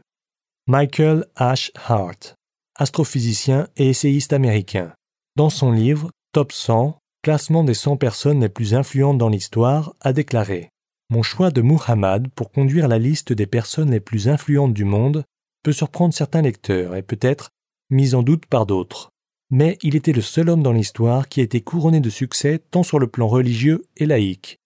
Michael 0.66 1.26
H. 1.36 1.70
Hart, 1.74 2.36
astrophysicien 2.74 3.68
et 3.76 3.90
essayiste 3.90 4.32
américain. 4.32 4.94
Dans 5.36 5.50
son 5.50 5.72
livre 5.72 6.10
Top 6.32 6.52
100, 6.52 6.96
classement 7.22 7.64
des 7.64 7.74
100 7.74 7.98
personnes 7.98 8.40
les 8.40 8.48
plus 8.48 8.72
influentes 8.72 9.18
dans 9.18 9.28
l'histoire, 9.28 9.94
a 10.00 10.14
déclaré 10.14 10.70
mon 11.10 11.22
choix 11.22 11.50
de 11.50 11.60
Muhammad 11.60 12.28
pour 12.34 12.50
conduire 12.50 12.88
la 12.88 12.98
liste 12.98 13.34
des 13.34 13.46
personnes 13.46 13.90
les 13.90 14.00
plus 14.00 14.28
influentes 14.28 14.72
du 14.72 14.84
monde 14.84 15.22
peut 15.62 15.72
surprendre 15.72 16.14
certains 16.14 16.40
lecteurs 16.40 16.96
et 16.96 17.02
peut-être 17.02 17.50
mis 17.90 18.14
en 18.14 18.22
doute 18.22 18.46
par 18.46 18.64
d'autres. 18.64 19.10
mais 19.50 19.76
il 19.82 19.96
était 19.96 20.14
le 20.14 20.22
seul 20.22 20.48
homme 20.48 20.62
dans 20.62 20.72
l'histoire 20.72 21.28
qui 21.28 21.40
a 21.40 21.44
été 21.44 21.60
couronné 21.60 22.00
de 22.00 22.08
succès 22.08 22.58
tant 22.70 22.82
sur 22.82 22.98
le 22.98 23.06
plan 23.06 23.28
religieux 23.28 23.84
et 23.98 24.06
laïque. 24.06 24.56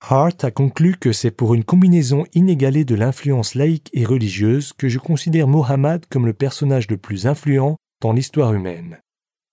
Hart 0.00 0.44
a 0.44 0.50
conclu 0.50 0.96
que 0.96 1.12
c'est 1.12 1.32
pour 1.32 1.54
une 1.54 1.64
combinaison 1.64 2.24
inégalée 2.32 2.84
de 2.84 2.94
l'influence 2.94 3.54
laïque 3.54 3.90
et 3.92 4.04
religieuse 4.04 4.72
que 4.72 4.88
je 4.88 4.98
considère 4.98 5.48
Mohammed 5.48 6.06
comme 6.08 6.26
le 6.26 6.32
personnage 6.32 6.88
le 6.88 6.96
plus 6.96 7.26
influent 7.26 7.76
dans 8.00 8.12
l'histoire 8.12 8.54
humaine. 8.54 9.00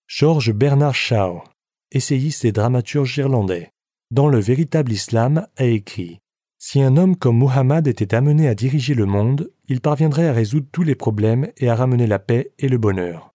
George 0.08 0.54
Bernard 0.54 0.94
Shaw, 0.94 1.44
essayiste 1.92 2.46
et 2.46 2.52
dramaturge 2.52 3.18
irlandais, 3.18 3.72
dans 4.12 4.28
Le 4.28 4.40
véritable 4.40 4.92
islam, 4.92 5.48
a 5.58 5.66
écrit 5.66 6.20
Si 6.60 6.80
un 6.80 6.96
homme 6.96 7.16
comme 7.16 7.40
Muhammad 7.40 7.88
était 7.88 8.14
amené 8.14 8.48
à 8.48 8.54
diriger 8.54 8.94
le 8.94 9.08
monde, 9.08 9.52
il 9.68 9.82
parviendrait 9.82 10.28
à 10.28 10.34
résoudre 10.34 10.68
tous 10.72 10.84
les 10.84 10.96
problèmes 10.96 11.50
et 11.58 11.70
à 11.70 11.76
ramener 11.76 12.06
la 12.06 12.20
paix 12.20 12.52
et 12.60 12.70
le 12.70 12.78
bonheur. 12.78 13.34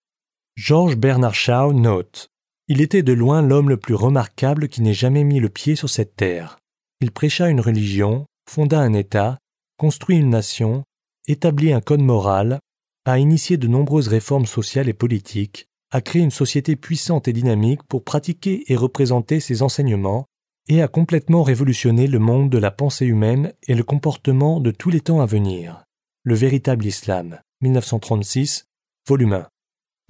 George 0.55 0.97
Bernard 0.97 1.35
Shaw 1.35 1.73
note 1.73 2.29
Il 2.69 2.81
était 2.81 3.03
de 3.03 3.13
loin 3.13 3.43
l'homme 3.43 3.69
le 3.69 3.79
plus 3.79 3.95
remarquable 3.97 4.69
qui 4.69 4.81
n'ait 4.81 4.95
jamais 4.95 5.25
mis 5.25 5.41
le 5.41 5.49
pied 5.49 5.75
sur 5.75 5.91
cette 5.91 6.15
terre. 6.15 6.60
Il 7.01 7.13
prêcha 7.13 7.49
une 7.49 7.61
religion, 7.61 8.27
fonda 8.49 8.81
un 8.81 8.93
État, 8.93 9.39
construit 9.79 10.19
une 10.19 10.31
nation, 10.31 10.85
établit 11.27 11.73
un 11.73 11.81
code 11.81 12.03
moral, 12.03 12.61
a 13.07 13.19
initié 13.19 13.57
de 13.57 13.69
nombreuses 13.69 14.09
réformes 14.09 14.47
sociales 14.47 14.89
et 14.89 14.95
politiques, 14.95 15.67
a 15.91 16.01
créé 16.01 16.23
une 16.23 16.31
société 16.31 16.77
puissante 16.77 17.29
et 17.29 17.33
dynamique 17.33 17.83
pour 17.85 18.05
pratiquer 18.05 18.71
et 18.71 18.77
représenter 18.77 19.41
ses 19.41 19.63
enseignements, 19.63 20.27
et 20.69 20.83
a 20.83 20.89
complètement 20.89 21.43
révolutionné 21.43 22.07
le 22.07 22.19
monde 22.19 22.51
de 22.51 22.59
la 22.59 22.71
pensée 22.71 23.07
humaine 23.07 23.53
et 23.67 23.75
le 23.75 23.83
comportement 23.83 24.61
de 24.61 24.71
tous 24.71 24.91
les 24.91 25.01
temps 25.01 25.21
à 25.21 25.27
venir. 25.27 25.83
Le 26.23 26.35
véritable 26.35 26.85
islam, 26.85 27.41
1936, 27.63 28.67
volume 29.09 29.33
1. 29.33 29.49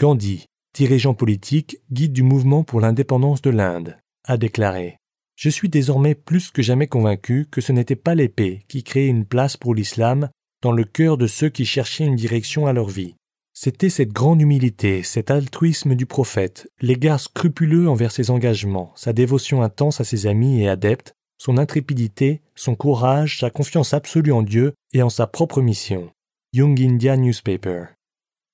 Gandhi, 0.01 0.47
dirigeant 0.75 1.15
politique, 1.15 1.79
guide 1.91 2.13
du 2.13 2.23
mouvement 2.23 2.65
pour 2.65 2.81
l'indépendance 2.81 3.43
de 3.43 3.51
l'Inde, 3.51 3.97
a 4.25 4.37
déclaré 4.37 5.00
Je 5.41 5.49
suis 5.49 5.71
désormais 5.71 6.15
plus 6.15 6.51
que 6.51 6.61
jamais 6.61 6.87
convaincu 6.87 7.47
que 7.51 7.63
ce 7.63 7.73
n'était 7.73 7.97
pas 7.97 8.15
l'épée 8.15 8.67
qui 8.69 8.85
créait 8.85 9.07
une 9.07 9.25
place 9.25 9.57
pour 9.57 9.75
l'islam 9.75 10.29
dans 10.61 10.71
le 10.71 10.85
cœur 10.85 11.17
de 11.17 11.27
ceux 11.27 11.49
qui 11.49 11.65
cherchaient 11.65 12.05
une 12.05 12.15
direction 12.15 12.67
à 12.67 12.75
leur 12.75 12.91
vie, 12.91 13.15
c'était 13.55 13.89
cette 13.89 14.13
grande 14.13 14.43
humilité, 14.43 15.03
cet 15.03 15.31
altruisme 15.31 15.95
du 15.95 16.05
prophète, 16.05 16.71
l'égard 16.83 17.21
scrupuleux 17.21 17.89
envers 17.89 18.13
ses 18.13 18.31
engagements, 18.31 18.93
sa 18.97 19.15
dévotion 19.15 19.63
intense 19.63 19.99
à 20.03 20.05
ses 20.05 20.27
amis 20.27 20.61
et 20.61 20.69
adeptes, 20.69 21.15
son 21.39 21.57
intrépidité, 21.57 22.43
son 22.55 22.75
courage, 22.75 23.39
sa 23.39 23.49
confiance 23.49 23.95
absolue 23.95 24.33
en 24.33 24.43
Dieu 24.43 24.75
et 24.93 25.01
en 25.01 25.09
sa 25.09 25.27
propre 25.27 25.63
mission. 25.63 26.11
Young 26.53 26.79
India 26.79 27.17
Newspaper. 27.17 27.85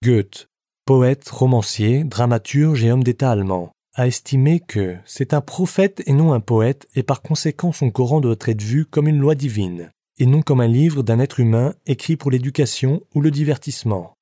Goethe, 0.04 0.46
poète, 0.84 1.28
romancier, 1.30 2.04
dramaturge 2.04 2.84
et 2.84 2.92
homme 2.92 3.02
d'État 3.02 3.32
allemand, 3.32 3.72
a 3.96 4.06
estimé 4.06 4.60
que 4.60 4.96
c'est 5.06 5.32
un 5.32 5.40
prophète 5.40 6.02
et 6.06 6.12
non 6.12 6.34
un 6.34 6.40
poète, 6.40 6.86
et 6.94 7.02
par 7.02 7.22
conséquent 7.22 7.72
son 7.72 7.90
Coran 7.90 8.20
doit 8.20 8.36
être 8.46 8.62
vu 8.62 8.84
comme 8.84 9.08
une 9.08 9.18
loi 9.18 9.34
divine, 9.34 9.90
et 10.18 10.26
non 10.26 10.42
comme 10.42 10.60
un 10.60 10.68
livre 10.68 11.02
d'un 11.02 11.18
être 11.18 11.40
humain 11.40 11.74
écrit 11.86 12.16
pour 12.16 12.30
l'éducation 12.30 13.02
ou 13.14 13.22
le 13.22 13.30
divertissement. 13.30 14.12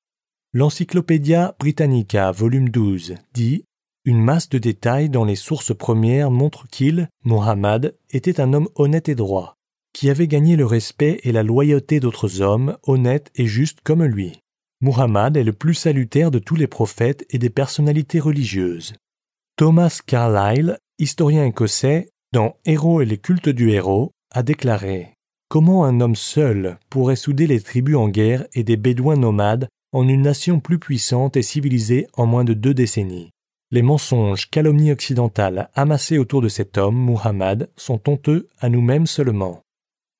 L'Encyclopédia 0.53 1.55
Britannica, 1.59 2.31
volume 2.31 2.69
12, 2.69 3.15
dit 3.33 3.65
Une 4.05 4.23
masse 4.23 4.47
de 4.47 4.59
détails 4.59 5.09
dans 5.09 5.25
les 5.25 5.35
sources 5.35 5.75
premières 5.75 6.31
montre 6.31 6.67
qu'il, 6.69 7.09
Mohammed, 7.25 7.97
était 8.11 8.39
un 8.39 8.53
homme 8.53 8.69
honnête 8.75 9.09
et 9.09 9.15
droit, 9.15 9.55
qui 9.91 10.09
avait 10.09 10.29
gagné 10.29 10.55
le 10.55 10.65
respect 10.65 11.19
et 11.23 11.33
la 11.33 11.43
loyauté 11.43 11.99
d'autres 11.99 12.41
hommes 12.41 12.77
honnêtes 12.83 13.29
et 13.35 13.45
justes 13.45 13.81
comme 13.83 14.05
lui. 14.05 14.39
Muhammad 14.79 15.35
est 15.35 15.43
le 15.43 15.53
plus 15.53 15.73
salutaire 15.73 16.31
de 16.31 16.39
tous 16.39 16.55
les 16.55 16.67
prophètes 16.67 17.25
et 17.29 17.39
des 17.39 17.49
personnalités 17.49 18.21
religieuses. 18.21 18.93
Thomas 19.57 20.01
Carlyle, 20.05 20.79
historien 20.99 21.45
écossais, 21.45 22.09
dans 22.33 22.57
Héros 22.65 22.99
et 22.99 23.05
les 23.05 23.17
cultes 23.17 23.47
du 23.47 23.69
héros, 23.69 24.11
a 24.33 24.43
déclaré 24.43 25.13
Comment 25.47 25.85
un 25.85 26.01
homme 26.01 26.17
seul 26.17 26.77
pourrait 26.89 27.15
souder 27.15 27.47
les 27.47 27.61
tribus 27.61 27.95
en 27.95 28.09
guerre 28.09 28.45
et 28.53 28.65
des 28.65 28.75
bédouins 28.75 29.15
nomades 29.15 29.69
en 29.93 30.09
une 30.09 30.23
nation 30.23 30.59
plus 30.59 30.77
puissante 30.77 31.37
et 31.37 31.41
civilisée 31.41 32.05
en 32.17 32.25
moins 32.25 32.43
de 32.43 32.53
deux 32.53 32.73
décennies? 32.73 33.31
Les 33.71 33.81
mensonges, 33.81 34.49
calomnies 34.49 34.91
occidentales 34.91 35.69
amassés 35.73 36.17
autour 36.17 36.41
de 36.41 36.49
cet 36.49 36.77
homme, 36.77 36.97
Muhammad, 36.97 37.69
sont 37.77 38.01
honteux 38.09 38.49
à 38.59 38.67
nous-mêmes 38.67 39.07
seulement. 39.07 39.61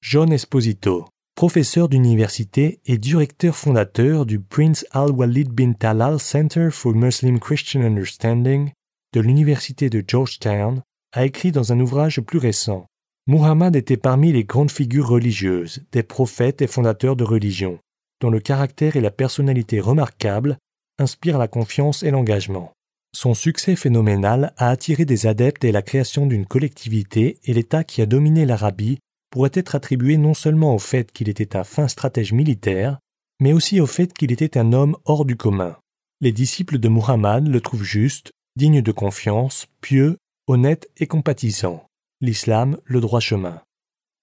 John 0.02 0.32
Esposito, 0.32 1.10
professeur 1.36 1.90
d'université 1.90 2.80
et 2.86 2.98
directeur 2.98 3.54
fondateur 3.54 4.26
du 4.26 4.40
Prince 4.40 4.86
Al-Walid 4.92 5.50
bin 5.50 5.74
Talal 5.74 6.22
Center 6.22 6.70
for 6.72 6.96
Muslim 6.96 7.38
Christian 7.38 7.82
Understanding 7.82 8.72
de 9.14 9.22
l'université 9.22 9.90
de 9.90 10.04
Georgetown, 10.06 10.82
a 11.14 11.26
écrit 11.26 11.52
dans 11.52 11.72
un 11.72 11.80
ouvrage 11.80 12.22
plus 12.22 12.40
récent. 12.40 12.86
Muhammad 13.28 13.76
était 13.76 13.98
parmi 13.98 14.32
les 14.32 14.44
grandes 14.44 14.72
figures 14.72 15.08
religieuses, 15.08 15.84
des 15.92 16.04
prophètes 16.04 16.62
et 16.62 16.68
fondateurs 16.68 17.16
de 17.16 17.24
religions 17.24 17.80
dont 18.22 18.30
le 18.30 18.40
caractère 18.40 18.96
et 18.96 19.02
la 19.02 19.12
personnalité 19.12 19.80
remarquables 19.80 20.58
inspirent 21.00 21.38
la 21.38 21.48
confiance 21.48 22.04
et 22.04 22.12
l'engagement. 22.12 22.72
Son 23.16 23.34
succès 23.34 23.76
phénoménal 23.76 24.54
a 24.58 24.70
attiré 24.70 25.06
des 25.06 25.28
adeptes 25.28 25.64
et 25.64 25.72
la 25.72 25.82
création 25.82 26.26
d'une 26.26 26.46
collectivité 26.46 27.40
et 27.44 27.54
l'État 27.54 27.84
qui 27.84 28.02
a 28.02 28.06
dominé 28.06 28.46
l'Arabie 28.46 29.00
pourrait 29.32 29.52
être 29.54 29.76
attribué 29.76 30.18
non 30.18 30.34
seulement 30.34 30.76
au 30.76 30.80
fait 30.80 31.12
qu'il 31.12 31.30
était 31.30 31.56
un 31.56 31.64
fin 31.64 31.88
stratège 31.88 32.34
militaire, 32.34 33.00
mais 33.42 33.54
aussi 33.54 33.80
au 33.80 33.88
fait 33.88 34.14
qu'il 34.14 34.32
était 34.32 34.58
un 34.58 34.74
homme 34.74 34.98
hors 35.06 35.26
du 35.26 35.36
commun. 35.36 35.78
Les 36.22 36.32
disciples 36.32 36.80
de 36.80 36.90
Muhammad 36.90 37.48
le 37.48 37.62
trouvent 37.62 37.84
juste, 37.84 38.32
digne 38.56 38.82
de 38.82 38.92
confiance, 38.92 39.68
pieux, 39.82 40.18
honnête 40.48 40.90
et 40.98 41.08
compatissant. 41.08 41.86
L'islam, 42.22 42.78
le 42.86 43.02
droit 43.02 43.20
chemin. 43.20 43.62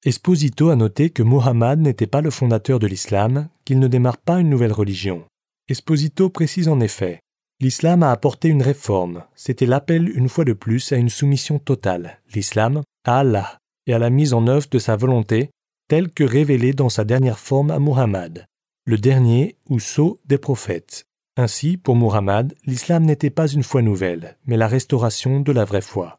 Esposito 0.05 0.71
a 0.71 0.77
noté 0.77 1.11
que 1.11 1.23
Muhammad 1.23 1.79
n'était 1.79 2.07
pas 2.07 2.23
le 2.23 2.31
fondateur 2.31 2.79
de 2.79 2.87
l'islam, 2.87 3.49
qu'il 3.65 3.79
ne 3.79 3.89
démarre 3.89 4.19
pas 4.19 4.41
une 4.41 4.49
nouvelle 4.49 4.73
religion. 4.73 5.25
Esposito 5.69 6.31
précise 6.31 6.69
en 6.69 6.81
effet 6.81 7.21
L'islam 7.61 8.03
a 8.03 8.11
apporté 8.11 8.49
une 8.49 8.63
réforme, 8.63 9.23
c'était 9.37 9.67
l'appel 9.67 10.09
une 10.17 10.29
fois 10.29 10.45
de 10.45 10.53
plus 10.53 10.91
à 10.91 10.97
une 10.97 11.11
soumission 11.11 11.61
totale, 11.61 12.21
l'islam, 12.35 12.83
à 13.05 13.21
Allah, 13.21 13.59
et 13.87 13.95
à 13.95 14.01
la 14.01 14.11
mise 14.11 14.35
en 14.35 14.49
œuvre 14.49 14.67
de 14.69 14.79
sa 14.81 14.97
volonté, 14.97 15.51
telle 15.89 16.11
que 16.11 16.25
révélée 16.25 16.73
dans 16.73 16.89
sa 16.89 17.05
dernière 17.05 17.39
forme 17.39 17.71
à 17.71 17.79
Muhammad, 17.79 18.47
le 18.85 18.99
dernier 18.99 19.57
ou 19.69 19.79
sceau 19.79 20.19
des 20.25 20.39
prophètes. 20.39 21.05
Ainsi, 21.37 21.79
pour 21.79 21.97
Muhammad, 21.97 22.55
l'islam 22.67 23.05
n'était 23.05 23.31
pas 23.31 23.49
une 23.49 23.63
foi 23.63 23.81
nouvelle, 23.81 24.37
mais 24.45 24.59
la 24.59 24.69
restauration 24.69 25.41
de 25.41 25.51
la 25.53 25.65
vraie 25.65 25.81
foi. 25.81 26.19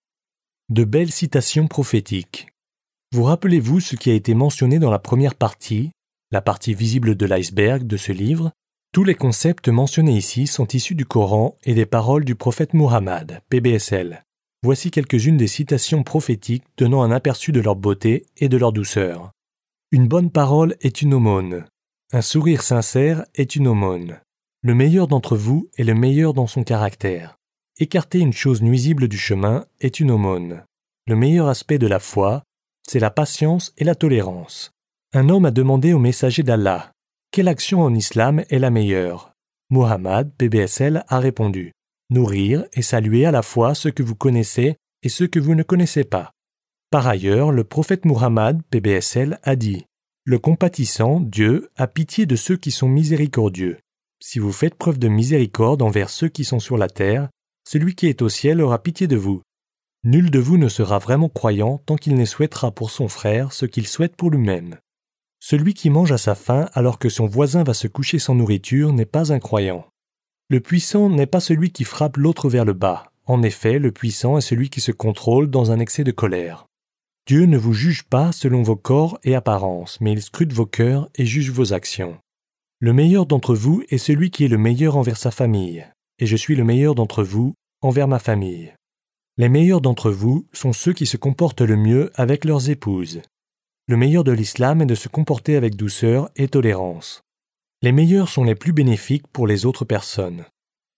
De 0.69 0.83
belles 0.83 1.11
citations 1.11 1.67
prophétiques. 1.67 2.47
Vous 3.11 3.23
rappelez-vous 3.23 3.79
ce 3.79 3.95
qui 3.95 4.09
a 4.09 4.15
été 4.15 4.33
mentionné 4.33 4.79
dans 4.79 4.89
la 4.89 4.97
première 4.97 5.35
partie, 5.35 5.91
la 6.31 6.41
partie 6.41 6.73
visible 6.73 7.13
de 7.13 7.27
l'iceberg 7.27 7.85
de 7.85 7.95
ce 7.95 8.11
livre 8.11 8.53
Tous 8.91 9.03
les 9.03 9.13
concepts 9.13 9.69
mentionnés 9.69 10.17
ici 10.17 10.47
sont 10.47 10.67
issus 10.69 10.95
du 10.95 11.05
Coran 11.05 11.59
et 11.63 11.75
des 11.75 11.85
paroles 11.85 12.25
du 12.25 12.33
prophète 12.33 12.73
Muhammad, 12.73 13.41
PBSL. 13.49 14.23
Voici 14.63 14.89
quelques-unes 14.89 15.37
des 15.37 15.47
citations 15.47 16.01
prophétiques 16.01 16.65
donnant 16.75 17.03
un 17.03 17.11
aperçu 17.11 17.51
de 17.51 17.61
leur 17.61 17.75
beauté 17.75 18.25
et 18.37 18.49
de 18.49 18.57
leur 18.57 18.73
douceur. 18.73 19.31
Une 19.91 20.07
bonne 20.07 20.31
parole 20.31 20.75
est 20.81 21.03
une 21.03 21.13
aumône. 21.13 21.65
Un 22.13 22.21
sourire 22.23 22.63
sincère 22.63 23.27
est 23.35 23.55
une 23.55 23.67
aumône. 23.67 24.19
Le 24.63 24.73
meilleur 24.73 25.07
d'entre 25.07 25.37
vous 25.37 25.69
est 25.77 25.83
le 25.83 25.93
meilleur 25.93 26.33
dans 26.33 26.47
son 26.47 26.63
caractère. 26.63 27.37
Écarter 27.79 28.19
une 28.19 28.33
chose 28.33 28.61
nuisible 28.61 29.07
du 29.07 29.17
chemin 29.17 29.65
est 29.81 29.99
une 29.99 30.09
aumône. 30.09 30.63
Le 31.05 31.15
meilleur 31.15 31.47
aspect 31.49 31.77
de 31.77 31.87
la 31.87 31.99
foi 31.99 32.43
c'est 32.87 32.99
la 32.99 33.11
patience 33.11 33.73
et 33.77 33.83
la 33.83 33.95
tolérance. 33.95 34.71
Un 35.13 35.29
homme 35.29 35.45
a 35.45 35.51
demandé 35.51 35.93
au 35.93 35.99
messager 35.99 36.43
d'Allah 36.43 36.91
Quelle 37.31 37.47
action 37.47 37.81
en 37.81 37.93
islam 37.93 38.43
est 38.49 38.59
la 38.59 38.69
meilleure? 38.69 39.33
Muhammad, 39.69 40.31
PBSL, 40.37 41.05
a 41.07 41.19
répondu 41.19 41.71
Nourrir 42.09 42.65
et 42.73 42.81
saluer 42.81 43.25
à 43.25 43.31
la 43.31 43.41
fois 43.41 43.73
ceux 43.73 43.91
que 43.91 44.03
vous 44.03 44.15
connaissez 44.15 44.75
et 45.01 45.09
ceux 45.09 45.27
que 45.27 45.39
vous 45.39 45.55
ne 45.55 45.63
connaissez 45.63 46.03
pas. 46.03 46.31
Par 46.89 47.07
ailleurs, 47.07 47.51
le 47.51 47.63
prophète 47.63 48.05
Muhammad, 48.05 48.61
PBSL, 48.69 49.39
a 49.43 49.55
dit 49.55 49.85
Le 50.25 50.37
compatissant, 50.37 51.19
Dieu, 51.19 51.71
a 51.75 51.87
pitié 51.87 52.25
de 52.25 52.35
ceux 52.35 52.57
qui 52.57 52.71
sont 52.71 52.89
miséricordieux. 52.89 53.79
Si 54.25 54.39
vous 54.39 54.53
faites 54.53 54.75
preuve 54.75 54.99
de 54.99 55.09
miséricorde 55.09 55.81
envers 55.81 56.09
ceux 56.09 56.29
qui 56.29 56.45
sont 56.45 56.61
sur 56.61 56.77
la 56.77 56.87
terre, 56.87 57.27
celui 57.67 57.93
qui 57.93 58.07
est 58.07 58.21
au 58.21 58.29
ciel 58.29 58.61
aura 58.61 58.81
pitié 58.81 59.05
de 59.05 59.17
vous. 59.17 59.41
Nul 60.05 60.31
de 60.31 60.39
vous 60.39 60.57
ne 60.57 60.69
sera 60.69 60.97
vraiment 60.97 61.27
croyant 61.27 61.79
tant 61.85 61.97
qu'il 61.97 62.15
ne 62.15 62.23
souhaitera 62.23 62.71
pour 62.71 62.89
son 62.89 63.09
frère 63.09 63.51
ce 63.51 63.65
qu'il 63.65 63.85
souhaite 63.85 64.15
pour 64.15 64.31
lui-même. 64.31 64.77
Celui 65.41 65.73
qui 65.73 65.89
mange 65.89 66.13
à 66.13 66.17
sa 66.17 66.35
faim 66.35 66.69
alors 66.71 66.99
que 66.99 67.09
son 67.09 67.27
voisin 67.27 67.65
va 67.65 67.73
se 67.73 67.89
coucher 67.89 68.17
sans 68.17 68.33
nourriture 68.33 68.93
n'est 68.93 69.05
pas 69.05 69.33
un 69.33 69.39
croyant. 69.39 69.85
Le 70.49 70.61
puissant 70.61 71.09
n'est 71.09 71.25
pas 71.25 71.41
celui 71.41 71.73
qui 71.73 71.83
frappe 71.83 72.15
l'autre 72.15 72.47
vers 72.47 72.63
le 72.63 72.73
bas. 72.73 73.11
En 73.25 73.43
effet, 73.43 73.77
le 73.77 73.91
puissant 73.91 74.37
est 74.37 74.41
celui 74.41 74.69
qui 74.69 74.79
se 74.79 74.93
contrôle 74.93 75.49
dans 75.49 75.71
un 75.71 75.79
excès 75.79 76.05
de 76.05 76.11
colère. 76.11 76.65
Dieu 77.27 77.43
ne 77.45 77.57
vous 77.57 77.73
juge 77.73 78.03
pas 78.03 78.31
selon 78.31 78.63
vos 78.63 78.77
corps 78.77 79.19
et 79.25 79.35
apparences, 79.35 79.99
mais 79.99 80.13
il 80.13 80.21
scrute 80.21 80.53
vos 80.53 80.65
cœurs 80.65 81.09
et 81.15 81.25
juge 81.25 81.51
vos 81.51 81.73
actions. 81.73 82.17
Le 82.83 82.91
meilleur 82.91 83.25
d'entre 83.25 83.55
vous 83.55 83.81
est 83.87 83.97
celui 83.97 84.29
qui 84.29 84.43
est 84.43 84.49
le 84.49 84.57
meilleur 84.57 84.97
envers 84.97 85.15
sa 85.15 85.31
famille, 85.31 85.87
et 86.19 86.25
je 86.25 86.35
suis 86.35 86.53
le 86.53 86.65
meilleur 86.65 86.95
d'entre 86.95 87.23
vous 87.23 87.53
envers 87.79 88.09
ma 88.09 88.19
famille. 88.19 88.73
Les 89.37 89.47
meilleurs 89.47 89.79
d'entre 89.79 90.11
vous 90.11 90.45
sont 90.51 90.73
ceux 90.73 90.91
qui 90.91 91.05
se 91.05 91.15
comportent 91.15 91.61
le 91.61 91.77
mieux 91.77 92.11
avec 92.15 92.43
leurs 92.43 92.69
épouses. 92.69 93.21
Le 93.87 93.95
meilleur 93.95 94.25
de 94.25 94.33
l'islam 94.33 94.81
est 94.81 94.85
de 94.85 94.95
se 94.95 95.07
comporter 95.07 95.55
avec 95.55 95.77
douceur 95.77 96.29
et 96.35 96.49
tolérance. 96.49 97.21
Les 97.81 97.93
meilleurs 97.93 98.27
sont 98.27 98.43
les 98.43 98.53
plus 98.53 98.73
bénéfiques 98.73 99.27
pour 99.31 99.47
les 99.47 99.65
autres 99.65 99.85
personnes. 99.85 100.43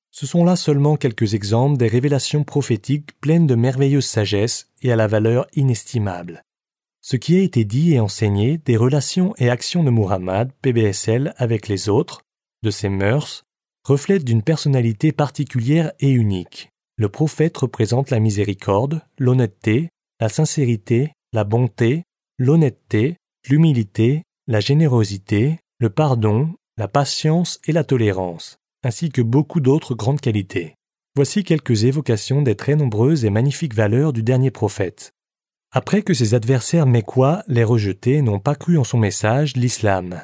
Ce 0.10 0.26
sont 0.26 0.44
là 0.44 0.56
seulement 0.56 0.96
quelques 0.96 1.36
exemples 1.36 1.78
des 1.78 1.88
révélations 1.88 2.44
prophétiques 2.44 3.12
pleines 3.22 3.46
de 3.46 3.54
merveilleuse 3.54 4.08
sagesse 4.08 4.72
et 4.82 4.92
à 4.92 4.96
la 4.96 5.06
valeur 5.06 5.46
inestimable. 5.54 6.45
Ce 7.06 7.18
qui 7.18 7.36
a 7.36 7.42
été 7.42 7.66
dit 7.66 7.94
et 7.94 8.00
enseigné 8.00 8.58
des 8.58 8.78
relations 8.78 9.36
et 9.38 9.52
actions 9.52 9.84
de 9.84 9.92
Muhammad, 9.92 10.52
PBSL, 10.64 11.36
avec 11.38 11.68
les 11.68 11.88
autres, 11.88 12.22
de 12.64 12.72
ses 12.72 12.90
mœurs, 12.90 13.44
reflète 13.84 14.24
d'une 14.24 14.42
personnalité 14.42 15.12
particulière 15.12 15.92
et 16.00 16.10
unique. 16.10 16.72
Le 16.98 17.08
prophète 17.08 17.56
représente 17.58 18.10
la 18.10 18.20
miséricorde, 18.20 19.04
l'honnêteté, 19.20 19.90
la 20.20 20.30
sincérité, 20.30 21.12
la 21.32 21.44
bonté, 21.44 22.06
l'honnêteté, 22.40 23.18
l'humilité, 23.48 24.24
la 24.48 24.60
générosité, 24.60 25.60
le 25.78 25.92
pardon, 25.92 26.56
la 26.76 26.88
patience 26.88 27.60
et 27.68 27.72
la 27.72 27.84
tolérance 27.84 28.58
ainsi 28.84 29.10
que 29.10 29.22
beaucoup 29.22 29.60
d'autres 29.60 29.96
grandes 29.96 30.22
qualités. 30.22 30.76
Voici 31.16 31.44
quelques 31.44 31.86
évocations 31.86 32.42
des 32.42 32.56
très 32.56 32.76
nombreuses 32.76 33.26
et 33.26 33.30
magnifiques 33.30 33.74
valeurs 33.74 34.12
du 34.12 34.22
dernier 34.22 34.52
prophète. 34.52 35.15
Après 35.78 36.04
que 36.04 36.14
ses 36.14 36.36
adversaires 36.36 36.86
mécois 36.86 37.44
l'aient 37.50 37.66
rejeté 37.66 38.14
et 38.14 38.22
n'ont 38.22 38.40
pas 38.40 38.56
cru 38.56 38.78
en 38.78 38.86
son 38.86 38.98
message, 38.98 39.58
l'islam. 39.58 40.22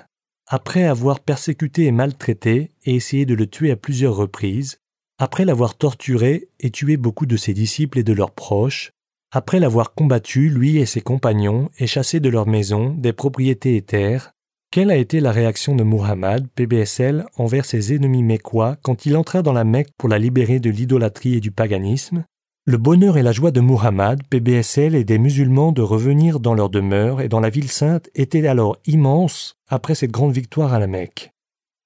Après 0.47 0.85
avoir 0.85 1.19
persécuté 1.19 1.87
et 1.87 1.91
maltraité 1.91 2.71
et 2.85 2.95
essayé 2.95 3.25
de 3.25 3.33
le 3.33 3.47
tuer 3.47 3.69
à 3.69 3.75
plusieurs 3.75 4.15
reprises, 4.15 4.77
après 5.19 5.43
l'avoir 5.43 5.75
torturé 5.75 6.47
et 6.61 6.71
tué 6.71 6.95
beaucoup 6.95 7.25
de 7.25 7.35
ses 7.35 7.53
disciples 7.53 7.99
et 7.99 8.03
de 8.03 8.13
leurs 8.13 8.31
proches, 8.31 8.91
après 9.29 9.59
l'avoir 9.59 9.93
combattu, 9.93 10.47
lui 10.47 10.77
et 10.77 10.85
ses 10.85 11.01
compagnons, 11.01 11.67
et 11.79 11.85
chassé 11.85 12.21
de 12.21 12.29
leurs 12.29 12.47
maisons, 12.47 12.93
des 12.93 13.11
propriétés 13.11 13.75
et 13.75 13.81
terres, 13.81 14.31
quelle 14.71 14.89
a 14.89 14.95
été 14.95 15.19
la 15.19 15.33
réaction 15.33 15.75
de 15.75 15.83
Muhammad, 15.83 16.47
PBSL, 16.55 17.25
envers 17.35 17.65
ses 17.65 17.93
ennemis 17.93 18.23
mécois 18.23 18.77
quand 18.83 19.05
il 19.05 19.17
entra 19.17 19.41
dans 19.41 19.51
la 19.51 19.65
Mecque 19.65 19.91
pour 19.97 20.07
la 20.07 20.17
libérer 20.17 20.61
de 20.61 20.69
l'idolâtrie 20.69 21.35
et 21.35 21.41
du 21.41 21.51
paganisme? 21.51 22.23
Le 22.65 22.77
bonheur 22.77 23.17
et 23.17 23.23
la 23.23 23.31
joie 23.31 23.49
de 23.49 23.59
Muhammad, 23.59 24.21
PBSL 24.29 24.93
et 24.93 25.03
des 25.03 25.17
musulmans 25.17 25.71
de 25.71 25.81
revenir 25.81 26.39
dans 26.39 26.53
leur 26.53 26.69
demeure 26.69 27.19
et 27.19 27.27
dans 27.27 27.39
la 27.39 27.49
ville 27.49 27.71
sainte 27.71 28.11
étaient 28.13 28.45
alors 28.45 28.77
immenses 28.85 29.57
après 29.67 29.95
cette 29.95 30.11
grande 30.11 30.33
victoire 30.33 30.71
à 30.71 30.77
la 30.77 30.85
Mecque. 30.85 31.31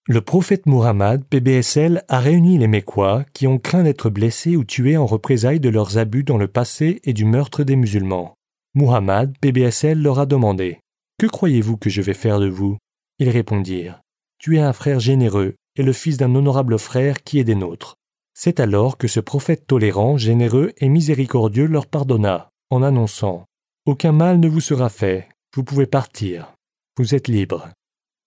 Le 0.06 0.20
prophète 0.20 0.66
Muhammad, 0.66 1.24
PBSL, 1.30 2.04
a 2.10 2.20
réuni 2.20 2.58
les 2.58 2.68
Mécois 2.68 3.24
qui 3.32 3.48
ont 3.48 3.58
craint 3.58 3.84
d'être 3.84 4.10
blessés 4.10 4.58
ou 4.58 4.66
tués 4.66 4.98
en 4.98 5.06
représailles 5.06 5.62
de 5.62 5.70
leurs 5.70 5.98
abus 5.98 6.26
dans 6.26 6.38
le 6.38 6.50
passé 6.50 7.00
et 7.06 7.14
du 7.14 7.24
meurtre 7.24 7.64
des 7.64 7.78
musulmans. 7.78 8.34
Muhammad, 8.74 9.34
PBSL, 9.40 10.02
leur 10.02 10.20
a 10.20 10.26
demandé 10.26 10.80
que 11.18 11.26
croyez-vous 11.26 11.78
que 11.78 11.90
je 11.90 12.02
vais 12.02 12.14
faire 12.14 12.42
de 12.42 12.50
vous? 12.50 12.78
Ils 13.20 13.30
répondirent 13.30 14.02
Tu 14.40 14.58
es 14.58 14.62
un 14.62 14.74
frère 14.74 15.00
généreux 15.00 15.56
et 15.78 15.84
le 15.84 15.94
fils 15.94 16.18
d'un 16.18 16.36
honorable 16.36 16.78
frère 16.78 17.24
qui 17.24 17.40
est 17.40 17.46
des 17.46 17.56
nôtres. 17.56 17.96
C'est 18.38 18.60
alors 18.60 18.98
que 18.98 19.08
ce 19.08 19.22
prophète 19.22 19.66
tolérant, 19.66 20.18
généreux 20.18 20.74
et 20.78 20.90
miséricordieux 20.90 21.68
leur 21.68 21.88
pardonna, 21.88 22.50
en 22.70 22.84
annonçant 22.84 23.46
Aucun 23.86 24.12
mal 24.12 24.42
ne 24.42 24.50
vous 24.50 24.60
sera 24.60 24.90
fait, 24.90 25.30
vous 25.56 25.64
pouvez 25.64 25.86
partir, 25.86 26.54
vous 26.98 27.16
êtes 27.16 27.30
libre. 27.30 27.70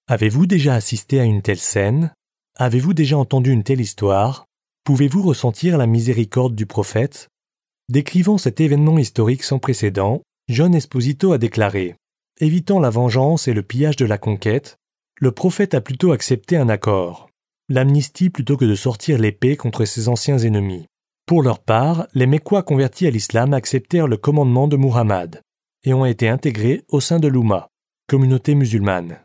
Avez-vous 0.08 0.46
déjà 0.46 0.74
assisté 0.74 1.20
à 1.20 1.24
une 1.24 1.42
telle 1.42 1.58
scène? 1.58 2.10
Avez-vous 2.56 2.94
déjà 2.94 3.18
entendu 3.18 3.52
une 3.52 3.62
telle 3.62 3.82
histoire? 3.82 4.46
Pouvez-vous 4.84 5.22
ressentir 5.22 5.76
la 5.76 5.86
miséricorde 5.86 6.54
du 6.54 6.64
prophète? 6.64 7.28
Décrivant 7.90 8.38
cet 8.38 8.62
événement 8.62 8.96
historique 8.96 9.42
sans 9.42 9.58
précédent, 9.58 10.22
John 10.48 10.74
Esposito 10.74 11.32
a 11.32 11.38
déclaré 11.38 11.96
Évitant 12.40 12.80
la 12.80 12.88
vengeance 12.88 13.46
et 13.46 13.52
le 13.52 13.62
pillage 13.62 13.96
de 13.96 14.06
la 14.06 14.16
conquête, 14.16 14.78
le 15.20 15.32
prophète 15.32 15.74
a 15.74 15.82
plutôt 15.82 16.12
accepté 16.12 16.56
un 16.56 16.70
accord, 16.70 17.27
l'amnistie 17.68 18.30
plutôt 18.30 18.56
que 18.56 18.64
de 18.64 18.74
sortir 18.74 19.18
l'épée 19.18 19.56
contre 19.56 19.84
ses 19.84 20.08
anciens 20.08 20.38
ennemis. 20.38 20.86
Pour 21.26 21.42
leur 21.42 21.58
part, 21.58 22.06
les 22.14 22.26
Mécois 22.26 22.62
convertis 22.62 23.06
à 23.06 23.10
l'islam 23.10 23.52
acceptèrent 23.52 24.08
le 24.08 24.16
commandement 24.16 24.68
de 24.68 24.76
Muhammad 24.76 25.42
et 25.84 25.92
ont 25.92 26.06
été 26.06 26.28
intégrés 26.28 26.84
au 26.88 27.00
sein 27.00 27.18
de 27.20 27.28
l'Oumma, 27.28 27.68
communauté 28.06 28.54
musulmane. 28.54 29.20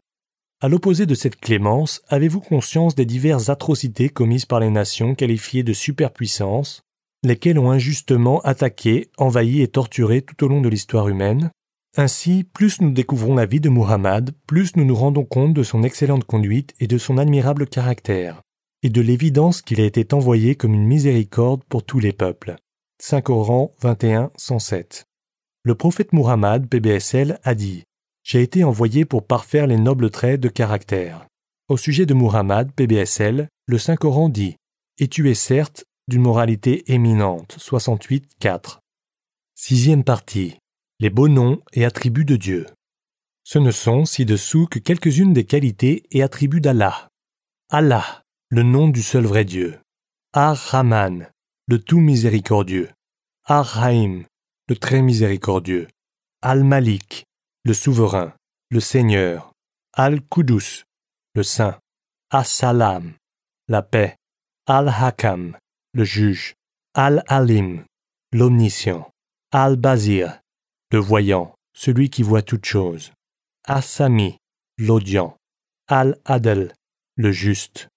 À 0.62 0.68
l'opposé 0.68 1.06
de 1.06 1.16
cette 1.16 1.38
clémence, 1.38 2.02
avez-vous 2.08 2.42
conscience 2.42 2.96
des 2.96 3.06
diverses 3.06 3.50
atrocités 3.50 4.10
commises 4.10 4.46
par 4.46 4.60
les 4.60 4.70
nations 4.70 5.16
qualifiées 5.16 5.64
de 5.64 5.74
superpuissances, 5.74 6.84
lesquelles 7.24 7.60
ont 7.60 7.72
injustement 7.72 8.42
attaqué, 8.42 9.10
envahi 9.18 9.62
et 9.62 9.68
torturé 9.68 10.22
tout 10.22 10.44
au 10.44 10.48
long 10.48 10.62
de 10.62 10.70
l'histoire 10.70 11.08
humaine? 11.08 11.52
Ainsi, 11.96 12.44
plus 12.44 12.82
nous 12.82 12.92
découvrons 12.92 13.36
la 13.36 13.46
vie 13.46 13.60
de 13.60 13.70
Muhammad, 13.70 14.32
plus 14.48 14.76
nous 14.76 14.86
nous 14.86 14.96
rendons 14.96 15.26
compte 15.26 15.54
de 15.54 15.64
son 15.64 15.84
excellente 15.84 16.24
conduite 16.24 16.74
et 16.80 16.88
de 16.88 16.98
son 16.98 17.18
admirable 17.18 17.68
caractère, 17.68 18.42
et 18.82 18.90
de 18.90 19.02
l'évidence 19.02 19.62
qu'il 19.62 19.80
a 19.80 19.86
été 19.86 20.14
envoyé 20.14 20.56
comme 20.56 20.74
une 20.74 20.88
miséricorde 20.88 21.64
pour 21.66 21.84
tous 21.84 22.00
les 22.00 22.14
peuples. 22.14 22.56
5 23.00 23.22
Coran 23.24 23.76
21 23.82 24.32
107. 24.38 25.06
Le 25.64 25.76
prophète 25.76 26.14
Muhammad, 26.14 26.68
BBSL, 26.68 27.40
a 27.44 27.54
dit 27.54 27.84
J'ai 28.24 28.42
été 28.42 28.64
envoyé 28.64 29.06
pour 29.06 29.26
parfaire 29.26 29.68
les 29.68 29.78
nobles 29.78 30.10
traits 30.10 30.40
de 30.40 30.50
caractère. 30.50 31.28
Au 31.70 31.78
sujet 31.78 32.06
de 32.06 32.14
Muhammad, 32.14 32.72
BBSL, 32.76 33.48
le 33.68 33.78
Saint 33.78 33.96
Coran 33.96 34.30
dit 34.30 34.56
Et 35.00 35.08
tu 35.08 35.30
es 35.30 35.36
certes 35.36 35.86
d'une 36.08 36.22
moralité 36.22 36.92
éminente. 36.92 37.56
68 37.60 38.26
4. 38.40 38.80
Sixième 39.56 40.04
partie 40.04 40.58
les 41.00 41.10
beaux 41.10 41.28
noms 41.28 41.62
et 41.74 41.86
attributs 41.86 42.26
de 42.26 42.36
Dieu. 42.36 42.66
Ce 43.44 43.60
ne 43.60 43.72
sont 43.72 44.06
ci-dessous 44.06 44.68
que 44.68 44.80
quelques-unes 44.80 45.34
des 45.34 45.46
qualités 45.46 46.04
et 46.12 46.24
attributs 46.24 46.62
d'Allah. 46.62 47.10
Allah, 47.70 48.24
le 48.50 48.64
nom 48.64 48.88
du 48.88 49.02
seul 49.02 49.26
vrai 49.26 49.46
Dieu. 49.46 49.80
Ar-Rahman, 50.34 51.30
le 51.68 51.80
tout 51.80 52.00
miséricordieux. 52.00 52.90
Ar-Rahim, 53.46 54.26
le 54.68 54.76
très 54.76 55.02
miséricordieux. 55.02 55.88
Al-Malik, 56.42 57.26
le 57.64 57.74
souverain, 57.74 58.34
le 58.70 58.80
Seigneur. 58.80 59.54
Al-Qudus, 59.94 60.84
le 61.36 61.44
saint. 61.44 61.80
As-Salam, 62.32 63.14
la 63.68 63.82
paix. 63.82 64.16
Al-Hakam, 64.66 65.58
le 65.94 66.04
juge. 66.04 66.56
Al-Alim, 66.94 67.86
l'omniscient. 68.32 69.10
Al-Bazir, 69.52 70.40
le 70.94 71.00
voyant, 71.00 71.56
celui 71.74 72.12
qui 72.12 72.22
voit 72.22 72.44
toutes 72.44 72.66
choses. 72.66 73.12
Asami, 73.66 74.38
l'audient. 74.78 75.36
Al-Adel, 75.88 76.72
le 77.16 77.32
juste. 77.32 77.90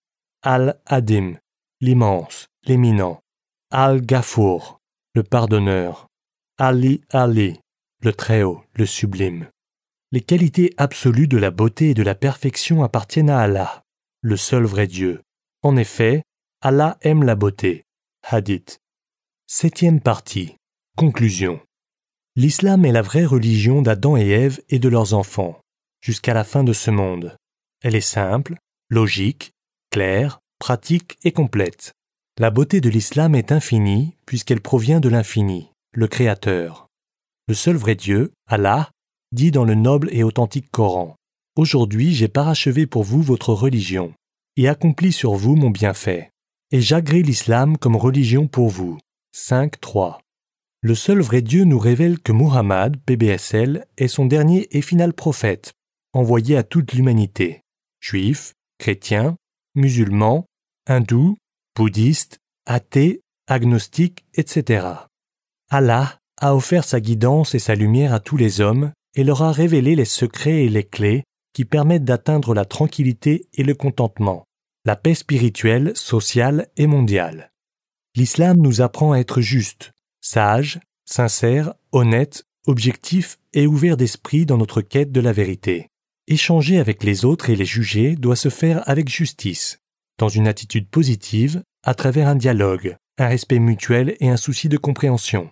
Al-Adim, 0.42 1.34
l'immense, 1.82 2.46
l'éminent. 2.64 3.20
Al-Gafour, 3.70 4.80
le 5.14 5.22
pardonneur. 5.22 6.06
Ali 6.56 7.02
Ali, 7.10 7.60
le 8.00 8.14
Très-Haut, 8.14 8.64
le 8.74 8.86
sublime. 8.86 9.46
Les 10.10 10.22
qualités 10.22 10.72
absolues 10.78 11.28
de 11.28 11.36
la 11.36 11.50
beauté 11.50 11.90
et 11.90 11.94
de 11.94 12.02
la 12.02 12.14
perfection 12.14 12.82
appartiennent 12.82 13.28
à 13.28 13.40
Allah, 13.40 13.82
le 14.22 14.38
seul 14.38 14.64
vrai 14.64 14.86
Dieu. 14.86 15.20
En 15.62 15.76
effet, 15.76 16.22
Allah 16.62 16.96
aime 17.02 17.24
la 17.24 17.34
beauté. 17.34 17.84
Hadith. 18.22 18.78
Septième 19.46 20.00
partie. 20.00 20.56
Conclusion. 20.96 21.60
L'islam 22.38 22.84
est 22.84 22.92
la 22.92 23.00
vraie 23.00 23.24
religion 23.24 23.80
d'Adam 23.80 24.18
et 24.18 24.28
Ève 24.28 24.60
et 24.68 24.78
de 24.78 24.90
leurs 24.90 25.14
enfants, 25.14 25.58
jusqu'à 26.02 26.34
la 26.34 26.44
fin 26.44 26.64
de 26.64 26.74
ce 26.74 26.90
monde. 26.90 27.34
Elle 27.82 27.94
est 27.96 28.02
simple, 28.02 28.56
logique, 28.90 29.52
claire, 29.90 30.40
pratique 30.58 31.16
et 31.24 31.32
complète. 31.32 31.94
La 32.38 32.50
beauté 32.50 32.82
de 32.82 32.90
l'islam 32.90 33.34
est 33.34 33.52
infinie 33.52 34.12
puisqu'elle 34.26 34.60
provient 34.60 35.00
de 35.00 35.08
l'infini, 35.08 35.70
le 35.94 36.08
Créateur. 36.08 36.88
Le 37.48 37.54
seul 37.54 37.76
vrai 37.76 37.94
Dieu, 37.94 38.32
Allah, 38.46 38.90
dit 39.32 39.50
dans 39.50 39.64
le 39.64 39.74
noble 39.74 40.10
et 40.12 40.22
authentique 40.22 40.70
Coran 40.70 41.16
Aujourd'hui 41.56 42.14
j'ai 42.14 42.28
parachevé 42.28 42.86
pour 42.86 43.02
vous 43.02 43.22
votre 43.22 43.54
religion, 43.54 44.12
et 44.58 44.68
accompli 44.68 45.10
sur 45.10 45.32
vous 45.32 45.56
mon 45.56 45.70
bienfait, 45.70 46.28
et 46.70 46.82
j'agrée 46.82 47.22
l'islam 47.22 47.78
comme 47.78 47.96
religion 47.96 48.46
pour 48.46 48.68
vous. 48.68 48.98
5, 49.32 49.80
3 49.80 50.20
le 50.86 50.94
seul 50.94 51.20
vrai 51.20 51.42
Dieu 51.42 51.64
nous 51.64 51.80
révèle 51.80 52.20
que 52.20 52.30
Muhammad, 52.30 52.96
PBSL, 53.04 53.86
est 53.96 54.06
son 54.06 54.24
dernier 54.24 54.68
et 54.70 54.82
final 54.82 55.14
prophète, 55.14 55.72
envoyé 56.12 56.56
à 56.56 56.62
toute 56.62 56.92
l'humanité, 56.92 57.62
juifs, 57.98 58.54
chrétiens, 58.78 59.36
musulmans, 59.74 60.46
hindous, 60.86 61.38
bouddhistes, 61.74 62.38
athées, 62.66 63.20
agnostiques, 63.48 64.26
etc. 64.34 64.86
Allah 65.70 66.20
a 66.40 66.54
offert 66.54 66.84
sa 66.84 67.00
guidance 67.00 67.56
et 67.56 67.58
sa 67.58 67.74
lumière 67.74 68.14
à 68.14 68.20
tous 68.20 68.36
les 68.36 68.60
hommes 68.60 68.92
et 69.16 69.24
leur 69.24 69.42
a 69.42 69.50
révélé 69.50 69.96
les 69.96 70.04
secrets 70.04 70.66
et 70.66 70.68
les 70.68 70.84
clés 70.84 71.24
qui 71.52 71.64
permettent 71.64 72.04
d'atteindre 72.04 72.54
la 72.54 72.64
tranquillité 72.64 73.48
et 73.54 73.64
le 73.64 73.74
contentement, 73.74 74.44
la 74.84 74.94
paix 74.94 75.16
spirituelle, 75.16 75.96
sociale 75.96 76.68
et 76.76 76.86
mondiale. 76.86 77.50
L'islam 78.14 78.58
nous 78.58 78.82
apprend 78.82 79.10
à 79.10 79.18
être 79.18 79.40
juste, 79.40 79.90
sage, 80.26 80.80
sincère, 81.04 81.74
honnête, 81.92 82.44
objectif 82.66 83.38
et 83.52 83.66
ouvert 83.66 83.96
d'esprit 83.96 84.44
dans 84.44 84.56
notre 84.56 84.82
quête 84.82 85.12
de 85.12 85.20
la 85.20 85.32
vérité. 85.32 85.88
Échanger 86.26 86.78
avec 86.78 87.04
les 87.04 87.24
autres 87.24 87.48
et 87.48 87.54
les 87.54 87.64
juger 87.64 88.16
doit 88.16 88.34
se 88.34 88.48
faire 88.48 88.82
avec 88.88 89.08
justice, 89.08 89.78
dans 90.18 90.28
une 90.28 90.48
attitude 90.48 90.88
positive, 90.88 91.62
à 91.84 91.94
travers 91.94 92.26
un 92.26 92.34
dialogue, 92.34 92.96
un 93.18 93.28
respect 93.28 93.60
mutuel 93.60 94.16
et 94.18 94.28
un 94.28 94.36
souci 94.36 94.68
de 94.68 94.76
compréhension. 94.76 95.48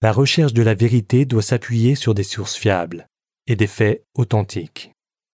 La 0.00 0.12
recherche 0.12 0.52
de 0.52 0.62
la 0.62 0.74
vérité 0.74 1.24
doit 1.24 1.42
s'appuyer 1.42 1.96
sur 1.96 2.14
des 2.14 2.22
sources 2.22 2.54
fiables 2.54 3.08
et 3.48 3.56
des 3.56 3.66
faits 3.66 4.04
authentiques. 4.14 4.93